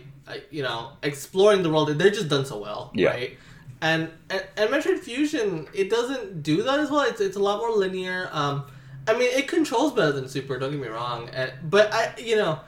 [0.52, 3.10] you know, exploring the world, they're just done so well, Yeah.
[3.10, 3.38] right?
[3.82, 7.02] And, and and Metroid Fusion, it doesn't do that as well.
[7.02, 8.30] It's it's a lot more linear.
[8.32, 8.64] Um,
[9.08, 10.58] I mean, it controls better than Super.
[10.58, 12.60] Don't get me wrong, uh, but I, you know,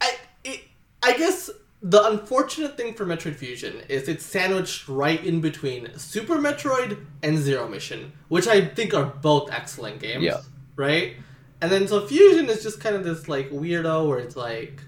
[0.00, 0.14] I
[0.44, 0.60] it,
[1.02, 1.50] I guess
[1.82, 7.36] the unfortunate thing for Metroid Fusion is it's sandwiched right in between Super Metroid and
[7.36, 10.22] Zero Mission, which I think are both excellent games.
[10.22, 10.40] Yeah.
[10.76, 11.16] Right.
[11.60, 14.80] And then so Fusion is just kind of this like weirdo where it's like.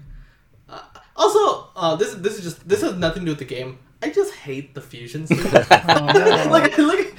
[1.17, 3.79] Also, uh, this this is just this has nothing to do with the game.
[4.01, 5.43] I just hate the fusion suit.
[5.71, 7.13] like, look,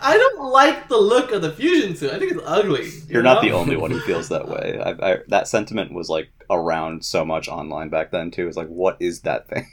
[0.00, 2.12] I don't like the look of the fusion suit.
[2.12, 2.86] I think it's ugly.
[2.86, 4.80] you You're not the only one who feels that way.
[4.84, 8.48] I, I, that sentiment was like around so much online back then too.
[8.48, 9.68] It's like, what is that thing?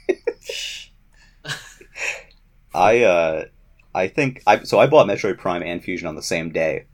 [2.74, 3.44] I uh,
[3.94, 6.86] I think I so I bought Metroid Prime and Fusion on the same day,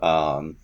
[0.00, 0.56] um,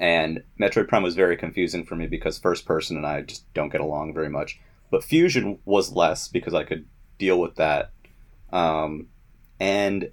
[0.00, 3.70] and Metroid Prime was very confusing for me because first person and I just don't
[3.70, 4.58] get along very much.
[4.90, 6.86] But Fusion was less because I could
[7.18, 7.92] deal with that,
[8.52, 9.08] um,
[9.60, 10.10] and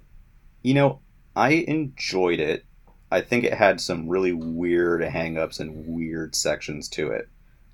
[0.62, 1.00] you know
[1.34, 2.64] I enjoyed it.
[3.10, 7.28] I think it had some really weird hangups and weird sections to it.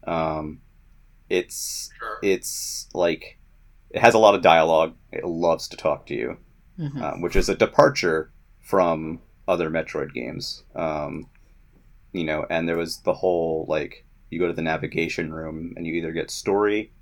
[0.04, 0.60] Um,
[1.30, 2.18] it's Sure.
[2.22, 3.38] it's like
[3.90, 4.94] it has a lot of dialogue.
[5.10, 6.36] It loves to talk to you,
[6.78, 7.00] Mhm.
[7.02, 8.30] um, which is a departure
[8.60, 10.62] from other Metroid games.
[10.74, 11.26] Um,
[12.12, 15.86] you know, and there was the whole like you go to the navigation room and
[15.86, 16.92] you either get story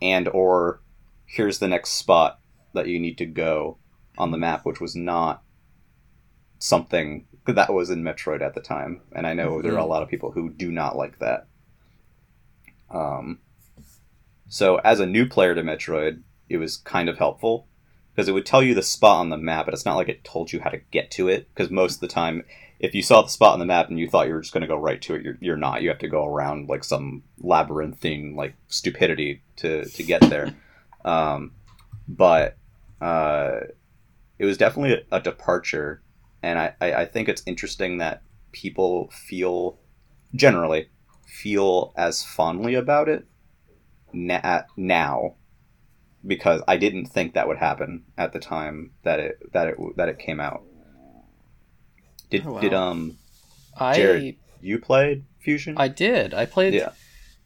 [0.00, 0.80] and or
[1.26, 2.40] here's the next spot
[2.74, 3.78] that you need to go
[4.18, 5.42] on the map, which was not
[6.58, 9.00] something that was in Metroid at the time.
[9.12, 11.46] And I know there are a lot of people who do not like that.
[12.90, 13.40] Um,
[14.48, 17.66] so as a new player to Metroid, it was kind of helpful
[18.14, 20.24] because it would tell you the spot on the map, but it's not like it
[20.24, 21.48] told you how to get to it.
[21.48, 22.44] Because most of the time,
[22.82, 24.62] if you saw the spot on the map and you thought you were just going
[24.62, 25.82] to go right to it, you're, you're not.
[25.82, 30.52] You have to go around like some labyrinthine like stupidity to to get there.
[31.04, 31.52] um,
[32.08, 32.56] but
[33.00, 33.60] uh,
[34.38, 36.02] it was definitely a, a departure,
[36.42, 39.78] and I, I I think it's interesting that people feel
[40.34, 40.88] generally
[41.24, 43.26] feel as fondly about it
[44.12, 45.34] na- now
[46.26, 50.08] because I didn't think that would happen at the time that it that it that
[50.08, 50.62] it came out.
[52.32, 52.60] Did Oh, wow.
[52.60, 53.18] did um
[53.76, 54.36] I Jared.
[54.60, 55.74] you played Fusion?
[55.78, 56.34] I did.
[56.34, 56.90] I played Yeah.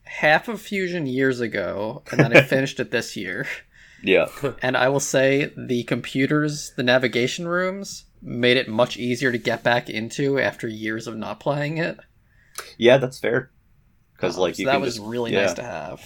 [0.05, 3.47] half of Fusion years ago, and then I finished it this year.
[4.03, 4.27] yeah.
[4.63, 9.63] And I will say the computers, the navigation rooms, made it much easier to get
[9.63, 11.99] back into after years of not playing it.
[12.79, 13.51] Yeah, that's fair.
[14.15, 16.01] Because Um, like so you that can was just, really yeah, nice to have.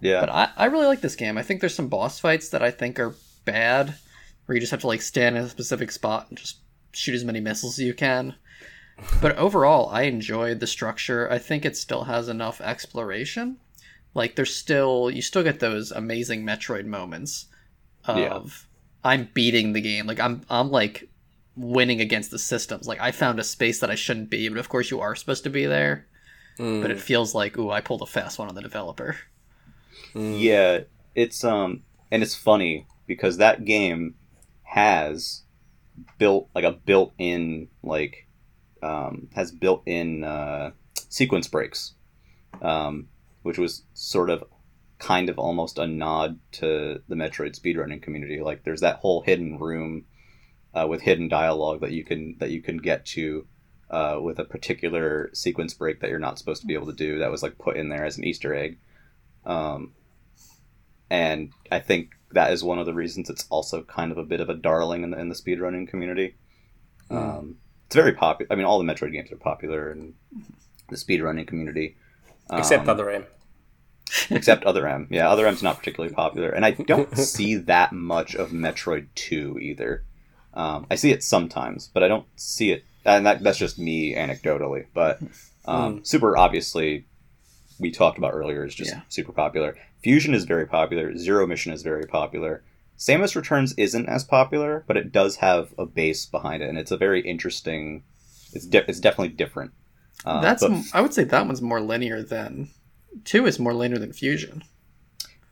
[0.00, 0.20] Yeah.
[0.20, 1.38] But I, I really like this game.
[1.38, 3.14] I think there's some boss fights that I think are
[3.44, 3.94] bad,
[4.44, 6.58] where you just have to like stand in a specific spot and just
[6.96, 8.34] shoot as many missiles as you can.
[9.20, 11.30] But overall, I enjoyed the structure.
[11.30, 13.58] I think it still has enough exploration.
[14.14, 17.46] Like there's still you still get those amazing Metroid moments
[18.04, 18.40] of Yeah.
[19.04, 20.06] I'm beating the game.
[20.06, 21.08] Like I'm I'm like
[21.56, 22.86] winning against the systems.
[22.88, 25.44] Like I found a space that I shouldn't be, but of course you are supposed
[25.44, 26.06] to be there.
[26.82, 29.16] But it feels like, ooh, I pulled a fast one on the developer.
[30.14, 30.80] Yeah,
[31.14, 34.14] it's um and it's funny because that game
[34.64, 35.42] has
[36.18, 38.26] built like a built-in like
[38.82, 40.70] um has built-in uh
[41.08, 41.94] sequence breaks.
[42.62, 43.08] Um
[43.42, 44.44] which was sort of
[44.98, 48.40] kind of almost a nod to the Metroid speedrunning community.
[48.40, 50.06] Like there's that whole hidden room
[50.72, 53.46] uh, with hidden dialogue that you can that you can get to
[53.90, 57.18] uh, with a particular sequence break that you're not supposed to be able to do.
[57.18, 58.78] That was like put in there as an Easter egg.
[59.44, 59.92] Um,
[61.10, 64.40] and I think that is one of the reasons it's also kind of a bit
[64.40, 66.34] of a darling in the, in the speedrunning community.
[67.10, 67.56] Um,
[67.86, 68.52] it's very popular.
[68.52, 70.14] I mean, all the Metroid games are popular in
[70.88, 71.96] the speedrunning community.
[72.52, 73.24] Except Um, Other M.
[74.30, 75.06] except Other M.
[75.10, 79.58] Yeah, Other M's not particularly popular, and I don't see that much of Metroid Two
[79.60, 80.04] either.
[80.54, 84.14] Um, I see it sometimes, but I don't see it, and that, that's just me
[84.14, 84.86] anecdotally.
[84.94, 85.20] But
[85.66, 87.06] um, Super, obviously,
[87.78, 89.00] we talked about earlier, is just Yeah.
[89.08, 89.76] super popular.
[90.04, 91.16] Fusion is very popular.
[91.16, 92.62] Zero Mission is very popular.
[92.98, 96.90] Samus Returns isn't as popular, but it does have a base behind it, and it's
[96.92, 98.04] a very interesting.
[98.52, 99.72] It's de- it's definitely different.
[100.24, 102.68] Uh, That's but- m- I would say that one's more linear than
[103.24, 104.62] two is more linear than Fusion.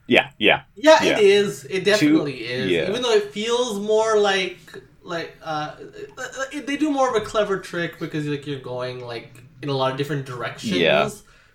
[0.07, 1.19] yeah, yeah, Yeah, Yeah.
[1.19, 1.65] it is.
[1.65, 2.71] It definitely is.
[2.71, 2.89] yeah.
[2.91, 4.59] Even though it feels more like
[5.03, 5.75] like uh,
[6.19, 9.73] uh, they do more of a clever trick because like you're going like in a
[9.75, 10.73] lot of different directions.
[10.77, 11.09] Yeah.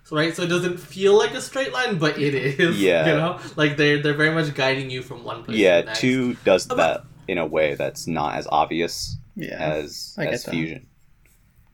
[0.08, 2.80] So, right, so it doesn't feel like a straight line, but it is.
[2.88, 3.08] Yeah.
[3.08, 5.58] You know, like they're they're very much guiding you from one place.
[5.58, 5.82] to yeah.
[5.82, 6.00] the next.
[6.00, 9.58] Two does But- that in a way that's not as obvious Yeah.
[9.60, 10.52] as I get as that.
[10.52, 10.88] fusion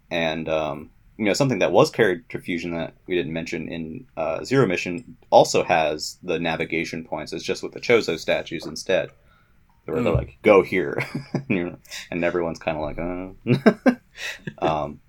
[0.10, 4.07] and um, you know something that was carried to fusion that we didn't mention in
[4.18, 9.10] uh, zero mission also has the navigation points it's just with the chozo statues instead
[9.85, 10.15] where they're Mm.
[10.18, 10.97] like go here
[11.49, 11.77] and,
[12.10, 13.95] and everyone's kind of like uh.
[14.65, 14.99] um,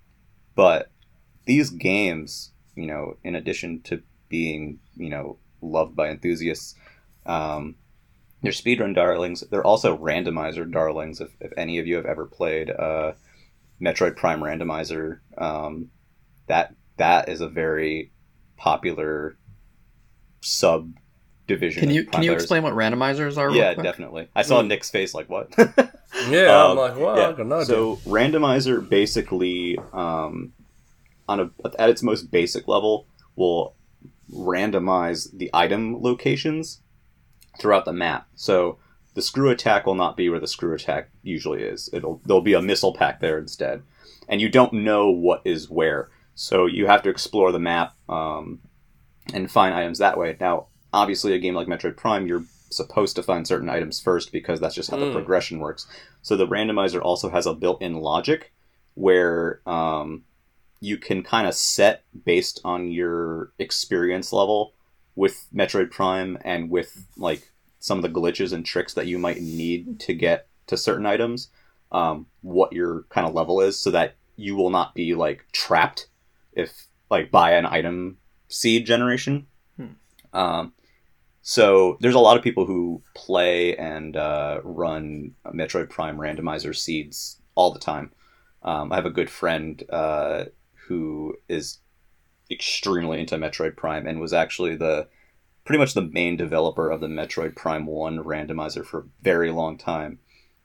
[0.54, 0.90] but
[1.46, 6.74] these games you know in addition to being you know loved by enthusiasts
[7.26, 7.76] um,
[8.42, 9.40] they're speedrun darlings.
[9.50, 11.22] They're also randomizer darlings.
[11.22, 13.12] If, if any of you have ever played uh,
[13.80, 15.88] Metroid Prime Randomizer, um,
[16.48, 18.12] that that is a very
[18.58, 19.38] popular
[20.42, 21.80] subdivision.
[21.80, 23.48] Can of you can you explain what randomizers are?
[23.48, 23.84] real Yeah, quick?
[23.84, 24.28] definitely.
[24.34, 24.68] I saw Mm.
[24.68, 25.52] Nick's face like what?
[26.30, 27.28] Yeah, I'm Um, like, wow, yeah.
[27.28, 27.66] I got no idea.
[27.66, 30.52] So randomizer basically, um,
[31.28, 33.06] on a at its most basic level,
[33.36, 33.74] will
[34.32, 36.80] randomize the item locations
[37.60, 38.26] throughout the map.
[38.34, 38.78] So
[39.14, 41.88] the screw attack will not be where the screw attack usually is.
[41.92, 43.82] It'll there'll be a missile pack there instead,
[44.28, 46.10] and you don't know what is where.
[46.34, 48.60] So you have to explore the map um,
[49.32, 50.36] and find items that way.
[50.40, 54.58] Now, obviously, a game like Metroid Prime, you're supposed to find certain items first because
[54.58, 55.12] that's just how the Mm.
[55.12, 55.86] progression works.
[56.22, 58.52] So the randomizer also has a built-in logic
[58.94, 60.24] where um,
[60.84, 64.74] you can kind of set based on your experience level
[65.16, 69.40] with Metroid Prime and with like some of the glitches and tricks that you might
[69.40, 71.48] need to get to certain items,
[71.90, 76.08] um, what your kind of level is, so that you will not be like trapped
[76.52, 79.46] if like by an item seed generation.
[80.32, 80.72] Um,
[81.40, 87.40] so there's a lot of people who play and uh, run Metroid Prime randomizer seeds
[87.54, 88.10] all the time.
[88.62, 90.44] Um, I have a good friend uh,
[90.88, 91.78] who is
[92.50, 95.08] extremely into Metroid Prime and was actually the
[95.64, 99.78] pretty much the main developer of the Metroid Prime One randomizer for a very long
[99.78, 100.18] time.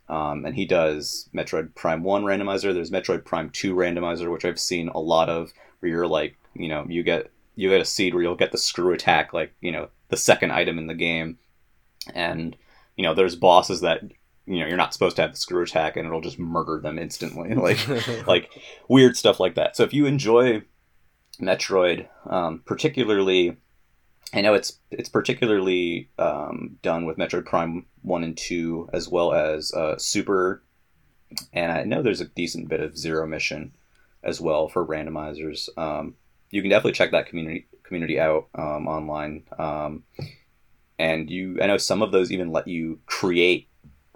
[0.10, 2.74] Um, and he does Metroid Prime One randomizer.
[2.74, 6.68] There's Metroid Prime Two randomizer, which I've seen a lot of, where you're like, you
[6.68, 9.72] know, you get you get a seed where you'll get the screw attack, like you
[9.72, 11.38] know, the second item in the game,
[12.14, 12.56] and
[12.96, 14.02] you know, there's bosses that
[14.50, 16.98] you know you're not supposed to have the screw attack, and it'll just murder them
[16.98, 17.80] instantly, like
[18.28, 18.50] like
[18.88, 19.76] weird stuff like that.
[19.78, 20.64] So if you enjoy
[21.40, 23.56] Metroid, um, particularly,
[24.34, 29.34] I know it's it's particularly um, done with Metroid Prime One and Two, as well
[29.34, 30.64] as uh, Super,
[31.54, 33.74] and I know there's a decent bit of Zero Mission
[34.24, 35.70] as well for randomizers.
[35.78, 36.16] Um,
[36.50, 40.04] you can definitely check that community community out um, online, um,
[40.98, 43.69] and you I know some of those even let you create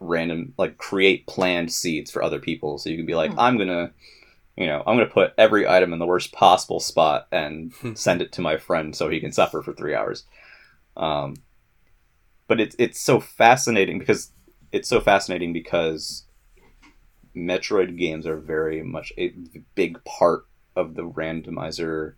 [0.04, 3.94] random like create planned seeds for other people, so you can be like, I'm gonna
[4.56, 8.32] you know, I'm to put every item in the worst possible spot and send it
[8.34, 10.26] to my friend so he can suffer for three hours.
[10.96, 11.36] Um,
[12.48, 14.32] but it's it's so fascinating because
[14.72, 16.26] it's so fascinating because
[17.36, 19.34] Metroid games are very much a
[19.74, 22.14] big part of the randomizer.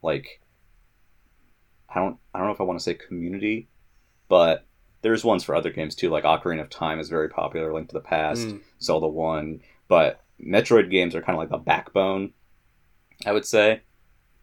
[0.00, 0.40] Like,
[1.88, 3.68] I don't I don't know if I want to say community,
[4.28, 4.64] but
[5.02, 6.10] there's ones for other games too.
[6.10, 7.72] Like Ocarina of Time is very popular.
[7.72, 8.60] Link to the Past, Mm.
[8.82, 12.32] Zelda One, but Metroid games are kind of like the backbone,
[13.26, 13.82] I would say,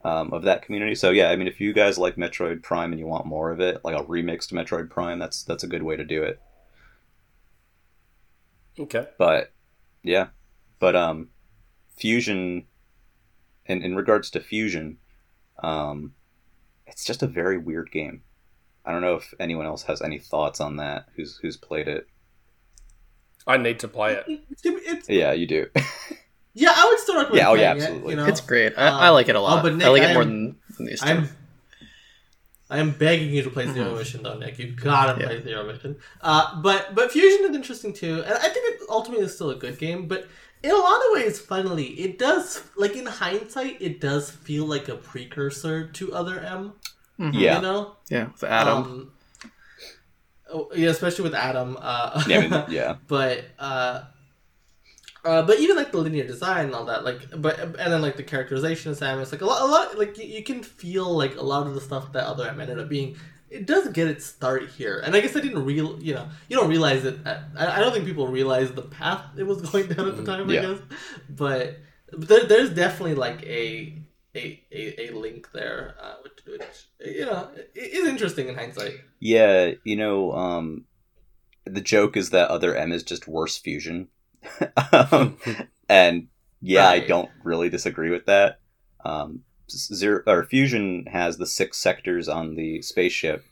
[0.04, 0.96] um, of that community.
[0.96, 3.60] So yeah, I mean, if you guys like Metroid Prime and you want more of
[3.60, 6.40] it, like a remixed Metroid Prime, that's that's a good way to do it.
[8.80, 9.08] Okay.
[9.18, 9.52] But
[10.04, 10.28] yeah,
[10.80, 11.30] but um,
[11.98, 12.66] Fusion,
[13.66, 14.98] in in regards to Fusion,
[15.64, 16.14] um,
[16.86, 18.22] it's just a very weird game.
[18.88, 21.08] I don't know if anyone else has any thoughts on that.
[21.16, 22.08] Who's who's played it?
[23.46, 24.26] I need to play it.
[24.50, 25.68] It's, it's, Yeah, you do.
[26.54, 27.38] yeah, I would still recommend.
[27.38, 27.42] It.
[27.42, 28.10] Yeah, oh, yeah, playing it, absolutely.
[28.12, 28.26] you know?
[28.26, 28.74] It's great.
[28.78, 29.60] I, Um, I like it a lot.
[29.60, 31.08] oh, but Nick, I like I it more am- than these two.
[31.08, 31.30] I'm
[32.70, 34.60] I am begging you to play Zero Mission though, Nick.
[34.60, 35.28] You've gotta Yeah.
[35.28, 35.96] play Zero Mission.
[36.22, 39.56] Uh, but but Fusion is interesting too, and I think it ultimately is still a
[39.56, 40.08] good game.
[40.08, 40.28] But
[40.64, 44.90] in a lot of ways, funnily, it does like in hindsight, it does feel like
[44.90, 46.74] a precursor to Other M.
[47.20, 47.32] Mhm.
[47.34, 47.56] Yeah.
[47.56, 48.78] You know, Yeah, with Adam.
[48.78, 49.12] Um,
[50.52, 51.78] oh, yeah, especially with Adam.
[51.80, 52.96] Uh, yeah, I mean, yeah.
[53.08, 54.04] but uh,
[55.26, 58.16] uh, but even like the linear design and all that, like, but and then like
[58.16, 61.36] the characterization of Samus, like a lot, a lot, like you, you can feel like
[61.36, 63.18] a lot of the stuff that Other M ended up being.
[63.50, 66.58] It does get its start here, and I guess I didn't real, you know, you
[66.58, 67.18] don't realize it.
[67.26, 70.26] At, I, I don't think people realized the path it was going down at the
[70.26, 70.50] time.
[70.50, 70.60] Yeah.
[70.60, 70.80] I guess,
[71.30, 71.78] but,
[72.12, 73.98] but there, there's definitely like a
[74.38, 79.00] a, a, a link there, uh, which, which you know is interesting in hindsight.
[79.20, 80.86] Yeah, you know, um,
[81.66, 84.10] the joke is that other M is just worse fusion,
[84.94, 85.38] um,
[85.90, 86.28] and
[86.62, 88.60] yeah, I don't really disagree with that.
[89.04, 93.46] Um, zero or fusion has the six sectors on the spaceship.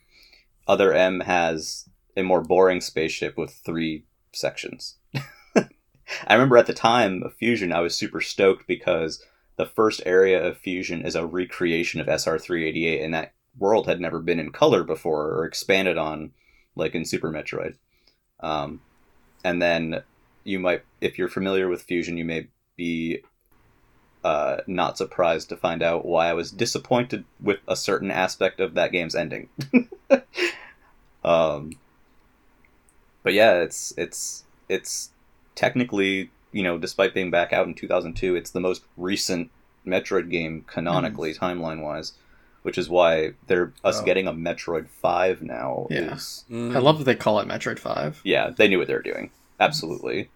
[0.67, 1.87] Other M has
[2.17, 4.95] a more boring spaceship with three sections.
[6.27, 9.23] I remember at the time of Fusion, I was super stoked because
[9.57, 14.01] the first area of Fusion is a recreation of SR 388, and that world had
[14.01, 16.31] never been in color before or expanded on
[16.75, 17.75] like in Super Metroid.
[18.41, 18.81] Um,
[19.43, 20.03] and then
[20.43, 23.21] you might, if you're familiar with Fusion, you may be
[24.23, 28.73] uh, not surprised to find out why I was disappointed with a certain aspect of
[28.73, 29.49] that game's ending.
[31.23, 31.73] um,
[33.23, 35.11] but yeah, it's it's it's
[35.53, 39.51] technically you know, despite being back out in 2002, it's the most recent
[39.85, 42.13] Metroid game canonically, timeline wise,
[42.63, 44.05] which is why they're us Oh.
[44.05, 45.87] getting a Metroid 5 now.
[45.89, 46.15] Yeah.
[46.15, 46.75] Is, Mm.
[46.75, 48.21] I love that they call it Metroid Five.
[48.23, 49.31] yeah, they knew what they were doing.
[49.59, 50.29] Absolutely.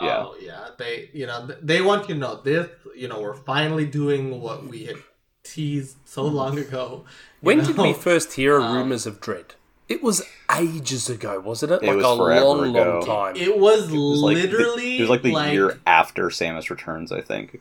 [0.00, 0.24] Yeah.
[0.26, 2.68] Oh yeah, they you know they want you to know this.
[2.96, 4.96] You know we're finally doing what we had
[5.44, 7.04] teased so long ago.
[7.04, 9.54] you When did we first hear Um, rumors of Dread?
[9.92, 10.22] It was
[10.58, 11.82] ages ago, wasn't it?
[11.82, 12.98] It like was a forever long, ago.
[12.98, 13.36] long time.
[13.36, 14.96] It was, It was like the- literally.
[14.98, 17.60] it was like the like, year after Samus Returns, I think.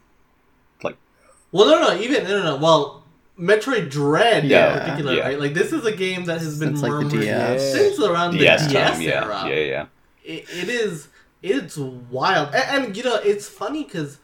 [0.84, 0.95] Like,
[1.52, 2.56] well, no, no, even no, no, no.
[2.58, 3.03] Well,
[3.40, 5.24] Metroid Dread Yeah, in particular, yeah.
[5.24, 5.40] right?
[5.40, 8.40] Like this is a game that has been Since, like, the murmured since around the
[8.40, 9.26] DS DS, time, yeah.
[9.26, 9.44] era.
[9.49, 9.86] Yeah, yeah.
[10.24, 11.08] It, it is.
[11.41, 14.20] It's wild, and, and you know it's funny because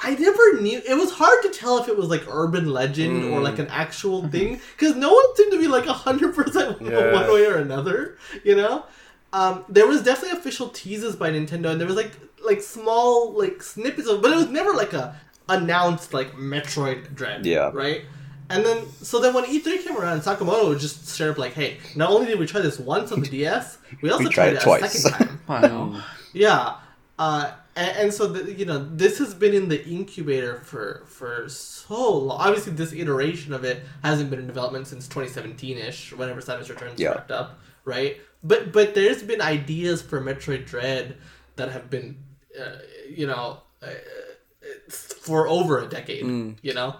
[0.00, 0.80] I never knew.
[0.86, 4.26] It was hard to tell if it was like urban legend or like an actual
[4.28, 6.92] thing because no one seemed to be like hundred percent one
[7.32, 8.16] way or another.
[8.44, 8.84] You know,
[9.32, 12.12] um, there was definitely official teases by Nintendo, and there was like
[12.44, 17.44] like small like snippets of, but it was never like a announced like Metroid Dread.
[17.44, 17.70] Yeah.
[17.72, 18.02] Right.
[18.48, 21.78] And then, so then when E3 came around, Sakamoto was just straight up like, "Hey,
[21.94, 24.48] not only did we try this once on the DS, we also We tried, tried
[24.48, 26.02] it it a twice." second time." Wow.
[26.32, 26.74] Yeah,
[27.18, 31.48] uh, and, and so the, you know this has been in the incubator for for
[31.48, 32.40] so long.
[32.40, 37.00] Obviously, this iteration of it hasn't been in development since 2017 ish, whenever Samus Returns
[37.00, 37.10] Yeah.
[37.10, 38.18] wrapped up, right?
[38.42, 41.16] But but there's been ideas for Metroid Dread
[41.56, 42.16] that have been,
[42.58, 42.76] uh,
[43.08, 43.88] you know, uh,
[44.90, 46.24] for over a decade.
[46.62, 46.96] You know,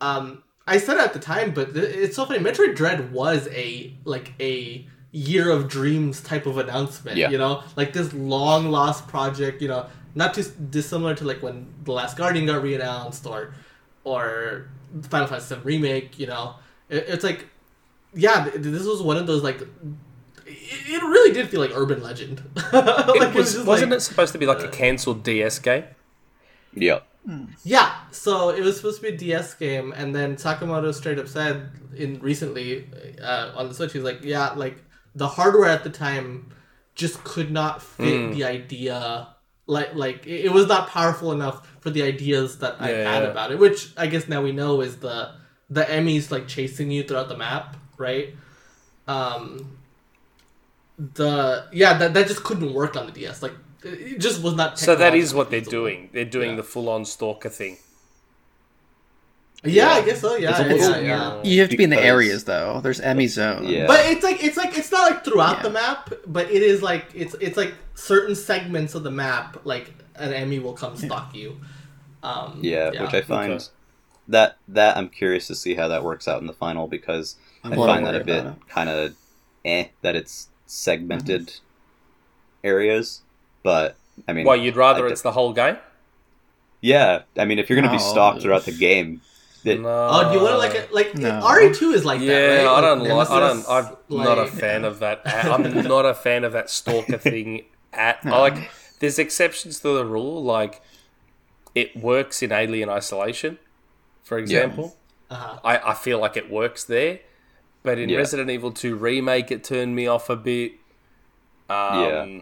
[0.00, 2.38] um, I said it at the time, but th- it's so funny.
[2.40, 7.16] Metroid Dread was a like a year of dreams type of announcement.
[7.16, 7.30] Yeah.
[7.30, 9.62] You know, like this long lost project.
[9.62, 13.54] You know, not too dissimilar to like when the Last Guardian got reannounced or
[14.04, 14.68] or
[15.08, 16.18] Final Fantasy VII remake.
[16.18, 16.56] You know,
[16.88, 17.46] it, it's like
[18.14, 19.60] yeah, this was one of those like.
[20.46, 22.42] It, it really did feel like urban legend.
[22.72, 25.58] Like, It was, just wasn't like- it supposed to be like a uh, cancelled DS
[25.58, 25.84] game?
[26.74, 27.00] Yeah.
[27.24, 27.46] Hmm.
[27.64, 31.28] Yeah, so it was supposed to be a DS game, and then Sakamoto straight up
[31.28, 32.86] said in recently
[33.22, 34.84] uh, on the Switch, he's like, yeah, like
[35.14, 36.52] the hardware at the time
[36.94, 38.32] just could not fit hmm.
[38.32, 39.28] the idea.
[39.66, 43.22] Like, like it it was not powerful enough for the ideas that I Yeah, had
[43.22, 43.28] yeah.
[43.30, 43.58] about it.
[43.58, 45.30] Which I guess now we know is the
[45.70, 48.34] the EMMIs like chasing you throughout the map, right?
[49.08, 49.78] Um,
[51.14, 53.42] the yeah, that that just couldn't work on the DS.
[53.42, 54.78] Like, it it just was not.
[54.78, 56.10] So that is what they're doing.
[56.12, 56.56] They're doing Yeah.
[56.56, 57.78] the full on stalker thing.
[59.66, 60.36] Yeah, I guess so.
[60.36, 61.42] Yeah, It's yeah, yeah, yeah.
[61.42, 62.80] You have to be in the areas though.
[62.82, 63.64] There's EMMI zone.
[63.66, 63.86] Yeah.
[63.86, 65.62] But it's like it's like it's not like throughout Yeah.
[65.62, 69.94] the map, but it is like it's it's like certain segments of the map, like
[70.16, 71.60] an enemy will come stalk you.
[72.22, 73.64] Um, Yeah, which I find Okay.
[74.28, 77.72] that that I'm curious to see how that works out in the final because I'm
[77.72, 79.14] I a little find that a bit kind of
[79.64, 81.52] eh that it's segmented
[82.62, 83.22] areas.
[83.62, 83.98] But
[84.28, 85.76] I mean, Why you'd rather I it's the whole game?
[86.80, 89.22] yeah, I mean, if you're gonna be stalked throughout the game,
[89.64, 89.88] it, No.
[90.10, 90.92] Oh, do you want to like it?
[90.92, 91.40] Like No.
[91.42, 92.66] RE two is like that, Yeah, right?
[92.70, 93.28] I don't Like, like.
[93.30, 93.64] I don't.
[93.64, 95.22] Nemesis, I'm not a fan of that.
[95.26, 97.64] I'm not a fan of that stalker thing.
[97.96, 100.42] At I like, there's exceptions to the rule.
[100.42, 100.80] Like,
[101.74, 103.58] it works in Alien Isolation,
[104.22, 104.96] for example.
[105.30, 105.58] Uh-huh.
[105.64, 107.20] I, I feel like it works there,
[107.82, 108.18] but in Yeah.
[108.18, 110.72] Resident Evil 2 remake, it turned me off a bit.
[111.68, 112.40] Um, Yeah.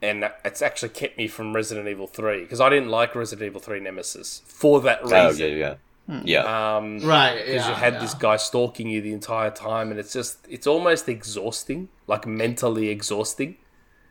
[0.00, 3.60] And it's actually kept me from Resident Evil 3 because I didn't like Resident Evil
[3.60, 5.18] 3 Nemesis for that reason.
[5.18, 5.74] oh yeah,
[6.08, 6.76] yeah, yeah.
[6.76, 7.98] Um, Right, because yeah, you had yeah.
[7.98, 12.88] this guy stalking you the entire time, and it's just it's almost exhausting, like mentally
[12.90, 13.56] exhausting.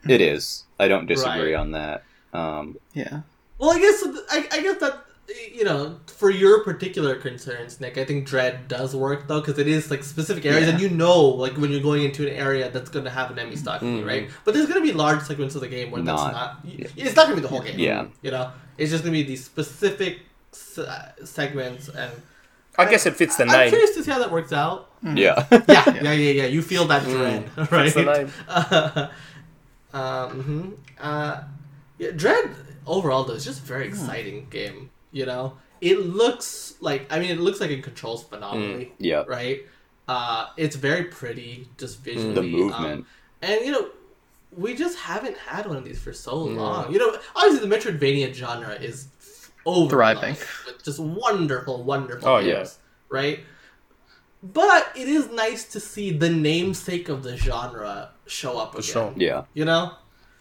[0.09, 0.65] It is.
[0.79, 1.59] I don't disagree Right.
[1.59, 2.03] on that.
[2.33, 2.77] Um.
[2.93, 3.21] Yeah.
[3.57, 4.99] Well, I guess I, I guess that
[5.53, 9.67] you know for your particular concerns, Nick, I think Dread does work though because it
[9.67, 10.73] is like specific areas, Yeah.
[10.73, 13.39] and you know like when you're going into an area that's going to have an
[13.39, 14.27] enemy stalking you, right?
[14.27, 14.35] Mm-hmm.
[14.45, 16.91] But there's going to be large segments of the game where Not- that's not.
[16.95, 17.79] It's not going to be the whole game.
[17.79, 18.05] Yeah.
[18.21, 20.19] you know, it's just going to be these specific
[20.51, 22.11] se- uh, segments, and
[22.77, 23.55] I guess it fits the name.
[23.55, 24.91] I'm curious to see how that works out.
[25.03, 25.45] yeah.
[25.51, 26.45] Yeah, yeah, yeah, yeah.
[26.45, 27.71] You feel that dread, mm.
[28.07, 28.29] right?
[28.47, 29.07] Uh,
[29.91, 30.33] Fits the name.
[30.41, 30.77] um, mhm.
[30.99, 31.41] uh,
[31.97, 32.49] yeah, Dread
[32.85, 34.89] overall though is just a very exciting game.
[35.11, 39.23] You know, it looks like I mean, it looks like it controls phenomenally, yeah.
[39.27, 39.61] right?
[40.07, 42.33] Uh, it's very pretty, just visually.
[42.33, 43.05] The um, movement.
[43.41, 43.89] and you know,
[44.55, 46.91] we just haven't had one of these for so long.
[46.93, 49.07] You know, obviously the Metroidvania genre is
[49.65, 50.37] over Thriving.
[50.65, 52.53] with just wonderful, wonderful Oh, yeah.
[52.57, 53.39] games, right?
[54.41, 58.83] But it is nice to see the namesake of the genre show up again.
[58.83, 59.13] sure.
[59.15, 59.43] Yeah.
[59.53, 59.93] You know?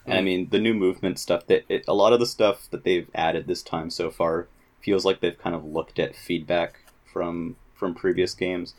[0.06, 2.84] And I mean, the new movement stuff that it, a lot of the stuff that
[2.84, 4.46] they've added this time so far
[4.80, 6.80] feels like they've kind of looked at feedback
[7.12, 8.74] from from previous games.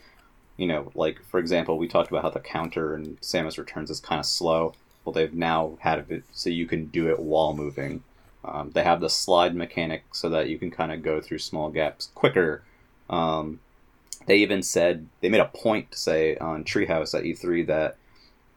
[0.55, 3.99] You know, like for example, we talked about how the counter and Samus Returns is
[3.99, 4.73] kind of slow.
[5.03, 8.03] Well, they've now had it so you can do it while moving.
[8.43, 11.69] Um, they have the slide mechanic so that you can kind of go through small
[11.69, 12.63] gaps quicker.
[13.09, 13.59] Um,
[14.25, 17.97] they even said they made a point to say on Treehouse at E3 that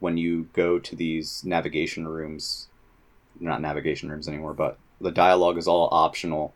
[0.01, 2.69] when you go to these navigation rooms,
[3.39, 6.53] not navigation rooms anymore, but the dialogue is all optional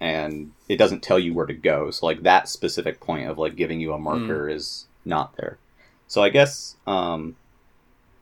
[0.00, 1.90] and it doesn't tell you where to go.
[1.90, 5.58] So like that specific point of like giving you a marker is not there.
[6.08, 7.36] So I guess um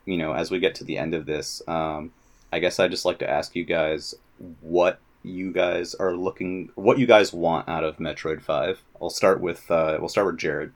[0.07, 2.12] you know, as we get to the end of this, um
[2.53, 4.15] I guess I'd just like to ask you guys
[4.61, 8.82] what you guys are looking what you guys want out of Metroid 5.
[9.01, 10.73] I'll start with uh we'll start with Jared.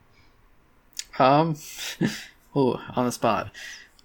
[1.19, 1.55] Um,
[2.55, 3.51] oh, on the spot.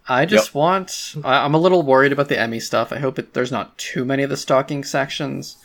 [0.09, 1.15] I just want.
[1.25, 2.93] I, I'm a little worried about the EMMI stuff.
[2.93, 5.57] I hope it, there's not too many of the stalking sections.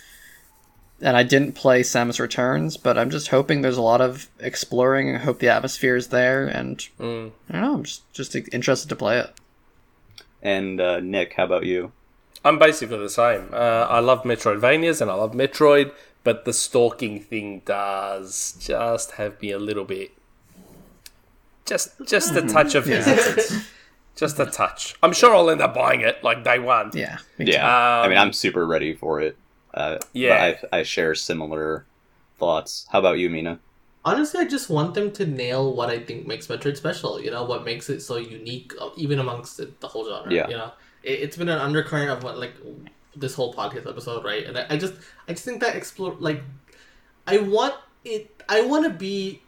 [1.02, 5.16] and I didn't play Samus Returns, but I'm just hoping there's a lot of exploring.
[5.16, 7.32] I hope the atmosphere is there, and Mm.
[7.49, 7.74] I don't know.
[7.74, 9.32] I'm just just interested to play it.
[10.41, 11.91] And uh, Nick, how about you?
[12.44, 13.49] I'm basically the same.
[13.52, 15.91] Uh, I love Metroidvanias and I love Metroid,
[16.24, 20.12] but the stalking thing does just have me a little bit.
[21.66, 23.02] Just, just a touch of Yeah.
[23.02, 23.66] hesitance.
[24.16, 24.96] just a touch.
[25.04, 26.92] I'm sure I'll end up buying it like day one.
[26.94, 27.52] Yeah, me too.
[27.54, 27.68] Yeah,
[28.02, 29.36] I mean, Um, I'm super ready for it.
[29.74, 30.56] Uh, Yeah.
[30.72, 31.86] I, I share similar
[32.40, 32.88] thoughts.
[32.92, 33.60] How about you, Mina?
[34.06, 37.20] Honestly, I just want them to nail what I think makes Metroid special.
[37.20, 40.32] You know, what makes it so unique, uh, even amongst the, the whole genre.
[40.32, 40.48] Yeah.
[40.48, 40.72] You know,
[41.04, 42.54] it, it's been an undercurrent of what like
[43.16, 44.46] this whole podcast episode, right?
[44.46, 44.94] And I, I just,
[45.28, 46.42] I just think that explore like,
[47.26, 47.74] I want
[48.04, 48.44] it.
[48.48, 49.42] I want to be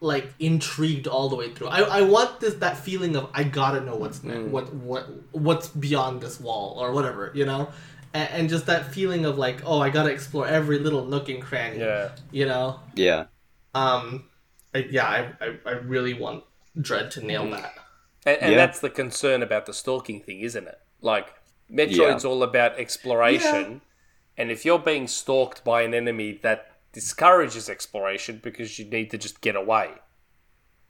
[0.00, 1.68] like intrigued all the way through.
[1.68, 4.50] I, I want this that feeling of I gotta know what's next, Mm.
[4.50, 7.68] what what what's beyond this wall or whatever, you know,
[8.12, 11.42] and, and just that feeling of like oh I gotta explore every little nook and
[11.42, 12.10] cranny, Yeah.
[12.30, 12.80] you know.
[12.94, 13.24] Yeah,
[13.74, 14.24] Um,
[14.74, 15.08] I, yeah,
[15.40, 16.44] I, I, I really want
[16.80, 17.24] Dread to Mm.
[17.24, 17.72] nail that.
[18.26, 18.58] And, and Yeah.
[18.58, 20.78] that's the concern about the stalking thing, isn't it?
[21.00, 21.32] Like,
[21.70, 23.80] Metroid's all about exploration,
[24.36, 29.18] and if you're being stalked by an enemy that discourages exploration because you need to
[29.18, 29.90] just get away.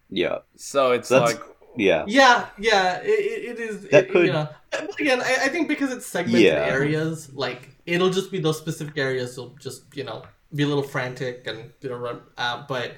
[0.09, 1.43] yeah, So it's That's- like,
[1.77, 3.83] yeah, Yeah, yeah, it, it, it is.
[3.89, 6.65] That it, could- you know, but again, I, I think because it's segmented Yeah.
[6.79, 9.37] areas, like it'll just be those specific areas.
[9.37, 10.23] You'll just you know
[10.55, 12.21] be a little frantic and you know run.
[12.39, 12.93] Uh, but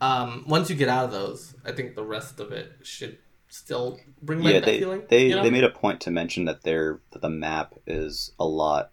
[0.00, 3.18] um, once you get out of those, I think the rest of it should
[3.48, 4.54] still bring yeah.
[4.54, 5.02] that They feeling.
[5.08, 5.42] they, you know?
[5.44, 8.90] they made a point to mention that their that the map is a lot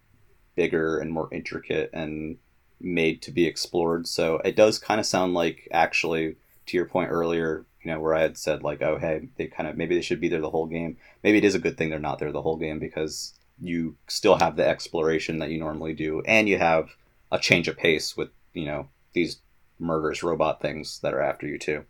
[0.54, 2.36] bigger and more intricate and
[2.80, 4.06] made to be explored.
[4.06, 6.36] So it does kind of sound like actually
[6.66, 9.68] to your point earlier, you know, where I had said like, oh hey, they kind
[9.68, 10.96] of maybe they should be there the whole game.
[11.22, 14.36] Maybe it is a good thing they're not there the whole game because you still
[14.36, 16.90] have the exploration that you normally do, and you have
[17.30, 19.38] a change of pace with you know these
[19.78, 21.84] murderous robot things that are after you too.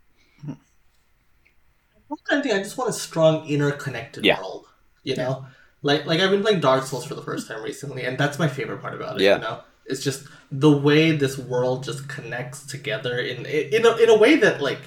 [2.31, 4.39] Anything, I just want a strong interconnected Yeah.
[4.39, 4.67] world.
[5.03, 5.45] You know,
[5.81, 8.47] like like I've been playing Dark Souls for the first time recently, and that's my
[8.47, 9.23] favorite part about it.
[9.23, 9.35] Yeah.
[9.35, 14.09] You know, it's just the way this world just connects together in in a, in
[14.09, 14.81] a way that like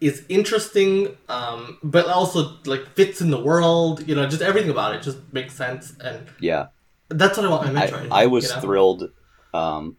[0.00, 4.06] is interesting, um, but also like fits in the world.
[4.08, 6.68] You know, just everything about it just makes sense, and Yeah.
[7.08, 8.08] that's what I want my I, Metroid.
[8.10, 8.60] I was you know?
[8.60, 9.10] thrilled
[9.52, 9.96] um,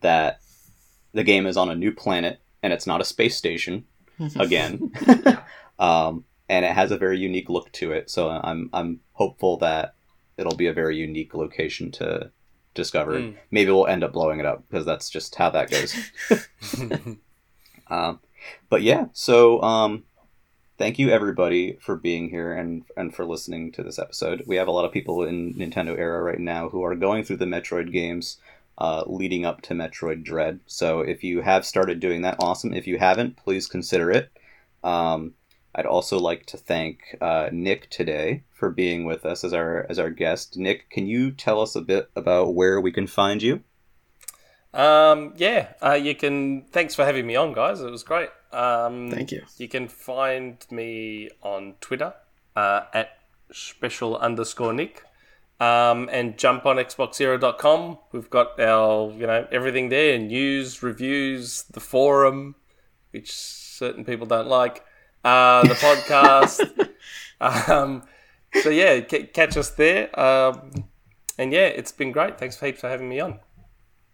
[0.00, 0.40] that
[1.12, 3.86] the game is on a new planet and it's not a space station
[4.36, 4.92] again,
[5.78, 8.10] um, and it has a very unique look to it.
[8.10, 9.94] So I'm I'm hopeful that
[10.36, 12.30] it'll be a very unique location to
[12.74, 13.20] discover.
[13.20, 13.36] Mm.
[13.50, 15.94] Maybe we'll end up blowing it up because that's just how that goes.
[17.88, 18.20] um,
[18.68, 20.04] but yeah, so um,
[20.78, 24.44] thank you everybody for being here and and for listening to this episode.
[24.46, 27.38] We have a lot of people in Nintendo era right now who are going through
[27.38, 28.38] the Metroid games
[28.78, 30.60] uh, leading up to Metroid Dread.
[30.66, 32.72] So if you have started doing that, awesome.
[32.72, 34.30] If you haven't, please consider it.
[34.82, 35.34] Um,
[35.74, 39.98] I'd also like to thank uh, Nick today for being with us as our as
[39.98, 40.56] our guest.
[40.56, 43.62] Nick, can you tell us a bit about where we can find you?
[44.74, 46.62] um, yeah, uh, you can.
[46.72, 47.80] Thanks for having me on, guys.
[47.80, 48.30] It was great.
[48.52, 49.42] Um, Thank you.
[49.58, 52.14] You can find me on Twitter
[52.56, 53.18] uh, at
[53.52, 55.04] shpeshal underscore Nick.
[55.60, 57.98] Um, and jump on xboxera.com.
[58.12, 62.54] We've got our, you know, everything there news, reviews, the forum,
[63.10, 64.82] which certain people don't like,
[65.24, 66.88] uh, the podcast.
[67.70, 68.02] um,
[68.62, 70.18] so, yeah, c- catch us there.
[70.18, 70.72] Um,
[71.38, 72.38] and yeah, it's been great.
[72.38, 73.40] Thanks heaps for having me on.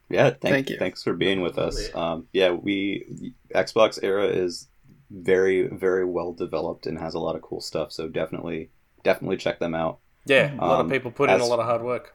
[0.08, 0.76] Yeah, thank, Thank you.
[0.78, 1.92] Thanks for being with us.
[1.94, 4.68] Um, yeah, we XboxEra is
[5.10, 7.90] very very well developed and has a lot of cool stuff.
[7.92, 8.70] So definitely
[9.02, 9.98] definitely check them out.
[10.24, 12.14] Yeah, a lot Um, of people put in a lot of hard work.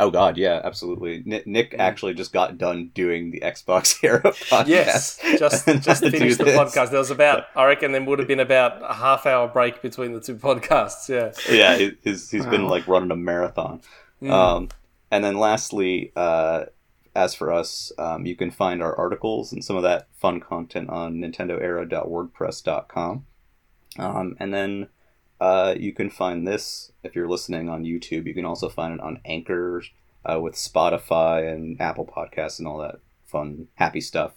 [0.00, 1.22] Oh God, yeah, absolutely.
[1.24, 4.66] Nick, Nick actually just got done doing the Xbox era podcast.
[4.66, 6.58] Yes, just just finished the this.
[6.58, 6.90] podcast.
[6.90, 10.12] There was about, I reckon, there would have been about a half hour break between
[10.12, 11.08] the two podcasts.
[11.08, 13.80] Yeah, Yeah, he- he's he's been like running a marathon.
[14.22, 14.30] Mm.
[14.30, 14.68] Um,
[15.10, 16.64] and then lastly, uh,
[17.14, 20.88] as for us, um, you can find our articles and some of that fun content
[20.90, 23.26] on nintendoera.wordpress.com.
[23.98, 24.88] Um, and then
[25.40, 28.26] uh, you can find this if you're listening on YouTube.
[28.26, 29.82] You can also find it on Anchor
[30.24, 34.32] uh, with Spotify and Apple Podcasts and all that fun, happy stuff.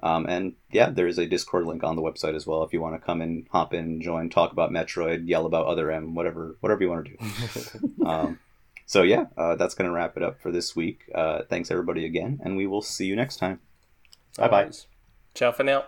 [0.00, 2.80] Um, and yeah, there is a Discord link on the website as well if you
[2.80, 6.56] want to come and hop in, join, talk about Metroid, yell about Other M, whatever,
[6.60, 8.06] whatever you want to do.
[8.06, 8.38] um,
[8.84, 11.10] so yeah, uh, that's gonna wrap it up for this week.
[11.14, 13.58] Uh, thanks everybody again, and we will see you next time.
[14.38, 14.70] Bye bye.
[15.34, 15.84] Ciao for now.